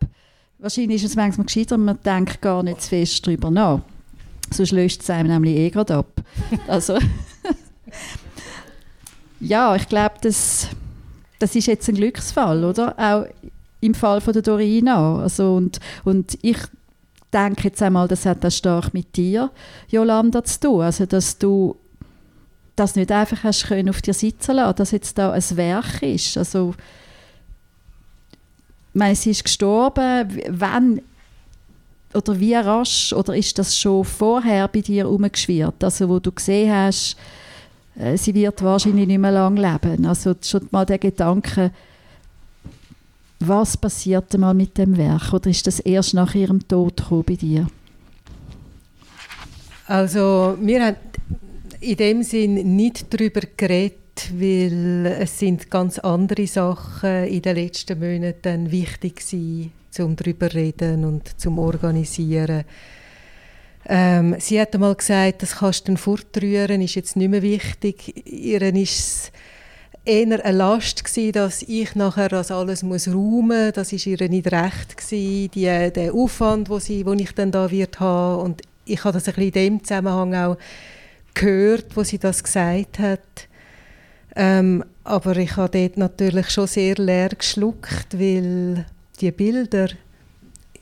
wahrscheinlich 0.62 1.02
ist 1.02 1.10
es 1.10 1.16
manchmal 1.16 1.46
gescheiter, 1.46 1.76
man 1.76 1.98
denkt 2.04 2.40
gar 2.40 2.62
nicht 2.62 2.80
zu 2.80 2.88
fest 2.90 3.26
darüber 3.26 3.50
nach. 3.50 3.80
Sonst 4.50 4.70
löst 4.70 5.02
es 5.02 5.10
einem 5.10 5.28
nämlich 5.28 5.56
eh 5.56 5.70
gerade 5.70 5.96
ab. 5.96 6.22
Also, 6.68 6.98
ja, 9.40 9.74
ich 9.74 9.88
glaube, 9.88 10.14
das, 10.22 10.68
das 11.38 11.54
ist 11.56 11.66
jetzt 11.66 11.88
ein 11.88 11.96
Glücksfall, 11.96 12.64
oder? 12.64 12.94
Auch 12.98 13.26
im 13.80 13.94
Fall 13.94 14.20
von 14.20 14.32
der 14.32 14.42
Dorina. 14.42 15.18
Also 15.20 15.56
und, 15.56 15.80
und 16.04 16.38
ich 16.42 16.58
denke 17.32 17.64
jetzt 17.64 17.82
einmal, 17.82 18.06
das 18.06 18.24
hat 18.24 18.44
das 18.44 18.56
stark 18.56 18.94
mit 18.94 19.16
dir, 19.16 19.50
Jolanda, 19.88 20.44
zu 20.44 20.60
tun. 20.60 20.82
Also, 20.82 21.06
dass 21.06 21.38
du 21.38 21.76
das 22.76 22.94
nicht 22.94 23.10
einfach 23.10 23.42
hast 23.42 23.66
können 23.66 23.90
auf 23.90 24.00
dir 24.00 24.14
sitzen 24.14 24.56
lassen, 24.56 24.76
dass 24.76 24.92
jetzt 24.92 25.18
da 25.18 25.32
ein 25.32 25.56
Werk 25.56 26.02
ist. 26.02 26.38
Also, 26.38 26.74
meine, 28.94 29.14
sie 29.14 29.30
ist 29.30 29.44
gestorben, 29.44 30.40
wann 30.48 31.00
oder 32.14 32.38
wie 32.38 32.54
rasch, 32.54 33.12
oder 33.12 33.34
ist 33.36 33.58
das 33.58 33.78
schon 33.78 34.04
vorher 34.04 34.68
bei 34.68 34.80
dir 34.80 35.08
umgeschwirrt, 35.08 35.82
also 35.82 36.08
wo 36.08 36.18
du 36.18 36.30
gesehen 36.30 36.70
hast, 36.70 37.16
äh, 37.98 38.16
sie 38.16 38.34
wird 38.34 38.62
wahrscheinlich 38.62 39.06
nicht 39.06 39.18
mehr 39.18 39.32
lange 39.32 39.60
leben. 39.60 40.06
Also 40.06 40.34
schon 40.42 40.68
mal 40.70 40.84
der 40.84 40.98
Gedanke, 40.98 41.70
was 43.40 43.76
passiert 43.76 44.36
mal 44.38 44.54
mit 44.54 44.78
dem 44.78 44.96
Werk? 44.96 45.32
Oder 45.32 45.50
ist 45.50 45.66
das 45.66 45.80
erst 45.80 46.14
nach 46.14 46.34
ihrem 46.34 46.66
Tod 46.66 47.02
bei 47.26 47.34
dir? 47.34 47.66
Also 49.86 50.56
wir 50.60 50.86
haben 50.86 50.96
in 51.80 51.96
dem 51.96 52.22
Sinn 52.22 52.76
nicht 52.76 53.12
darüber 53.12 53.40
geredet, 53.56 53.98
weil 54.34 55.06
es 55.20 55.38
sind 55.38 55.70
ganz 55.70 55.98
andere 55.98 56.46
Sachen 56.46 57.24
in 57.24 57.42
den 57.42 57.56
letzten 57.56 57.98
Monaten 57.98 58.70
wichtig 58.70 59.22
zum 59.24 60.16
darüber 60.16 60.48
zu 60.48 60.56
reden 60.56 61.04
und 61.04 61.40
zum 61.40 61.58
organisieren. 61.58 62.64
Ähm, 63.86 64.36
sie 64.38 64.60
hat 64.60 64.74
einmal 64.74 64.94
gesagt, 64.94 65.42
das 65.42 65.56
kannst 65.56 65.88
du 65.88 65.96
fortrühren, 65.96 66.82
ist 66.82 66.94
jetzt 66.94 67.16
nicht 67.16 67.30
mehr 67.30 67.42
wichtig. 67.42 68.26
Ihren 68.26 68.76
ist 68.76 69.32
eher 70.04 70.44
eine 70.44 70.56
Last 70.56 71.04
gewesen, 71.04 71.32
dass 71.32 71.62
ich 71.62 71.94
nachher 71.94 72.28
das 72.28 72.50
alles 72.50 72.82
muss 72.82 73.08
räumen 73.08 73.66
muss. 73.66 73.72
Das 73.74 73.92
ist 73.92 74.06
ihr 74.06 74.28
nicht 74.28 74.50
recht 74.52 74.96
gewesen, 74.96 75.50
die, 75.52 75.90
der 75.92 76.14
Aufwand, 76.14 76.68
wo 76.68 76.76
wo 76.76 77.12
ich 77.12 77.32
dann 77.32 77.50
da 77.50 77.70
wird 77.70 78.00
haben. 78.00 78.42
Und 78.42 78.62
ich 78.84 79.04
habe 79.04 79.14
das 79.14 79.28
ein 79.28 79.34
bisschen 79.34 79.48
in 79.48 79.52
dem 79.52 79.84
Zusammenhang 79.84 80.34
auch 80.34 80.56
gehört, 81.34 81.96
wo 81.96 82.04
sie 82.04 82.18
das 82.18 82.42
gesagt 82.42 82.98
hat. 82.98 83.48
Ähm, 84.34 84.84
aber 85.04 85.36
ich 85.36 85.56
habe 85.56 85.78
dort 85.78 85.96
natürlich 85.98 86.50
schon 86.50 86.66
sehr 86.66 86.94
leer 86.96 87.30
geschluckt, 87.30 88.18
weil 88.18 88.86
die 89.20 89.30
Bilder 89.30 89.88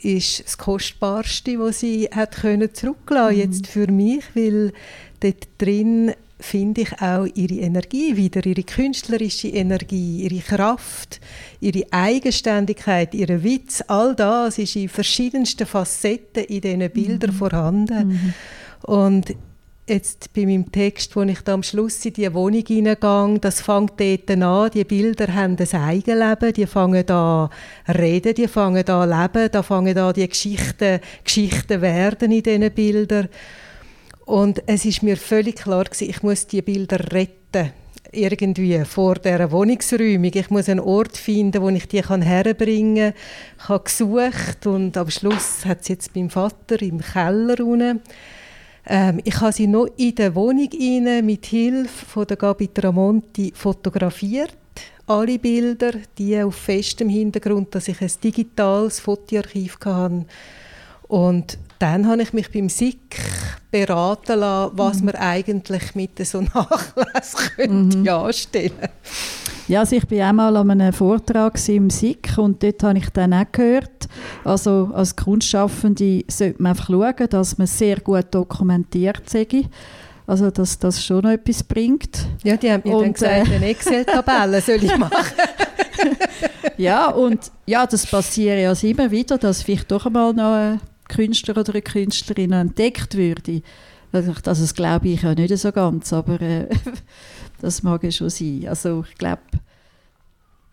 ist 0.02 0.44
das 0.44 0.58
Kostbarste, 0.58 1.58
was 1.58 1.80
sie 1.80 2.08
hat 2.10 2.36
können 2.36 2.72
zurücklassen 2.72 3.36
mhm. 3.36 3.40
jetzt 3.40 3.66
für 3.66 3.90
mich, 3.90 4.24
weil 4.34 4.72
dort 5.20 5.48
drin 5.58 6.12
finde 6.38 6.82
ich 6.82 7.02
auch 7.02 7.26
ihre 7.34 7.54
Energie 7.54 8.16
wieder, 8.16 8.44
ihre 8.46 8.62
künstlerische 8.62 9.48
Energie, 9.48 10.22
ihre 10.22 10.40
Kraft, 10.40 11.20
ihre 11.60 11.84
Eigenständigkeit, 11.90 13.14
ihre 13.14 13.42
Witz, 13.42 13.82
all 13.86 14.14
das 14.14 14.58
ist 14.58 14.76
in 14.76 14.88
verschiedensten 14.88 15.66
Facetten 15.66 16.44
in 16.44 16.60
diesen 16.62 16.90
Bildern 16.90 17.30
mhm. 17.30 17.36
vorhanden. 17.38 18.08
Mhm. 18.08 18.34
Und 18.84 19.34
jetzt 19.90 20.32
bei 20.32 20.46
meinem 20.46 20.70
Text, 20.72 21.14
wo 21.16 21.22
ich 21.22 21.40
da 21.40 21.54
am 21.54 21.62
Schluss 21.62 22.04
in 22.04 22.14
die 22.14 22.32
Wohnung 22.32 22.64
hineingehe, 22.66 23.38
das 23.40 23.60
fängt 23.60 24.00
dort 24.00 24.30
an, 24.30 24.70
die 24.70 24.84
Bilder 24.84 25.34
haben 25.34 25.56
ein 25.58 25.80
Eigenleben, 25.80 26.52
die 26.52 26.66
fangen 26.66 27.04
da 27.04 27.50
reden, 27.88 28.34
die 28.34 28.48
fangen 28.48 28.84
da 28.84 29.04
leben, 29.04 29.50
da 29.50 29.62
fangen 29.62 29.94
da 29.94 30.12
die 30.12 30.28
Geschichten, 30.28 31.00
Geschichten 31.24 31.82
werden 31.82 32.32
in 32.32 32.42
diesen 32.42 32.70
Bildern. 32.70 33.28
Und 34.24 34.62
es 34.66 34.84
ist 34.84 35.02
mir 35.02 35.16
völlig 35.16 35.56
klar 35.56 35.84
gewesen, 35.84 36.08
ich 36.08 36.22
muss 36.22 36.46
die 36.46 36.62
Bilder 36.62 37.12
retten 37.12 37.72
irgendwie 38.12 38.84
vor 38.84 39.16
der 39.16 39.50
Wohnungsräumung. 39.50 40.30
Ich 40.34 40.50
muss 40.50 40.68
einen 40.68 40.80
Ort 40.80 41.16
finden, 41.16 41.62
wo 41.62 41.68
ich 41.68 41.86
die 41.88 42.00
kann 42.00 42.22
herbringen 42.22 43.12
kann. 43.12 43.22
Ich 43.58 43.68
habe 43.68 43.84
gesucht 43.84 44.66
und 44.66 44.96
am 44.96 45.10
Schluss 45.10 45.64
hat 45.64 45.84
sie 45.84 45.94
jetzt 45.94 46.12
beim 46.12 46.30
Vater 46.30 46.80
im 46.82 47.00
Keller 47.00 47.60
unten. 47.60 48.00
Ähm, 48.86 49.20
ich 49.24 49.40
habe 49.40 49.52
sie 49.52 49.66
noch 49.66 49.86
in 49.96 50.14
der 50.14 50.34
Wohnung 50.34 50.68
rein, 50.72 51.24
mit 51.24 51.46
Hilfe 51.46 52.06
von 52.06 52.26
der 52.26 52.36
Gabi 52.36 52.68
Tramonti 52.68 53.52
fotografiert. 53.54 54.56
Alle 55.06 55.38
Bilder, 55.38 55.92
die 56.16 56.40
auf 56.40 56.54
festem 56.54 57.08
Hintergrund, 57.08 57.74
dass 57.74 57.88
ich 57.88 58.00
ein 58.00 58.10
digitales 58.22 59.00
Fotoarchiv 59.00 59.78
hatte. 59.84 60.24
Und 61.08 61.58
dann 61.80 62.06
habe 62.06 62.22
ich 62.22 62.32
mich 62.32 62.50
beim 62.52 62.68
SIK 62.68 63.16
beraten 63.70 64.38
lassen, 64.38 64.72
was 64.76 65.00
mhm. 65.00 65.06
man 65.06 65.14
eigentlich 65.16 65.94
mit 65.94 66.24
so 66.24 66.40
Nachlass 66.54 67.34
könnte 67.56 67.98
mhm. 67.98 68.08
anstellen 68.08 68.88
Ja, 69.70 69.80
also 69.80 69.94
ich 69.94 70.10
war 70.10 70.28
einmal 70.28 70.56
an 70.56 70.68
einem 70.68 70.92
Vortrag 70.92 71.56
im 71.68 71.90
SIK 71.90 72.38
und 72.38 72.60
dort 72.60 72.82
habe 72.82 72.98
ich 72.98 73.08
dann 73.10 73.32
auch 73.32 73.44
gehört, 73.52 74.08
also 74.42 74.90
als 74.92 75.14
Kunstschaffende 75.14 76.24
sollte 76.26 76.60
man 76.60 76.70
einfach 76.70 76.88
schauen, 76.88 77.28
dass 77.30 77.56
man 77.56 77.68
sehr 77.68 78.00
gut 78.00 78.26
dokumentiert 78.32 79.30
sei. 79.30 79.46
Also, 80.26 80.50
dass 80.50 80.76
das 80.80 81.04
schon 81.04 81.22
noch 81.22 81.30
etwas 81.30 81.62
bringt. 81.62 82.26
Ja, 82.42 82.56
die 82.56 82.68
haben 82.68 82.82
mir 82.84 82.96
und, 82.96 83.02
dann 83.04 83.12
gesagt, 83.12 83.48
äh, 83.48 83.54
eine 83.54 83.66
Excel-Tabelle 83.66 84.60
soll 84.66 84.82
ich 84.82 84.98
machen. 84.98 85.14
ja, 86.76 87.08
und 87.10 87.52
ja, 87.64 87.86
das 87.86 88.06
passiert 88.06 88.58
ja 88.58 88.88
immer 88.88 89.12
wieder, 89.12 89.38
dass 89.38 89.62
vielleicht 89.62 89.88
doch 89.92 90.04
einmal 90.04 90.34
noch 90.34 90.52
eine 90.52 90.80
Künstler 91.08 91.56
oder 91.56 91.72
eine 91.72 91.82
Künstlerin 91.82 92.50
entdeckt 92.50 93.16
würde. 93.16 93.62
Also, 94.10 94.34
das 94.42 94.74
glaube 94.74 95.10
ich 95.10 95.22
ja 95.22 95.32
nicht 95.32 95.56
so 95.56 95.70
ganz, 95.70 96.12
aber 96.12 96.40
äh, 96.40 96.66
das 97.60 97.82
mag 97.82 98.02
ja 98.02 98.10
schon 98.10 98.30
sein. 98.30 98.66
Also 98.68 99.04
ich 99.08 99.16
glaube, 99.16 99.42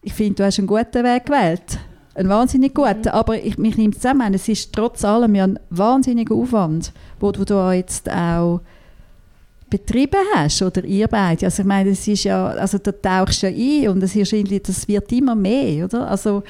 ich 0.01 0.13
finde, 0.13 0.35
du 0.35 0.45
hast 0.45 0.57
einen 0.57 0.67
guten 0.67 1.03
Weg 1.03 1.25
gewählt. 1.25 1.79
Einen 2.15 2.29
wahnsinnig 2.29 2.73
guten. 2.73 3.01
Mhm. 3.01 3.07
Aber 3.09 3.37
ich, 3.37 3.57
mich 3.57 3.77
nimmt 3.77 3.95
zusammen, 3.95 4.33
es 4.33 4.47
ist 4.47 4.73
trotz 4.73 5.05
allem 5.05 5.35
ja 5.35 5.43
ein 5.43 5.59
wahnsinniger 5.69 6.35
Aufwand, 6.35 6.91
wo 7.19 7.31
du 7.31 7.43
da 7.43 7.73
jetzt 7.73 8.09
auch 8.09 8.61
betrieben 9.69 10.19
hast 10.33 10.61
oder 10.61 10.83
ihr 10.83 11.07
beide. 11.07 11.45
Also 11.45 11.61
ich 11.61 11.67
meine, 11.67 11.89
das 11.89 12.07
ist 12.07 12.23
ja, 12.23 12.47
also 12.47 12.77
da 12.77 12.91
tauchst 12.91 13.43
du 13.43 13.49
ja 13.49 13.53
ein 13.53 13.89
und 13.89 13.99
das, 13.99 14.15
ist 14.15 14.33
das 14.67 14.87
wird 14.87 15.11
immer 15.11 15.35
mehr, 15.35 15.85
oder? 15.85 16.09
Also 16.09 16.43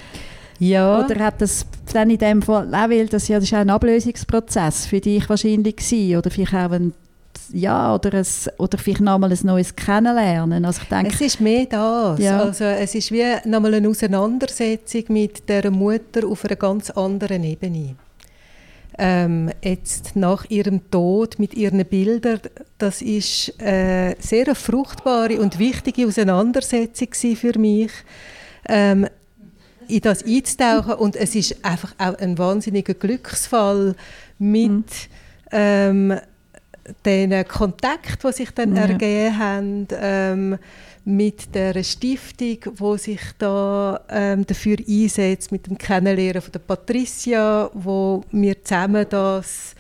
ja. 0.60 1.04
Oder 1.04 1.24
hat 1.24 1.42
das 1.42 1.66
dann 1.94 2.10
in 2.10 2.18
dem 2.18 2.42
Fall 2.42 2.74
auch, 2.74 2.90
weil 2.90 3.08
das 3.08 3.28
ja 3.28 3.38
das 3.38 3.46
ist 3.46 3.54
auch 3.54 3.60
ein 3.60 3.70
Ablösungsprozess 3.70 4.88
für 4.88 5.00
dich 5.00 5.28
wahrscheinlich 5.30 5.76
gewesen, 5.76 6.18
oder 6.18 6.32
vielleicht 6.32 6.54
auch 6.54 6.72
ein 6.72 6.94
ja, 7.54 7.94
oder, 7.94 8.14
ein, 8.14 8.26
oder 8.58 8.78
vielleicht 8.78 9.02
nochmal 9.02 9.32
ein 9.32 9.40
neues 9.44 9.76
Kennenlernen. 9.76 10.66
Also 10.66 10.82
ich 10.84 10.90
denke, 10.90 11.14
es 11.14 11.22
ist 11.22 11.42
mehr 11.42 11.66
das. 11.66 12.20
Ja. 12.20 12.42
Also 12.42 12.66
es 12.66 12.96
ist 12.96 13.12
wie 13.12 13.24
nochmal 13.46 13.76
eine 13.76 13.90
Auseinandersetzung 13.90 15.04
mit 15.10 15.48
der 15.50 15.72
Mutter 15.72 16.28
auf 16.28 16.46
einer 16.46 16.56
ganz 16.56 16.90
anderen 16.92 17.44
Ebene. 17.44 17.96
Ähm, 19.00 19.52
jetzt 19.62 20.16
nach 20.16 20.46
ihrem 20.50 20.90
Tod 20.90 21.38
mit 21.38 21.54
ihren 21.54 21.86
Bildern, 21.86 22.40
das 22.80 23.02
ist 23.02 23.62
äh, 23.62 24.16
sehr 24.20 24.46
eine 24.46 24.56
fruchtbare 24.56 25.40
und 25.40 25.60
wichtige 25.60 26.08
Auseinandersetzung 26.08 27.10
für 27.14 27.60
mich. 27.60 27.92
Ähm, 28.68 29.08
in 29.88 30.02
das 30.02 30.26
einzutauchen 30.26 30.96
und 30.96 31.16
es 31.16 31.36
ist 31.36 31.64
einfach 31.64 31.94
auch 31.98 32.18
ein 32.18 32.38
wahnsinniger 32.38 32.94
Glücksfall, 32.94 33.96
mit 34.40 34.70
mhm. 34.70 34.84
ähm, 35.52 36.20
den 37.06 37.48
Kontakt, 37.48 38.24
die 38.24 38.32
sich 38.32 38.52
dann 38.52 38.76
ja. 38.76 38.84
ergeben 38.84 39.38
haben, 39.38 39.88
ähm, 40.00 40.58
mit 41.06 41.56
der 41.56 41.84
Stiftung, 41.84 42.58
wo 42.76 42.98
sich 42.98 43.22
da 43.38 44.02
ähm, 44.10 44.46
dafür 44.46 44.78
einsetzt, 44.86 45.54
mit 45.54 45.68
dem 45.68 45.78
Kennenlernen 45.78 46.42
von 46.42 46.52
der 46.52 46.60
Patricia, 46.60 47.70
wo 47.74 48.24
wir 48.32 48.62
zusammen 48.64 49.06
das 49.10 49.74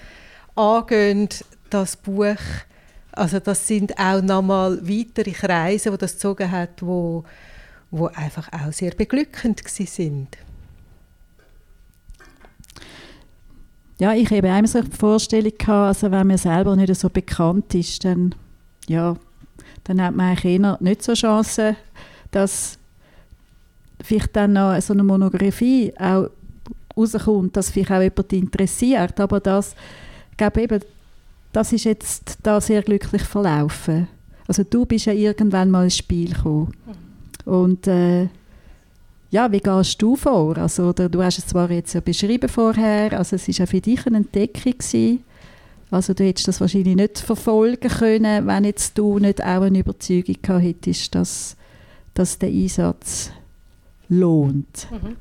angehen, 0.56 1.28
das 1.70 1.98
Buch. 1.98 2.38
Also 3.12 3.40
das 3.40 3.68
sind 3.68 4.00
auch 4.00 4.22
nochmal 4.22 4.80
weitere 4.88 5.32
Kreise, 5.32 5.92
wo 5.92 5.98
das 5.98 6.14
gezogen 6.14 6.50
hat, 6.50 6.82
wo, 6.82 7.26
wo 7.92 8.08
einfach 8.08 8.50
auch 8.54 8.72
sehr 8.72 8.92
beglückend 8.92 9.62
sind. 9.68 10.38
Ja, 14.00 14.14
ich 14.14 14.30
habe 14.30 14.50
einmal 14.50 14.68
so 14.68 14.82
Vorstellung 14.84 15.54
gehabt, 15.58 15.88
also 15.88 16.12
wenn 16.12 16.28
man 16.28 16.38
selber 16.38 16.76
nicht 16.76 16.94
so 16.96 17.10
bekannt 17.10 17.74
ist, 17.74 18.06
dann, 18.06 18.36
ja, 18.88 19.16
dann 19.86 20.02
hat 20.02 20.16
man 20.16 20.38
eigentlich 20.38 20.62
nicht 20.80 21.04
so 21.04 21.14
Chancen, 21.14 21.76
dass 22.32 22.78
vielleicht 24.04 24.36
dann 24.36 24.54
noch 24.54 24.80
so 24.82 24.94
eine 24.94 25.04
Monographie 25.04 25.94
auch 25.98 26.30
rauskommt, 26.96 27.58
dass 27.58 27.72
vielleicht 27.72 27.92
auch 27.92 28.02
jemand 28.02 28.34
interessiert. 28.34 29.20
Aber 29.20 29.40
das, 29.40 29.76
ich 30.32 30.38
glaube 30.38 30.62
eben, 30.62 30.82
das 31.52 31.74
ist 31.74 31.86
jetzt 31.86 32.38
da 32.44 32.62
sehr 32.62 32.84
glücklich 32.84 33.24
verlaufen. 33.24 34.08
Also 34.48 34.64
du 34.64 34.86
bist 34.86 35.06
ja 35.06 35.14
irgendwann 35.14 35.72
mal 35.72 35.86
ins 35.86 35.98
Spiel 35.98 36.34
gekommen. 36.34 36.74
Mhm. 36.86 37.52
Und 37.52 37.88
äh, 37.88 38.28
ja, 39.30 39.52
wie 39.52 39.60
gehst 39.60 40.02
du 40.02 40.16
vor? 40.16 40.58
Also, 40.58 40.90
oder, 40.90 41.10
du 41.10 41.22
hast 41.22 41.38
es 41.38 41.48
zwar 41.48 41.70
jetzt 41.72 41.94
ja 41.94 42.00
beschrieben 42.00 42.50
vorher, 42.50 43.18
also 43.18 43.36
es 43.36 43.48
war 43.48 43.56
ja 43.56 43.66
für 43.66 43.82
dich 43.82 44.06
eine 44.08 44.18
Entdeckung 44.18 44.74
gewesen. 44.78 45.24
Also 45.90 46.14
du 46.14 46.26
hättest 46.26 46.48
das 46.50 46.60
wahrscheinlich 46.60 46.96
nicht 46.96 47.20
verfolgen 47.20 47.90
können, 47.90 48.46
wenn 48.46 48.66
jetzt 48.66 48.98
du 48.98 49.20
nicht 49.20 49.42
auch 49.42 49.62
eine 49.62 49.80
Überzeugung 49.80 50.36
gehabt 50.42 50.64
hättest, 50.64 51.16
dass, 51.16 51.56
dass 52.14 52.38
der 52.38 52.50
Einsatz 52.50 53.32
lohnt. 54.10 54.88
Mhm. 54.92 55.16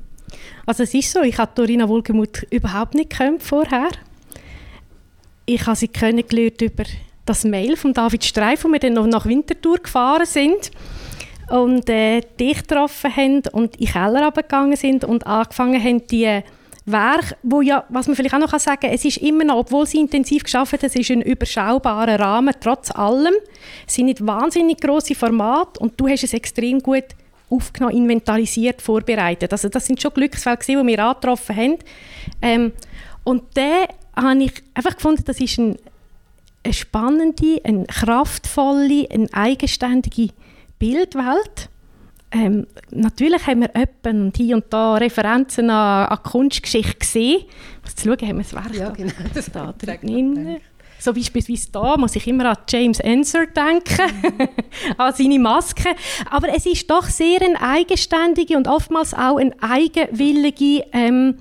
Also 0.65 0.83
es 0.83 0.93
ist 0.93 1.11
so, 1.11 1.21
ich 1.21 1.37
habe 1.37 1.51
Dorina 1.55 1.87
Wohlgemuth 1.87 2.45
überhaupt 2.49 2.95
nicht 2.95 3.11
gekannt 3.11 3.43
vorher. 3.43 3.89
Ich 5.45 5.65
habe 5.65 5.77
sie 5.77 5.87
kennengelernt 5.87 6.61
über 6.61 6.83
das 7.25 7.45
Mail 7.45 7.77
von 7.77 7.93
David 7.93 8.25
Streif, 8.25 8.65
wo 8.65 8.69
wir 8.69 8.79
dann 8.79 8.93
noch 8.93 9.07
nach 9.07 9.25
Winterthur 9.25 9.77
gefahren 9.77 10.25
sind 10.25 10.71
und 11.49 11.89
äh, 11.89 12.21
dich 12.39 12.57
getroffen 12.57 13.15
haben 13.15 13.43
und 13.51 13.75
in 13.77 13.85
den 13.85 13.93
Keller 13.93 14.25
runtergegangen 14.25 14.75
sind 14.75 15.05
und 15.05 15.25
angefangen 15.25 15.81
haben, 15.81 16.05
die 16.07 16.41
Werk, 16.85 17.35
wo 17.43 17.61
ja, 17.61 17.83
was 17.89 18.07
man 18.07 18.15
vielleicht 18.15 18.33
auch 18.33 18.39
noch 18.39 18.57
sagen 18.59 18.79
kann, 18.81 18.91
es 18.91 19.03
ist 19.03 19.17
immer 19.17 19.43
noch, 19.43 19.57
obwohl 19.57 19.85
sie 19.85 19.99
intensiv 19.99 20.43
geschafft 20.43 20.73
haben, 20.73 20.85
es 20.85 20.95
ist 20.95 21.11
ein 21.11 21.21
überschaubarer 21.21 22.17
Rahmen, 22.19 22.55
trotz 22.61 22.91
allem. 22.91 23.33
Es 23.85 23.95
sind 23.95 24.05
nicht 24.05 24.25
wahnsinnig 24.25 24.79
große 24.79 25.13
Formate 25.13 25.79
und 25.81 25.99
du 25.99 26.07
hast 26.07 26.23
es 26.23 26.33
extrem 26.33 26.79
gut 26.79 27.03
aufgenommen, 27.49 27.95
inventarisiert, 27.95 28.81
vorbereitet. 28.81 29.51
Also 29.51 29.69
das 29.69 29.85
sind 29.85 30.01
schon 30.01 30.13
Glücksfälle, 30.13 30.57
die 30.65 30.75
wir 30.75 30.99
angetroffen 31.05 31.55
haben. 31.55 31.77
Ähm, 32.41 32.71
und 33.23 33.43
da 33.53 33.87
habe 34.15 34.43
ich 34.43 34.53
einfach 34.73 34.95
gefunden, 34.95 35.23
das 35.25 35.41
ist 35.41 35.57
ein, 35.57 35.77
eine 36.63 36.73
spannende, 36.73 37.61
eine 37.63 37.85
kraftvolle, 37.85 39.07
eine 39.11 39.27
eigenständige 39.33 40.29
Bildwelt 40.79 41.69
ähm, 42.31 42.67
natürlich 42.91 43.47
haben 43.47 43.61
wir 43.61 43.71
öppen 43.73 44.25
und 44.25 44.37
hier 44.37 44.57
und 44.57 44.65
da 44.69 44.95
Referenzen 44.95 45.69
an, 45.69 46.07
an 46.07 46.23
Kunstgeschichte 46.23 46.95
gesehen. 46.99 47.45
Was 47.83 47.95
zu 47.95 48.09
schauen, 48.09 48.27
haben 48.27 48.37
wir 48.37 48.43
das 48.43 48.53
Werk 48.53 48.75
ja, 48.75 48.89
genau, 48.89 49.13
das 49.33 49.49
da 49.51 49.73
drin. 49.73 50.57
So 50.99 51.13
beispielsweise 51.13 51.71
da 51.71 51.95
muss 51.95 52.15
ich 52.15 52.27
immer 52.27 52.45
an 52.49 52.57
James 52.67 52.99
Ensor 52.99 53.45
denken, 53.45 54.11
mhm. 54.21 54.47
an 54.97 55.13
seine 55.13 55.39
Maske. 55.39 55.95
Aber 56.29 56.49
es 56.53 56.65
ist 56.65 56.89
doch 56.89 57.05
sehr 57.05 57.41
eine 57.41 57.61
eigenständige 57.61 58.57
und 58.57 58.67
oftmals 58.67 59.13
auch 59.13 59.37
eine 59.37 59.53
eigenwillige 59.61 60.85
ähm, 60.91 61.37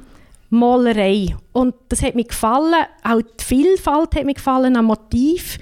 Malerei. 0.51 1.35
Und 1.53 1.75
das 1.89 2.03
hat 2.03 2.15
mir 2.15 2.25
gefallen. 2.25 2.85
Auch 3.03 3.23
die 3.23 3.45
Vielfalt 3.45 4.15
hat 4.15 4.25
mir 4.25 4.35
gefallen 4.35 4.77
an 4.77 4.85
Motiv, 4.85 5.59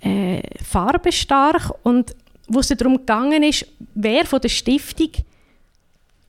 äh, 0.00 0.42
farbenstark 0.62 1.72
und 1.82 2.14
wo 2.48 2.60
es 2.60 2.68
darum 2.68 2.96
gegangen 2.96 3.42
ist, 3.42 3.66
wer 3.94 4.24
von 4.24 4.40
der 4.40 4.48
Stiftung 4.48 5.10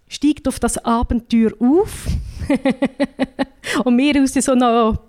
steigt 0.07 0.47
auf 0.47 0.59
das 0.59 0.77
Abenteuer 0.83 1.51
auf 1.59 2.07
und 3.85 3.97
wir 3.97 4.15
uns 4.15 4.33
so 4.33 4.55
noch 4.55 4.99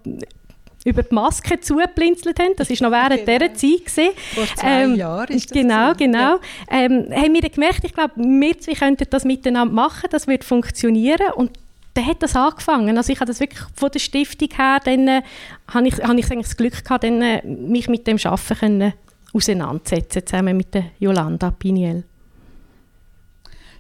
über 0.85 1.03
die 1.03 1.15
Maske 1.15 1.61
zugeplinzelt 1.61 2.39
haben. 2.39 2.55
Das 2.57 2.71
war 2.71 2.89
noch 2.89 2.97
während 2.97 3.27
genau. 3.27 3.39
dieser 3.39 3.55
Zeit. 3.55 3.87
Gewesen. 3.87 4.11
Vor 4.35 4.45
zwei 4.57 4.83
ähm, 4.83 4.95
Jahren 4.95 5.37
ist 5.37 5.51
das 5.51 5.59
Genau, 5.59 5.89
so. 5.89 5.95
genau. 5.97 6.19
Ja. 6.19 6.41
Ähm, 6.71 7.07
haben 7.11 7.35
wir 7.35 7.49
gemerkt, 7.49 7.85
ich 7.85 7.93
glaube, 7.93 8.13
wir 8.17 8.59
zwei 8.59 8.75
könnten 8.75 9.07
das 9.11 9.25
miteinander 9.25 9.75
machen, 9.75 10.09
das 10.11 10.27
wird 10.27 10.45
funktionieren 10.45 11.33
und 11.35 11.51
dann 11.95 12.07
hat 12.07 12.23
das 12.23 12.37
angefangen. 12.37 12.97
Also 12.97 13.13
ich 13.13 13.21
habe 13.21 13.29
das 13.29 13.41
wirklich 13.41 13.61
von 13.75 13.91
der 13.91 13.99
Stiftung 13.99 14.49
her, 14.57 14.79
dann 14.85 15.09
äh, 15.09 15.23
habe 15.69 15.89
ich, 15.89 15.95
habe 16.03 16.19
ich 16.19 16.31
eigentlich 16.31 16.47
das 16.47 16.57
Glück 16.57 16.85
gehabt, 16.85 17.05
dann, 17.05 17.21
äh, 17.21 17.45
mich 17.45 17.89
mit 17.89 18.07
dem 18.07 18.17
Arbeiten 18.25 18.59
können 18.59 18.93
auseinandersetzen, 19.33 20.27
zusammen 20.27 20.57
mit 20.57 20.75
der 20.75 20.85
Jolanda 20.99 21.51
Piniel. 21.51 22.05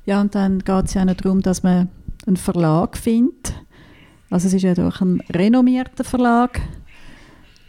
Ja, 0.06 0.20
und 0.20 0.34
dann 0.34 0.60
geht 0.60 0.84
es 0.86 0.94
ja 0.94 1.02
auch 1.04 1.14
darum, 1.14 1.42
dass 1.42 1.62
man 1.62 1.88
einen 2.26 2.36
Verlag 2.36 2.96
findet. 2.96 3.54
Also 4.30 4.48
es 4.48 4.54
ist 4.54 4.62
ja 4.62 4.74
doch 4.74 5.00
ein 5.00 5.20
renommierter 5.30 6.04
Verlag. 6.04 6.60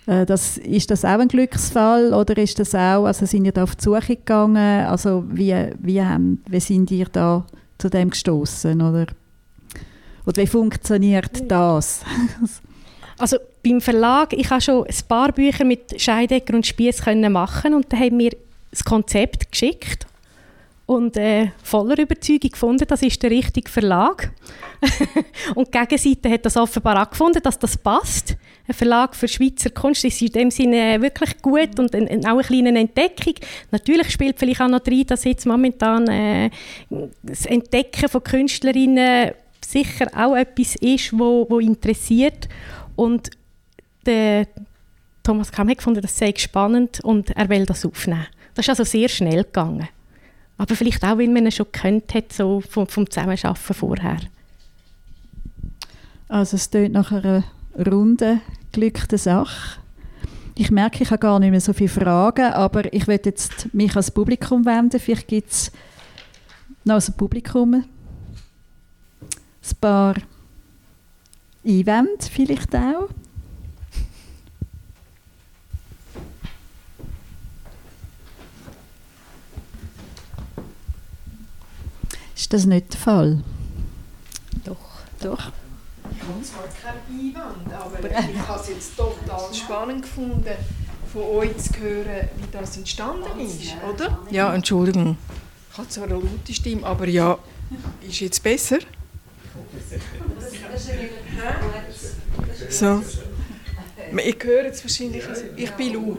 Äh, 0.06 0.26
das, 0.26 0.58
ist 0.58 0.92
das 0.92 1.06
auch 1.06 1.20
ein 1.20 1.28
Glücksfall 1.28 2.14
oder 2.14 2.38
ist 2.38 2.60
das 2.60 2.76
auch, 2.76 3.06
also 3.06 3.26
sind 3.26 3.46
ihr 3.46 3.52
da 3.52 3.64
auf 3.64 3.76
die 3.76 3.84
Suche 3.84 4.16
gegangen? 4.16 4.86
Also 4.86 5.24
wie, 5.30 5.54
wie, 5.80 6.02
haben, 6.02 6.44
wie 6.48 6.60
sind 6.60 6.92
ihr 6.92 7.06
da 7.06 7.46
zu 7.78 7.90
dem 7.90 8.12
gestoßen 8.12 8.82
oder, 8.82 9.08
oder 10.26 10.42
wie 10.42 10.48
funktioniert 10.48 11.50
das? 11.50 12.04
Also 13.22 13.38
beim 13.64 13.82
Verlag, 13.82 14.34
ich 14.34 14.50
habe 14.50 14.62
schon 14.62 14.84
ein 14.84 14.96
paar 15.08 15.32
Bücher 15.32 15.64
mit 15.64 16.02
Scheidecker 16.02 16.56
und 16.56 16.66
Spiess 16.66 17.06
machen 17.06 17.76
und 17.76 17.94
da 17.94 17.98
haben 17.98 18.18
mir 18.18 18.32
das 18.72 18.84
Konzept 18.84 19.52
geschickt 19.52 20.08
und 20.88 21.18
äh, 21.18 21.52
voller 21.62 22.00
Überzeugung 22.00 22.50
gefunden, 22.50 22.86
das 22.88 23.04
ist 23.04 23.22
der 23.22 23.30
richtige 23.30 23.70
Verlag. 23.70 24.32
und 25.56 25.68
die 25.68 25.78
Gegenseite 25.78 26.32
hat 26.32 26.48
das 26.48 26.58
offenbar 26.58 27.00
auch 27.00 27.12
gefunden, 27.12 27.44
dass 27.44 27.60
das 27.60 27.78
passt. 27.78 28.36
Ein 28.68 28.74
Verlag 28.74 29.16
für 29.16 29.28
Schweizer 29.28 29.70
Kunst 29.70 30.04
ist 30.04 30.20
in 30.24 30.32
dem 30.32 30.50
Sinne 30.50 31.00
wirklich 31.00 31.40
gut 31.44 31.78
und 31.78 31.94
ein, 31.94 32.26
auch 32.26 32.40
eine 32.40 32.44
kleine 32.44 32.80
Entdeckung. 32.80 33.36
Natürlich 33.70 34.10
spielt 34.10 34.40
vielleicht 34.40 34.62
auch 34.62 34.68
noch 34.68 34.82
rein, 34.88 35.06
dass 35.06 35.26
jetzt 35.26 35.46
momentan 35.46 36.08
äh, 36.08 36.50
das 37.22 37.46
Entdecken 37.46 38.10
von 38.10 38.24
Künstlerinnen 38.24 39.34
sicher 39.64 40.08
auch 40.16 40.36
etwas 40.36 40.76
ist, 40.76 41.18
wo, 41.18 41.46
wo 41.48 41.60
interessiert. 41.60 42.50
Und 43.02 43.32
der 44.06 44.47
Thomas 45.24 45.52
Kamm 45.52 45.70
hat 45.70 45.78
gefunden, 45.78 46.02
das 46.02 46.16
sei 46.16 46.36
spannend 46.38 46.99
und 46.99 47.32
er 47.32 47.49
will 47.49 47.66
das 47.66 47.84
aufnehmen. 47.84 48.28
Das 48.54 48.66
ist 48.66 48.70
also 48.70 48.84
sehr 48.84 49.10
schnell 49.10 49.43
gegangen. 49.43 49.89
Aber 50.60 50.76
vielleicht 50.76 51.04
auch, 51.04 51.18
weil 51.18 51.28
man 51.28 51.45
ihn 51.45 51.52
schon 51.52 51.72
kennt 51.72 52.14
hat, 52.14 52.32
so 52.32 52.62
vom, 52.62 52.86
vom 52.86 53.10
Zusammenarbeiten 53.10 53.74
vorher. 53.74 54.20
Also 56.28 56.58
es 56.58 56.70
klingt 56.70 56.93
nach 56.93 57.12
einer 57.12 57.43
runden, 57.76 58.39
glücklichen 58.72 59.18
Sache. 59.18 59.80
Ich 60.54 60.70
merke, 60.70 61.02
ich 61.02 61.10
habe 61.10 61.22
gar 61.22 61.39
nicht 61.39 61.49
mehr 61.49 61.60
so 61.60 61.74
viele 61.74 61.89
Fragen, 61.89 62.54
aber 62.54 62.93
ich 62.93 63.08
werde 63.08 63.30
jetzt 63.30 63.74
mich 63.74 63.95
als 63.95 64.12
Publikum 64.12 64.64
wenden. 64.64 64.99
Vielleicht 64.99 65.28
gibt 65.28 65.49
es 65.49 65.72
noch 66.84 67.02
ein 67.02 67.14
Publikum 67.18 67.84
ein 69.64 69.78
paar 69.80 70.16
Einwände 71.66 72.26
vielleicht 72.32 72.76
auch. 72.76 73.09
Ist 82.36 82.51
das 82.53 82.66
nicht 82.66 82.93
der 82.93 82.99
Fall? 82.99 83.43
Doch. 84.66 84.76
Doch. 85.22 85.51
Ich 86.12 86.28
habe 86.28 86.43
zwar 86.43 86.64
keinen 86.68 87.36
Einwand, 87.36 87.74
aber 87.74 88.09
ich 88.09 88.47
habe 88.47 88.59
es 88.59 88.70
jetzt 88.70 88.97
total 88.97 89.53
spannend 89.53 90.01
gefunden, 90.01 90.43
von 91.14 91.22
euch 91.22 91.57
zu 91.57 91.80
hören, 91.80 92.30
wie 92.38 92.51
das 92.51 92.78
entstanden 92.78 93.39
ist, 93.39 93.74
oder? 93.88 94.18
Ja, 94.32 94.53
Entschuldigung. 94.53 95.18
Ich 95.72 95.78
habe 95.78 95.88
zwar 95.88 96.05
eine 96.05 96.16
laute 96.16 96.53
Stimme, 96.53 96.86
aber 96.86 97.07
ja, 97.07 97.38
ist 98.01 98.20
jetzt 98.20 98.41
besser? 98.41 98.80
So. 102.70 103.04
Ich 104.18 104.43
höre 104.43 104.66
jetzt 104.66 104.84
wahrscheinlich, 104.84 105.24
ich 105.56 105.72
bin 105.72 105.93
laut. 105.93 106.18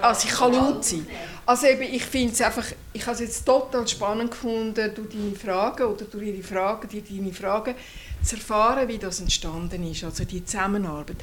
Also 0.00 0.28
ich 0.28 0.34
kann 0.34 0.52
laut 0.52 0.84
sein. 0.84 1.06
Also 1.46 1.66
eben, 1.66 1.82
ich 1.82 2.04
finde 2.04 2.32
es 2.32 2.40
einfach, 2.42 2.66
ich 2.92 3.02
habe 3.06 3.14
es 3.14 3.20
jetzt 3.20 3.44
total 3.44 3.86
spannend 3.88 4.30
gefunden, 4.30 4.94
durch 4.94 5.08
deine 5.08 5.34
Fragen 5.34 5.84
oder 5.84 6.04
durch 6.04 6.26
ihre 6.26 6.42
Fragen, 6.42 6.88
die 6.88 7.02
deine 7.02 7.32
Fragen 7.32 7.74
zu 8.22 8.36
erfahren, 8.36 8.86
wie 8.88 8.98
das 8.98 9.20
entstanden 9.20 9.90
ist, 9.90 10.04
also 10.04 10.24
die 10.24 10.44
Zusammenarbeit. 10.44 11.16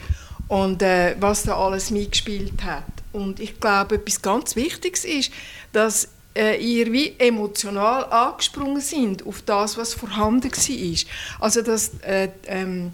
und 0.48 0.82
äh, 0.82 1.16
was 1.20 1.44
da 1.44 1.58
alles 1.58 1.92
mitgespielt 1.92 2.64
hat. 2.64 2.86
Und 3.12 3.40
ich 3.40 3.60
glaube, 3.60 3.96
etwas 3.96 4.22
ganz 4.22 4.56
Wichtiges 4.56 5.06
ist, 5.06 5.32
dass 5.74 6.10
äh, 6.38 6.58
ihr 6.58 6.92
wie 6.94 7.16
emotional 7.18 8.06
angesprungen 8.06 8.82
sind 8.82 9.26
auf 9.26 9.42
das, 9.42 9.78
was 9.78 9.94
vorhanden 9.94 10.52
war. 10.52 10.96
Also 11.40 11.62
dass 11.62 12.00
äh, 12.02 12.30
ähm, 12.46 12.92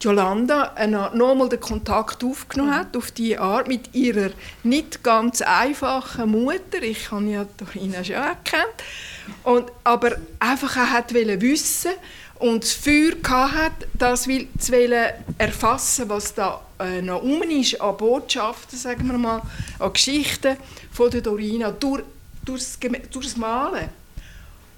Jolanda 0.00 0.74
äh, 0.76 0.86
nochmal 0.86 1.48
den 1.48 1.60
Kontakt 1.60 2.22
aufgenommen 2.22 2.74
hat 2.74 2.96
auf 2.96 3.10
diese 3.10 3.40
Art 3.40 3.68
mit 3.68 3.94
ihrer 3.94 4.30
nicht 4.62 5.02
ganz 5.02 5.40
einfachen 5.42 6.30
Mutter. 6.30 6.82
Ich 6.82 7.10
habe 7.10 7.24
ja 7.24 7.46
Dorina 7.56 8.04
schon 8.04 8.16
erkannt. 8.16 8.74
Und, 9.42 9.72
aber 9.82 10.16
einfach 10.38 10.76
auch 10.76 10.90
hat 10.90 11.14
wissen 11.40 11.92
und 12.38 12.64
das 12.64 12.72
Feuer 12.72 13.52
hat, 13.52 13.72
das 13.94 14.26
will, 14.26 14.48
zu 14.58 14.72
erfassen, 15.38 16.08
was 16.08 16.34
da 16.34 16.60
äh, 16.78 17.00
noch 17.00 17.22
um 17.22 17.42
ist 17.42 17.80
an 17.80 17.96
Botschaften, 17.96 18.78
sagen 18.78 19.06
wir 19.08 19.16
mal, 19.16 19.40
an 19.78 19.92
Geschichten 19.92 20.56
von 20.92 21.10
der 21.10 21.22
Dorina 21.22 21.70
durch, 21.70 22.02
durchs, 22.44 22.78
durchs 23.10 23.36
Malen 23.36 23.88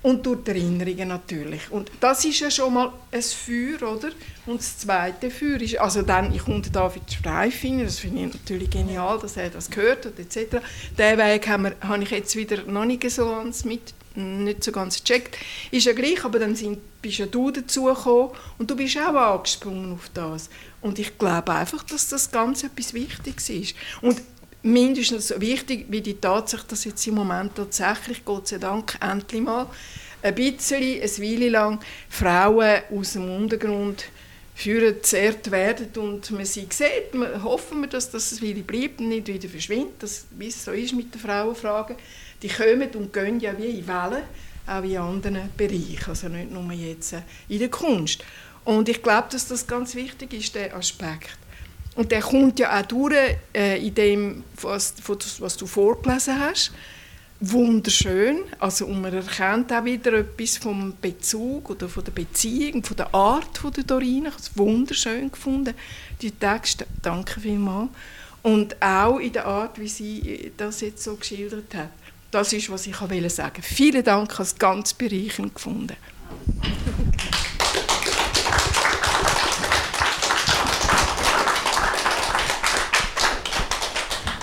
und 0.06 0.24
durch 0.24 0.44
die 0.44 0.50
Erinnerungen 0.52 1.08
natürlich. 1.08 1.68
Und 1.70 1.90
das 1.98 2.24
ist 2.24 2.38
ja 2.38 2.48
schon 2.48 2.74
mal 2.74 2.92
ein 3.10 3.22
Feuer, 3.22 3.92
oder? 3.92 4.10
Und 4.46 4.60
das 4.60 4.78
zweite 4.78 5.30
Feuer 5.32 5.60
ist, 5.60 5.80
also 5.80 6.02
dann, 6.02 6.32
ich 6.32 6.46
unter 6.46 6.70
David 6.70 7.02
Streifing, 7.10 7.82
das 7.82 7.98
finde 7.98 8.22
ich 8.22 8.32
natürlich 8.32 8.70
genial, 8.70 9.18
dass 9.18 9.36
er 9.36 9.50
das 9.50 9.68
gehört 9.68 10.06
hat, 10.06 10.16
etc. 10.18 10.58
Den 10.96 11.18
Weg 11.18 11.48
habe 11.48 12.02
ich 12.02 12.10
jetzt 12.10 12.36
wieder 12.36 12.62
noch 12.62 12.84
nicht 12.84 13.10
so 13.10 13.26
ganz 13.26 13.64
mit, 13.64 13.94
nicht 14.14 14.62
so 14.62 14.70
ganz 14.70 15.02
gecheckt. 15.02 15.36
Ist 15.72 15.86
ja 15.86 15.92
gleich, 15.92 16.24
aber 16.24 16.38
dann 16.38 16.54
sind, 16.54 16.78
bist 17.02 17.18
ja 17.18 17.26
du 17.26 17.50
dazugekommen 17.50 18.30
und 18.58 18.70
du 18.70 18.76
bist 18.76 18.96
auch 18.98 19.12
angesprungen 19.12 19.94
auf 19.94 20.08
das. 20.14 20.50
Und 20.82 21.00
ich 21.00 21.18
glaube 21.18 21.52
einfach, 21.52 21.82
dass 21.82 22.08
das 22.10 22.30
ganz 22.30 22.62
etwas 22.62 22.94
Wichtiges 22.94 23.48
ist. 23.50 23.74
Und 24.02 24.22
mindestens 24.66 25.28
so 25.28 25.40
wichtig 25.40 25.86
wie 25.88 26.00
die 26.00 26.20
Tatsache, 26.20 26.66
dass 26.68 26.84
jetzt 26.84 27.06
im 27.06 27.14
Moment 27.14 27.54
tatsächlich, 27.54 28.24
Gott 28.24 28.48
sei 28.48 28.58
Dank, 28.58 28.98
endlich 29.00 29.42
mal 29.42 29.68
ein 30.22 30.34
bisschen, 30.34 31.00
eine 31.00 31.18
Weile 31.18 31.48
lang 31.48 31.80
Frauen 32.08 32.80
aus 32.92 33.12
dem 33.12 33.30
Untergrund 33.30 34.04
führen 34.54 35.02
zerrt 35.02 35.50
werden 35.50 35.88
und 35.96 36.30
man 36.30 36.46
sie 36.46 36.66
sieht, 36.70 37.12
wir 37.12 37.42
hoffen 37.42 37.82
wir, 37.82 37.88
dass 37.88 38.10
das 38.10 38.40
Weile 38.42 38.62
bleibt 38.62 39.00
und 39.00 39.08
nicht 39.10 39.28
wieder 39.28 39.48
verschwindet, 39.48 40.02
dass, 40.02 40.26
wie 40.30 40.48
es 40.48 40.64
so 40.64 40.72
ist 40.72 40.94
mit 40.94 41.14
den 41.14 41.20
Frauenfragen. 41.20 41.96
Die 42.42 42.48
kommen 42.48 42.88
und 42.94 43.12
gehen 43.12 43.38
ja 43.38 43.56
wie 43.58 43.80
in 43.80 43.86
Wellen, 43.86 44.22
auch 44.66 44.82
in 44.82 44.96
anderen 44.96 45.50
Bereichen, 45.56 46.08
also 46.08 46.28
nicht 46.28 46.50
nur 46.50 46.72
jetzt 46.72 47.14
in 47.48 47.58
der 47.58 47.68
Kunst. 47.68 48.24
Und 48.64 48.88
ich 48.88 49.02
glaube, 49.02 49.28
dass 49.30 49.46
das 49.46 49.66
ganz 49.66 49.94
wichtig 49.94 50.32
ist, 50.32 50.54
der 50.54 50.74
Aspekt. 50.74 51.38
Und 51.96 52.12
der 52.12 52.20
kommt 52.20 52.58
ja 52.58 52.78
auch 52.78 52.86
durch 52.86 53.14
äh, 53.54 53.84
in 53.84 53.94
dem, 53.94 54.44
was, 54.60 54.94
was 55.40 55.56
du 55.56 55.66
vorgelesen 55.66 56.38
hast. 56.38 56.72
Wunderschön. 57.40 58.38
Also, 58.58 58.86
und 58.86 59.00
man 59.00 59.12
erkennt 59.12 59.72
auch 59.72 59.84
wieder 59.84 60.12
etwas 60.14 60.58
vom 60.58 60.94
Bezug 61.00 61.70
oder 61.70 61.88
von 61.88 62.04
der 62.04 62.12
Beziehung, 62.12 62.84
von 62.84 62.96
der 62.96 63.14
Art 63.14 63.58
von 63.58 63.72
der 63.72 63.84
Dorina. 63.84 64.28
Ich 64.28 64.34
habe 64.34 64.56
wunderschön 64.56 65.30
gefunden, 65.30 65.74
die 66.20 66.30
Texte. 66.30 66.86
Danke 67.02 67.40
vielmals. 67.40 67.90
Und 68.42 68.80
auch 68.80 69.18
in 69.18 69.32
der 69.32 69.46
Art, 69.46 69.78
wie 69.78 69.88
sie 69.88 70.52
das 70.56 70.80
jetzt 70.80 71.02
so 71.02 71.16
geschildert 71.16 71.74
hat. 71.74 71.90
Das 72.30 72.52
ist, 72.52 72.70
was 72.70 72.86
ich 72.86 72.96
sagen 72.96 73.10
wollte. 73.10 73.62
Vielen 73.62 74.04
Dank, 74.04 74.30
ich 74.30 74.38
habe 74.38 74.44
es 74.44 74.58
ganz 74.58 74.94
bereichernd 74.94 75.54
gefunden. 75.54 75.96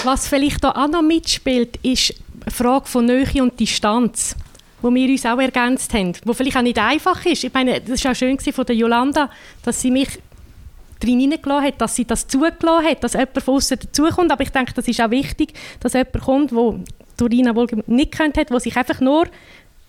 Was 0.04 0.28
vielleicht 0.28 0.66
auch 0.66 0.88
noch 0.90 1.02
mitspielt, 1.02 1.78
ist 1.82 2.14
eine 2.42 2.52
Frage 2.52 2.88
von 2.88 3.06
Nähe 3.06 3.42
und 3.42 3.58
Distanz, 3.58 4.36
wo 4.82 4.94
wir 4.94 5.10
uns 5.10 5.26
auch 5.26 5.40
ergänzt 5.40 5.94
haben, 5.94 6.12
wo 6.26 6.34
vielleicht 6.34 6.58
auch 6.58 6.62
nicht 6.62 6.78
einfach 6.78 7.26
ist. 7.26 7.46
Ich 7.46 7.54
meine, 7.54 7.80
das 7.80 8.04
war 8.04 8.12
auch 8.12 8.16
schön 8.16 8.38
von 8.38 8.66
der 8.66 8.76
Jolanda, 8.76 9.30
dass 9.64 9.80
sie 9.80 9.92
mich 9.92 10.10
drin 11.00 11.22
hineingelassen 11.22 11.68
hat, 11.68 11.80
dass 11.80 11.96
sie 11.96 12.04
das 12.04 12.28
zugelassen 12.28 12.86
hat, 12.86 13.02
dass 13.02 13.14
jemand 13.14 13.42
von 13.42 13.56
außen 13.56 13.80
dazukommt. 13.80 14.30
Aber 14.30 14.44
ich 14.44 14.50
denke, 14.50 14.74
das 14.74 14.90
ist 14.90 15.00
auch 15.00 15.10
wichtig, 15.10 15.54
dass 15.80 15.94
jemand 15.94 16.20
kommt, 16.22 16.52
der 16.52 16.80
Dorina 17.16 17.56
wohl 17.56 17.68
nicht 17.88 18.12
kennt 18.12 18.38
hat, 18.38 18.50
der 18.50 18.60
sich 18.60 18.76
einfach 18.76 19.00
nur 19.00 19.28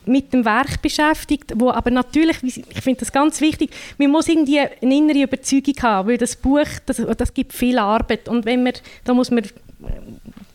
mit 0.06 0.32
dem 0.32 0.44
Werk 0.44 0.80
beschäftigt, 0.80 1.54
wo 1.56 1.70
aber 1.70 1.90
natürlich, 1.90 2.36
ich 2.44 2.82
finde 2.82 3.00
das 3.00 3.10
ganz 3.10 3.40
wichtig, 3.40 3.70
man 3.98 4.10
muss 4.10 4.28
irgendwie 4.28 4.60
eine 4.60 4.96
innere 4.96 5.22
Überzeugung 5.22 5.74
haben, 5.82 6.08
weil 6.08 6.18
das 6.18 6.36
Buch, 6.36 6.66
das, 6.86 7.02
das 7.16 7.32
gibt 7.32 7.52
viel 7.52 7.78
Arbeit 7.78 8.28
und 8.28 8.44
wenn 8.44 8.62
man, 8.62 8.74
da 9.04 9.14
muss 9.14 9.30
man 9.30 9.44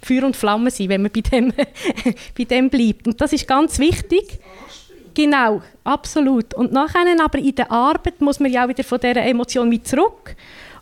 Feuer 0.02 0.24
und 0.24 0.36
Flamme 0.36 0.72
sein, 0.72 0.90
wenn 0.90 1.02
man 1.02 1.12
bei 1.12 1.22
dem, 1.22 1.54
bei 2.38 2.44
dem 2.44 2.70
bleibt. 2.70 3.08
Und 3.08 3.20
das 3.20 3.34
ist 3.34 3.48
ganz 3.48 3.80
wichtig. 3.80 4.40
Genau, 5.14 5.62
absolut. 5.84 6.54
Und 6.54 6.72
nachher 6.72 7.06
aber 7.22 7.40
in 7.40 7.56
der 7.56 7.72
Arbeit 7.72 8.22
muss 8.22 8.40
man 8.40 8.52
ja 8.52 8.64
auch 8.64 8.70
wieder 8.70 8.84
von 8.84 9.00
dieser 9.00 9.24
Emotion 9.24 9.68
mit 9.68 9.88
zurück 9.88 10.36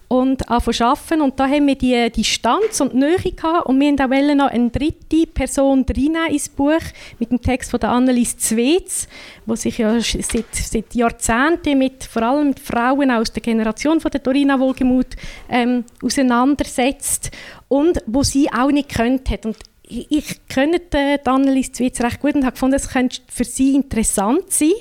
und 0.07 0.49
arbeiten. 0.49 1.21
Und 1.21 1.39
da 1.39 1.47
haben 1.47 1.67
wir 1.67 1.75
die 1.75 2.09
Distanz 2.11 2.79
und 2.79 2.93
die 2.93 2.97
Nähe 2.97 3.17
gehabt. 3.17 3.65
Und 3.67 3.79
wir 3.79 3.97
wollten 3.97 4.41
auch 4.41 4.45
noch 4.45 4.51
eine 4.51 4.69
dritte 4.69 5.27
Person 5.27 5.85
reinnehmen 5.87 6.31
ins 6.31 6.49
Buch 6.49 6.81
mit 7.19 7.31
dem 7.31 7.41
Text 7.41 7.71
von 7.71 7.79
der 7.79 7.89
Annelies 7.89 8.37
Zwetz, 8.37 9.07
die 9.45 9.55
sich 9.57 9.77
ja 9.77 9.99
seit, 9.99 10.45
seit 10.53 10.95
Jahrzehnten 10.95 11.77
mit 11.77 12.03
vor 12.03 12.23
allem 12.23 12.49
mit 12.49 12.59
Frauen 12.59 13.11
aus 13.11 13.31
der 13.31 13.41
Generation 13.41 13.99
von 13.99 14.11
der 14.11 14.21
Dorina 14.21 14.59
Wohlgemuth 14.59 15.15
ähm, 15.49 15.83
auseinandersetzt 16.01 17.31
und 17.67 17.99
wo 18.05 18.23
sie 18.23 18.49
auch 18.51 18.71
nicht 18.71 18.89
könnt 18.89 19.29
hat. 19.29 19.45
Und 19.45 19.57
ich, 19.83 20.07
ich 20.09 20.47
kenne 20.47 20.79
die 20.79 21.25
Annelies 21.25 21.71
Zwetz 21.71 22.01
recht 22.01 22.19
gut 22.19 22.35
und 22.35 22.43
habe 22.43 22.53
gefunden, 22.53 22.75
es 22.75 22.89
könnte 22.89 23.21
für 23.27 23.45
sie 23.45 23.75
interessant 23.75 24.51
sein 24.51 24.71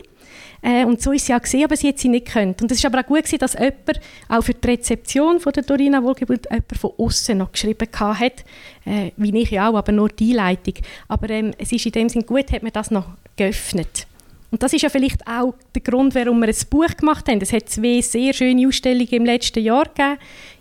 äh, 0.67 0.85
und 0.85 1.01
so 1.01 1.13
ist 1.13 1.27
sie 1.27 1.35
auch 1.35 1.41
gesehen, 1.41 1.63
aber 1.63 1.77
sie 1.77 1.87
hat 1.87 1.99
sie 2.01 2.09
nicht 2.09 2.27
gekannt. 2.27 2.61
Und 2.61 2.73
es 2.73 2.83
war 2.83 2.91
aber 2.91 3.01
auch 3.01 3.07
gut, 3.07 3.19
gewesen, 3.19 3.39
dass 3.39 3.53
jemand 3.53 4.01
auch 4.29 4.43
für 4.43 4.53
die 4.53 4.67
Rezeption 4.67 5.39
von 5.39 5.53
der 5.53 5.63
Dorina 5.63 6.03
Wohlgeburt 6.03 6.47
jemand 6.51 6.77
von 6.77 6.91
außen 6.99 7.39
noch 7.39 7.53
geschrieben 7.53 7.89
hat, 7.97 8.45
äh, 8.85 9.13
wie 9.17 9.43
ich 9.43 9.53
ja 9.53 9.69
auch, 9.69 9.77
aber 9.77 9.93
nur 9.93 10.09
die 10.09 10.33
Einleitung. 10.33 10.75
Aber 11.07 11.31
ähm, 11.31 11.53
es 11.57 11.71
ist 11.71 11.87
in 11.87 11.93
dem 11.93 12.09
Sinne 12.09 12.25
gut, 12.25 12.51
hat 12.51 12.65
man 12.65 12.73
das 12.73 12.91
noch 12.91 13.07
geöffnet. 13.37 14.09
Und 14.51 14.61
das 14.61 14.73
ist 14.73 14.83
ja 14.83 14.89
vielleicht 14.89 15.25
auch 15.29 15.55
der 15.73 15.83
Grund, 15.83 16.17
warum 16.17 16.41
wir 16.41 16.49
ein 16.49 16.69
Buch 16.69 16.97
gemacht 16.97 17.29
haben. 17.29 17.41
Es 17.41 17.53
hat 17.53 17.69
zwei 17.69 18.01
sehr 18.01 18.33
schöne 18.33 18.67
Ausstellungen 18.67 19.07
im 19.09 19.25
letzten 19.25 19.63
Jahr 19.63 19.85
gegeben. 19.85 20.19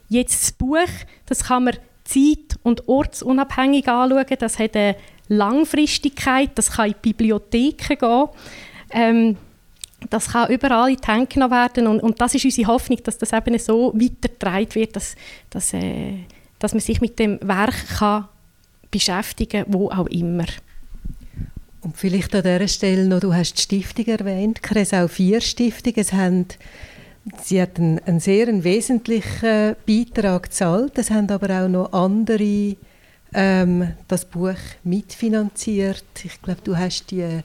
Jetzt 0.10 0.44
das 0.44 0.52
Buch, 0.52 0.78
das 1.26 1.46
kann 1.46 1.64
man 1.64 1.78
zeit- 2.04 2.60
und 2.62 2.88
ortsunabhängig 2.88 3.88
anschauen. 3.88 4.26
Das 4.38 4.60
hat 4.60 4.76
eine 4.76 4.98
Langfristigkeit, 5.30 6.52
das 6.54 6.74
kann 6.74 6.90
in 6.90 6.96
Bibliotheken 7.02 7.98
gehen. 7.98 8.28
Ähm, 8.92 9.38
das 10.10 10.30
kann 10.30 10.52
überall 10.52 10.90
in 10.90 10.98
die 10.98 11.08
Hände 11.08 11.28
genommen 11.28 11.52
werden 11.52 11.88
und, 11.88 12.00
und 12.02 12.20
das 12.22 12.36
ist 12.36 12.46
unsere 12.46 12.68
Hoffnung, 12.68 13.00
dass 13.04 13.18
das 13.18 13.34
eben 13.34 13.58
so 13.60 13.94
weitergetragen 13.94 14.76
wird, 14.76 14.96
dass, 14.96 15.16
dass, 15.50 15.74
äh, 15.74 16.20
dass 16.60 16.74
man 16.74 16.82
sich 16.82 17.02
mit 17.02 17.20
dem 17.20 17.40
Werk 17.42 17.88
kann 17.98 18.28
beschäftigen 18.92 19.66
wo 19.68 19.90
auch 19.90 20.08
immer. 20.08 20.46
Und 21.82 21.98
vielleicht 21.98 22.34
an 22.34 22.44
dieser 22.44 22.68
Stelle 22.68 23.06
noch, 23.06 23.20
du 23.20 23.34
hast 23.34 23.56
die 23.56 23.62
Stiftung 23.62 24.06
erwähnt, 24.06 24.64
Kresau 24.64 25.08
4 25.08 25.42
Stiftung, 25.42 25.94
es 25.98 26.14
haben, 26.14 26.48
sie 27.44 27.62
hat 27.62 27.78
einen, 27.78 28.00
einen 28.00 28.20
sehr 28.20 28.48
einen 28.48 28.64
wesentlichen 28.64 29.76
Beitrag 29.86 30.44
gezahlt, 30.44 30.98
es 30.98 31.12
haben 31.12 31.30
aber 31.30 31.64
auch 31.64 31.68
noch 31.68 31.94
andere 31.94 32.76
ähm, 33.34 33.94
das 34.08 34.26
Buch 34.26 34.56
mitfinanziert. 34.84 36.06
Ich 36.24 36.42
glaube, 36.42 36.62
du 36.64 36.76
hast 36.76 37.12
die... 37.12 37.42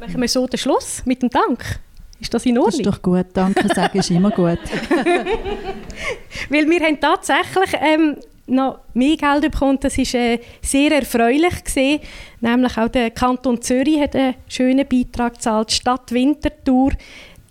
Machen 0.00 0.20
wir 0.20 0.28
so 0.28 0.46
den 0.46 0.58
Schluss 0.58 1.02
mit 1.04 1.22
dem 1.22 1.28
Dank? 1.28 1.80
Ist 2.24 2.32
das 2.32 2.46
in 2.46 2.56
Ordnung? 2.56 2.70
Das 2.70 2.80
ist 2.80 2.86
doch 2.86 3.02
gut, 3.02 3.26
danke 3.34 3.68
sagen 3.68 3.98
ist 3.98 4.10
immer 4.10 4.30
gut. 4.30 4.58
Weil 6.48 6.70
wir 6.70 6.80
haben 6.80 6.98
tatsächlich 6.98 7.78
ähm, 7.82 8.16
noch 8.46 8.78
mehr 8.94 9.18
Geld 9.18 9.42
bekommen, 9.52 9.78
das 9.78 9.98
war 9.98 10.20
äh, 10.20 10.38
sehr 10.62 10.90
erfreulich 10.90 11.62
gewesen. 11.64 12.00
Nämlich 12.40 12.78
auch 12.78 12.88
der 12.88 13.10
Kanton 13.10 13.60
Zürich 13.60 14.00
hat 14.00 14.16
einen 14.16 14.36
schönen 14.48 14.88
Beitrag 14.88 15.34
gezahlt, 15.34 15.70
die 15.70 15.74
Stadt 15.74 16.12
Winterthur. 16.12 16.92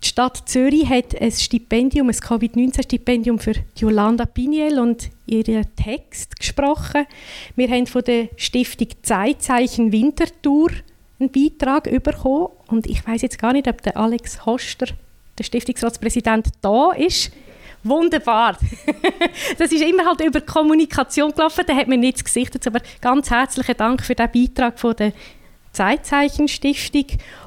Die 0.04 0.08
Stadt 0.08 0.42
Zürich 0.50 0.90
hat 0.90 1.22
ein 1.22 1.32
Stipendium, 1.32 2.10
ein 2.10 2.16
Covid-19-Stipendium 2.16 3.38
für 3.38 3.54
Yolanda 3.78 4.26
Piniel 4.26 4.80
und 4.80 5.12
ihren 5.28 5.68
Text 5.76 6.36
gesprochen. 6.36 7.06
Wir 7.56 7.70
haben 7.70 7.86
von 7.86 8.02
der 8.02 8.30
Stiftung 8.38 8.88
Zeitzeichen 9.04 9.92
Winterthur 9.92 10.72
einen 11.20 11.32
Beitrag 11.32 11.84
bekommen 12.04 12.48
und 12.74 12.88
ich 12.88 13.06
weiß 13.06 13.22
jetzt 13.22 13.40
gar 13.40 13.54
nicht, 13.54 13.68
ob 13.68 13.82
der 13.84 13.96
Alex 13.96 14.46
Hoster, 14.46 14.88
der 15.38 15.44
Stiftungsratspräsident, 15.44 16.48
da 16.62 16.92
ist. 16.92 17.32
Wunderbar. 17.84 18.58
das 19.58 19.72
ist 19.72 19.84
immer 19.84 20.06
halt 20.06 20.22
über 20.22 20.42
Kommunikation 20.42 21.32
gelaufen, 21.32 21.66
da 21.68 21.76
hat 21.76 21.88
man 21.88 22.00
nichts 22.00 22.24
gesichtet, 22.24 22.66
aber 22.66 22.80
ganz 23.02 23.30
herzlichen 23.30 23.76
Dank 23.78 24.04
für 24.04 24.16
den 24.16 24.32
Beitrag 24.32 24.80
von 24.80 24.96
der 24.96 25.12
Zeitzeichen 25.74 26.48
Stiftung 26.48 27.06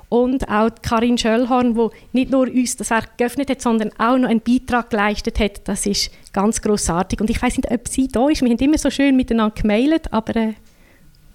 und 0.09 0.49
auch 0.49 0.71
Karin 0.83 1.17
Schöllhorn, 1.17 1.75
die 1.75 1.89
nicht 2.13 2.31
nur 2.31 2.49
uns 2.49 2.77
das 2.77 2.91
Werk 2.91 3.17
geöffnet 3.19 3.51
hat, 3.51 3.63
sondern 3.63 3.91
auch 3.99 4.19
noch 4.19 4.29
einen 4.29 4.41
Beitrag 4.41 4.91
geleistet 4.91 5.41
hat. 5.41 5.67
Das 5.67 5.87
ist 5.87 6.11
ganz 6.33 6.61
großartig. 6.61 7.21
Und 7.21 7.31
ich 7.31 7.41
weiß 7.41 7.57
nicht, 7.57 7.71
ob 7.71 7.89
sie 7.89 8.09
da 8.09 8.29
ist. 8.29 8.43
Wir 8.43 8.51
haben 8.51 8.59
immer 8.59 8.79
so 8.79 8.91
schön 8.91 9.17
miteinander 9.17 9.55
gemailt, 9.55 10.13
aber 10.13 10.37
äh, 10.37 10.55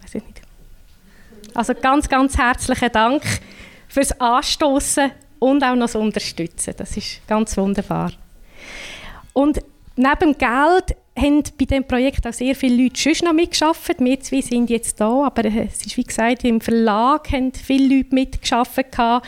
weiß 0.02 0.16
ich 0.16 0.24
nicht. 0.24 0.42
Also 1.54 1.74
ganz, 1.74 2.08
ganz 2.08 2.38
herzlichen 2.38 2.92
Dank 2.92 3.24
fürs 3.92 4.20
Anstoßen 4.20 5.12
und 5.39 5.64
auch 5.64 5.76
noch 5.76 5.82
das 5.86 5.96
Unterstützen. 5.96 6.74
Das 6.78 6.96
ist 6.96 7.28
ganz 7.28 7.58
wunderbar. 7.58 8.12
Und 9.34 9.60
neben 9.96 10.38
Geld 10.38 10.96
haben 11.18 11.44
bei 11.58 11.66
diesem 11.66 11.84
Projekt 11.84 12.26
auch 12.26 12.34
sehr 12.34 12.56
viele 12.56 12.84
Leute 12.84 13.14
schon 13.14 13.28
noch 13.28 13.34
mitgearbeitet. 13.34 14.00
Wir 14.00 14.20
zwei 14.22 14.42
sind 14.42 14.70
jetzt 14.70 15.00
da, 15.00 15.26
aber 15.26 15.46
es 15.46 15.86
ist 15.86 15.98
wie 15.98 16.04
gesagt, 16.04 16.46
im 16.46 16.62
Verlag 16.62 17.32
haben 17.32 17.52
viele 17.54 17.98
Leute 17.98 18.16
mitgearbeitet. 18.16 19.28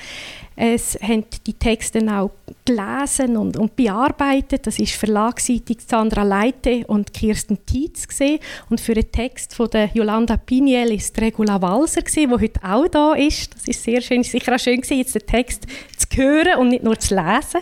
Es 0.55 0.97
haben 1.01 1.25
die 1.45 1.53
Texte 1.53 1.99
auch 2.11 2.31
gelesen 2.65 3.37
und, 3.37 3.57
und 3.57 3.75
bearbeitet. 3.75 4.67
Das 4.67 4.79
ist 4.79 4.93
verlagsseitig 4.93 5.79
Sandra 5.85 6.23
Leite 6.23 6.85
und 6.87 7.13
Kirsten 7.13 7.65
Tietz 7.65 8.07
gesehen 8.07 8.39
und 8.69 8.79
für 8.79 8.93
den 8.93 9.11
Text 9.11 9.55
von 9.55 9.69
der 9.69 9.89
Yolanda 9.93 10.37
Piniel 10.37 10.91
ist 10.93 11.19
Regula 11.19 11.61
Walser 11.61 12.01
wo 12.01 12.39
heute 12.39 12.59
auch 12.63 12.87
da 12.87 13.13
ist. 13.13 13.53
Das 13.55 13.67
ist 13.67 13.83
sehr 13.83 14.01
schön. 14.01 14.23
Sicher 14.23 14.55
auch 14.55 14.59
schön 14.59 14.81
gewesen, 14.81 14.97
jetzt 14.97 15.15
den 15.15 15.25
Text 15.25 15.65
zu 15.97 16.07
hören 16.17 16.59
und 16.59 16.69
nicht 16.69 16.83
nur 16.83 16.97
zu 16.99 17.15
lesen. 17.15 17.61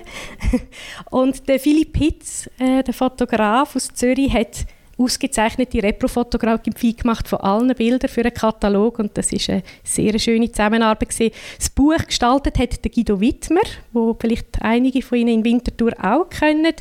und 1.10 1.48
der 1.48 1.60
Philipp 1.60 1.98
Hitz, 1.98 2.50
äh, 2.60 2.84
der 2.84 2.94
Fotograf 2.94 3.76
aus 3.76 3.94
Zürich, 3.94 4.34
hat 4.34 4.66
ausgezeichnete 5.02 5.82
Reprofotografie 5.82 6.96
gemacht 6.96 7.28
von 7.28 7.40
allen 7.40 7.76
Bildern 7.76 8.10
für 8.10 8.22
einen 8.22 8.34
Katalog 8.34 9.00
und 9.00 9.18
das 9.18 9.32
ist 9.32 9.50
eine 9.50 9.64
sehr 9.84 10.18
schöne 10.20 10.52
Zusammenarbeit 10.52 11.10
gewesen. 11.10 11.34
Das 11.58 11.70
Buch 11.70 12.06
gestaltet 12.06 12.60
hat 12.60 12.84
der 12.84 12.92
Guido 12.92 13.20
Wittmer, 13.20 13.62
wo 13.92 14.16
vielleicht 14.20 14.62
einige 14.62 15.02
von 15.02 15.18
Ihnen 15.18 15.40
in 15.40 15.46
Winterthur 15.46 15.94
auch 16.02 16.30
kennen, 16.30 16.74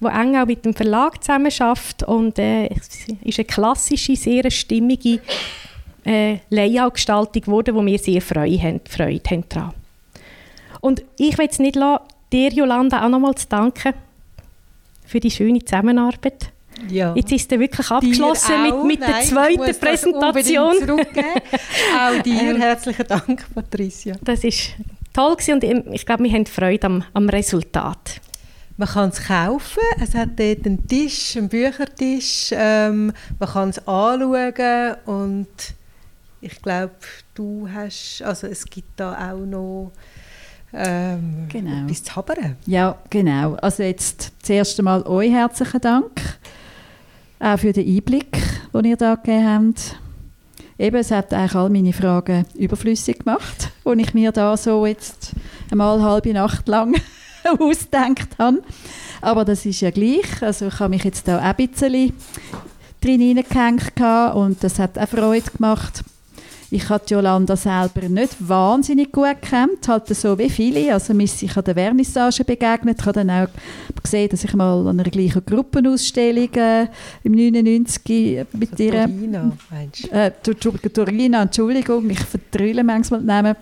wo 0.00 0.08
eng 0.08 0.36
auch 0.36 0.46
mit 0.46 0.64
dem 0.64 0.74
Verlag 0.74 1.22
zusammenarbeitet 1.22 2.02
und 2.04 2.38
äh, 2.38 2.68
es 2.68 3.06
ist 3.22 3.38
eine 3.38 3.44
klassische, 3.44 4.16
sehr 4.16 4.50
stimmige 4.50 5.20
äh, 6.04 6.38
Layout-Gestaltung 6.50 7.42
geworden, 7.42 7.74
wo 7.74 7.84
wir 7.84 7.98
sehr 7.98 8.22
Freude 8.22 8.62
haben, 8.62 8.80
Freude 8.88 9.30
haben 9.30 9.44
daran. 9.48 9.74
Und 10.80 11.02
ich 11.18 11.36
will 11.36 11.48
es 11.50 11.58
nicht 11.58 11.76
lassen, 11.76 12.04
dir, 12.32 12.50
Jolanda, 12.50 13.04
auch 13.04 13.08
nochmal 13.08 13.34
zu 13.34 13.48
danken 13.48 13.92
für 15.04 15.20
die 15.20 15.30
schöne 15.30 15.64
Zusammenarbeit. 15.64 16.49
Ja. 16.88 17.14
Jetzt 17.14 17.32
ist 17.32 17.52
er 17.52 17.60
wirklich 17.60 17.90
abgeschlossen 17.90 18.62
mit, 18.62 18.84
mit 18.84 19.00
der 19.00 19.20
zweiten 19.20 19.78
Präsentation. 19.78 20.74
auch 21.00 22.22
dir 22.22 22.58
herzlichen 22.58 23.06
Dank, 23.06 23.44
Patricia. 23.54 24.16
Das 24.22 24.44
ist 24.44 24.70
toll 25.12 25.36
gewesen 25.36 25.86
und 25.86 25.94
ich 25.94 26.06
glaube, 26.06 26.24
wir 26.24 26.32
haben 26.32 26.46
Freude 26.46 26.86
am, 26.86 27.04
am 27.12 27.28
Resultat. 27.28 28.20
Man 28.76 28.88
kann 28.88 29.10
es 29.10 29.22
kaufen, 29.22 29.82
es 30.00 30.14
hat 30.14 30.30
dort 30.36 30.64
einen 30.64 30.86
Tisch, 30.86 31.36
einen 31.36 31.50
Büchertisch, 31.50 32.50
ähm, 32.52 33.12
man 33.38 33.48
kann 33.48 33.68
es 33.68 33.78
anschauen 33.86 34.94
und 35.04 35.48
ich 36.40 36.62
glaube, 36.62 36.94
du 37.34 37.68
hast, 37.70 38.22
also 38.22 38.46
es 38.46 38.64
gibt 38.64 38.98
da 38.98 39.32
auch 39.32 39.44
noch 39.44 39.92
ähm, 40.72 41.46
genau. 41.50 41.84
etwas 41.84 42.04
zu 42.04 42.16
habern. 42.16 42.56
Ja, 42.64 42.96
genau. 43.10 43.56
Also 43.56 43.82
jetzt 43.82 44.32
zuerst 44.42 44.78
einmal 44.78 45.02
euch 45.02 45.30
herzlichen 45.30 45.80
Dank 45.80 46.38
auch 47.40 47.58
für 47.58 47.72
den 47.72 47.88
Einblick, 47.88 48.36
den 48.72 48.84
ihr 48.84 48.96
da 48.96 49.14
gegeben 49.14 49.48
habt. 49.48 49.98
Eben, 50.78 50.96
es 50.96 51.10
hat 51.10 51.34
eigentlich 51.34 51.54
all 51.54 51.68
meine 51.68 51.92
Fragen 51.92 52.46
überflüssig 52.54 53.18
gemacht, 53.18 53.70
die 53.84 54.00
ich 54.00 54.14
mir 54.14 54.32
da 54.32 54.56
so 54.56 54.86
jetzt 54.86 55.32
einmal 55.70 56.02
halbe 56.02 56.32
Nacht 56.32 56.68
lang 56.68 56.94
ausgedacht 57.58 58.38
habe. 58.38 58.62
Aber 59.20 59.44
das 59.44 59.66
ist 59.66 59.80
ja 59.80 59.90
gleich. 59.90 60.42
Also 60.42 60.68
ich 60.68 60.80
habe 60.80 60.90
mich 60.90 61.04
jetzt 61.04 61.28
da 61.28 61.38
auch 61.38 61.42
ein 61.42 61.56
bisschen 61.56 62.12
drin 63.00 63.20
hineingehängt 63.20 64.00
und 64.34 64.62
das 64.62 64.78
hat 64.78 64.98
auch 64.98 65.08
Freude 65.08 65.50
gemacht. 65.50 66.02
Ich 66.72 66.88
habe 66.88 67.02
Jolanda 67.06 67.56
selber 67.56 68.08
nicht 68.08 68.36
wahnsinnig 68.38 69.10
gut 69.10 69.40
gekannt, 69.40 69.88
halt 69.88 70.06
so 70.08 70.38
wie 70.38 70.48
viele. 70.48 70.92
Also 70.94 71.12
ich 71.18 71.56
an 71.56 71.64
der 71.64 71.74
Vernissage 71.74 72.44
begegnet, 72.44 73.00
ich 73.00 73.06
habe 73.06 73.24
dann 73.24 73.30
auch 73.30 73.48
gesehen, 74.02 74.28
dass 74.28 74.44
ich 74.44 74.54
mal 74.54 74.86
an 74.86 75.00
einer 75.00 75.10
gleichen 75.10 75.44
Gruppenausstellung 75.44 76.54
äh, 76.54 76.86
im 77.24 77.32
99 77.32 78.46
mit 78.52 78.70
also 78.70 78.84
ihr... 78.84 78.92
Torina, 78.92 79.52
meinst 79.70 80.04
du? 80.04 80.10
Äh, 80.10 80.30
Torina, 80.92 81.42
Entschuldigung, 81.42 82.08
ich 82.08 82.20
vertrülle 82.20 82.84
manchmal 82.84 83.20
die 83.20 83.26
Namen 83.26 83.56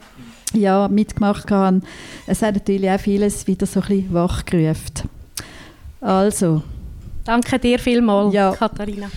ja, 0.52 0.86
mitgemacht 0.88 1.50
habe. 1.50 1.80
Es 2.26 2.42
hat 2.42 2.54
natürlich 2.54 2.90
auch 2.90 3.00
vieles 3.00 3.46
wieder 3.46 3.66
so 3.66 3.80
ein 3.80 3.86
bisschen 3.86 4.14
wachgerufen. 4.14 5.08
Also. 6.00 6.62
Danke 7.24 7.58
dir 7.58 7.78
vielmals, 7.78 8.34
ja. 8.34 8.52
Katharina. 8.52 9.08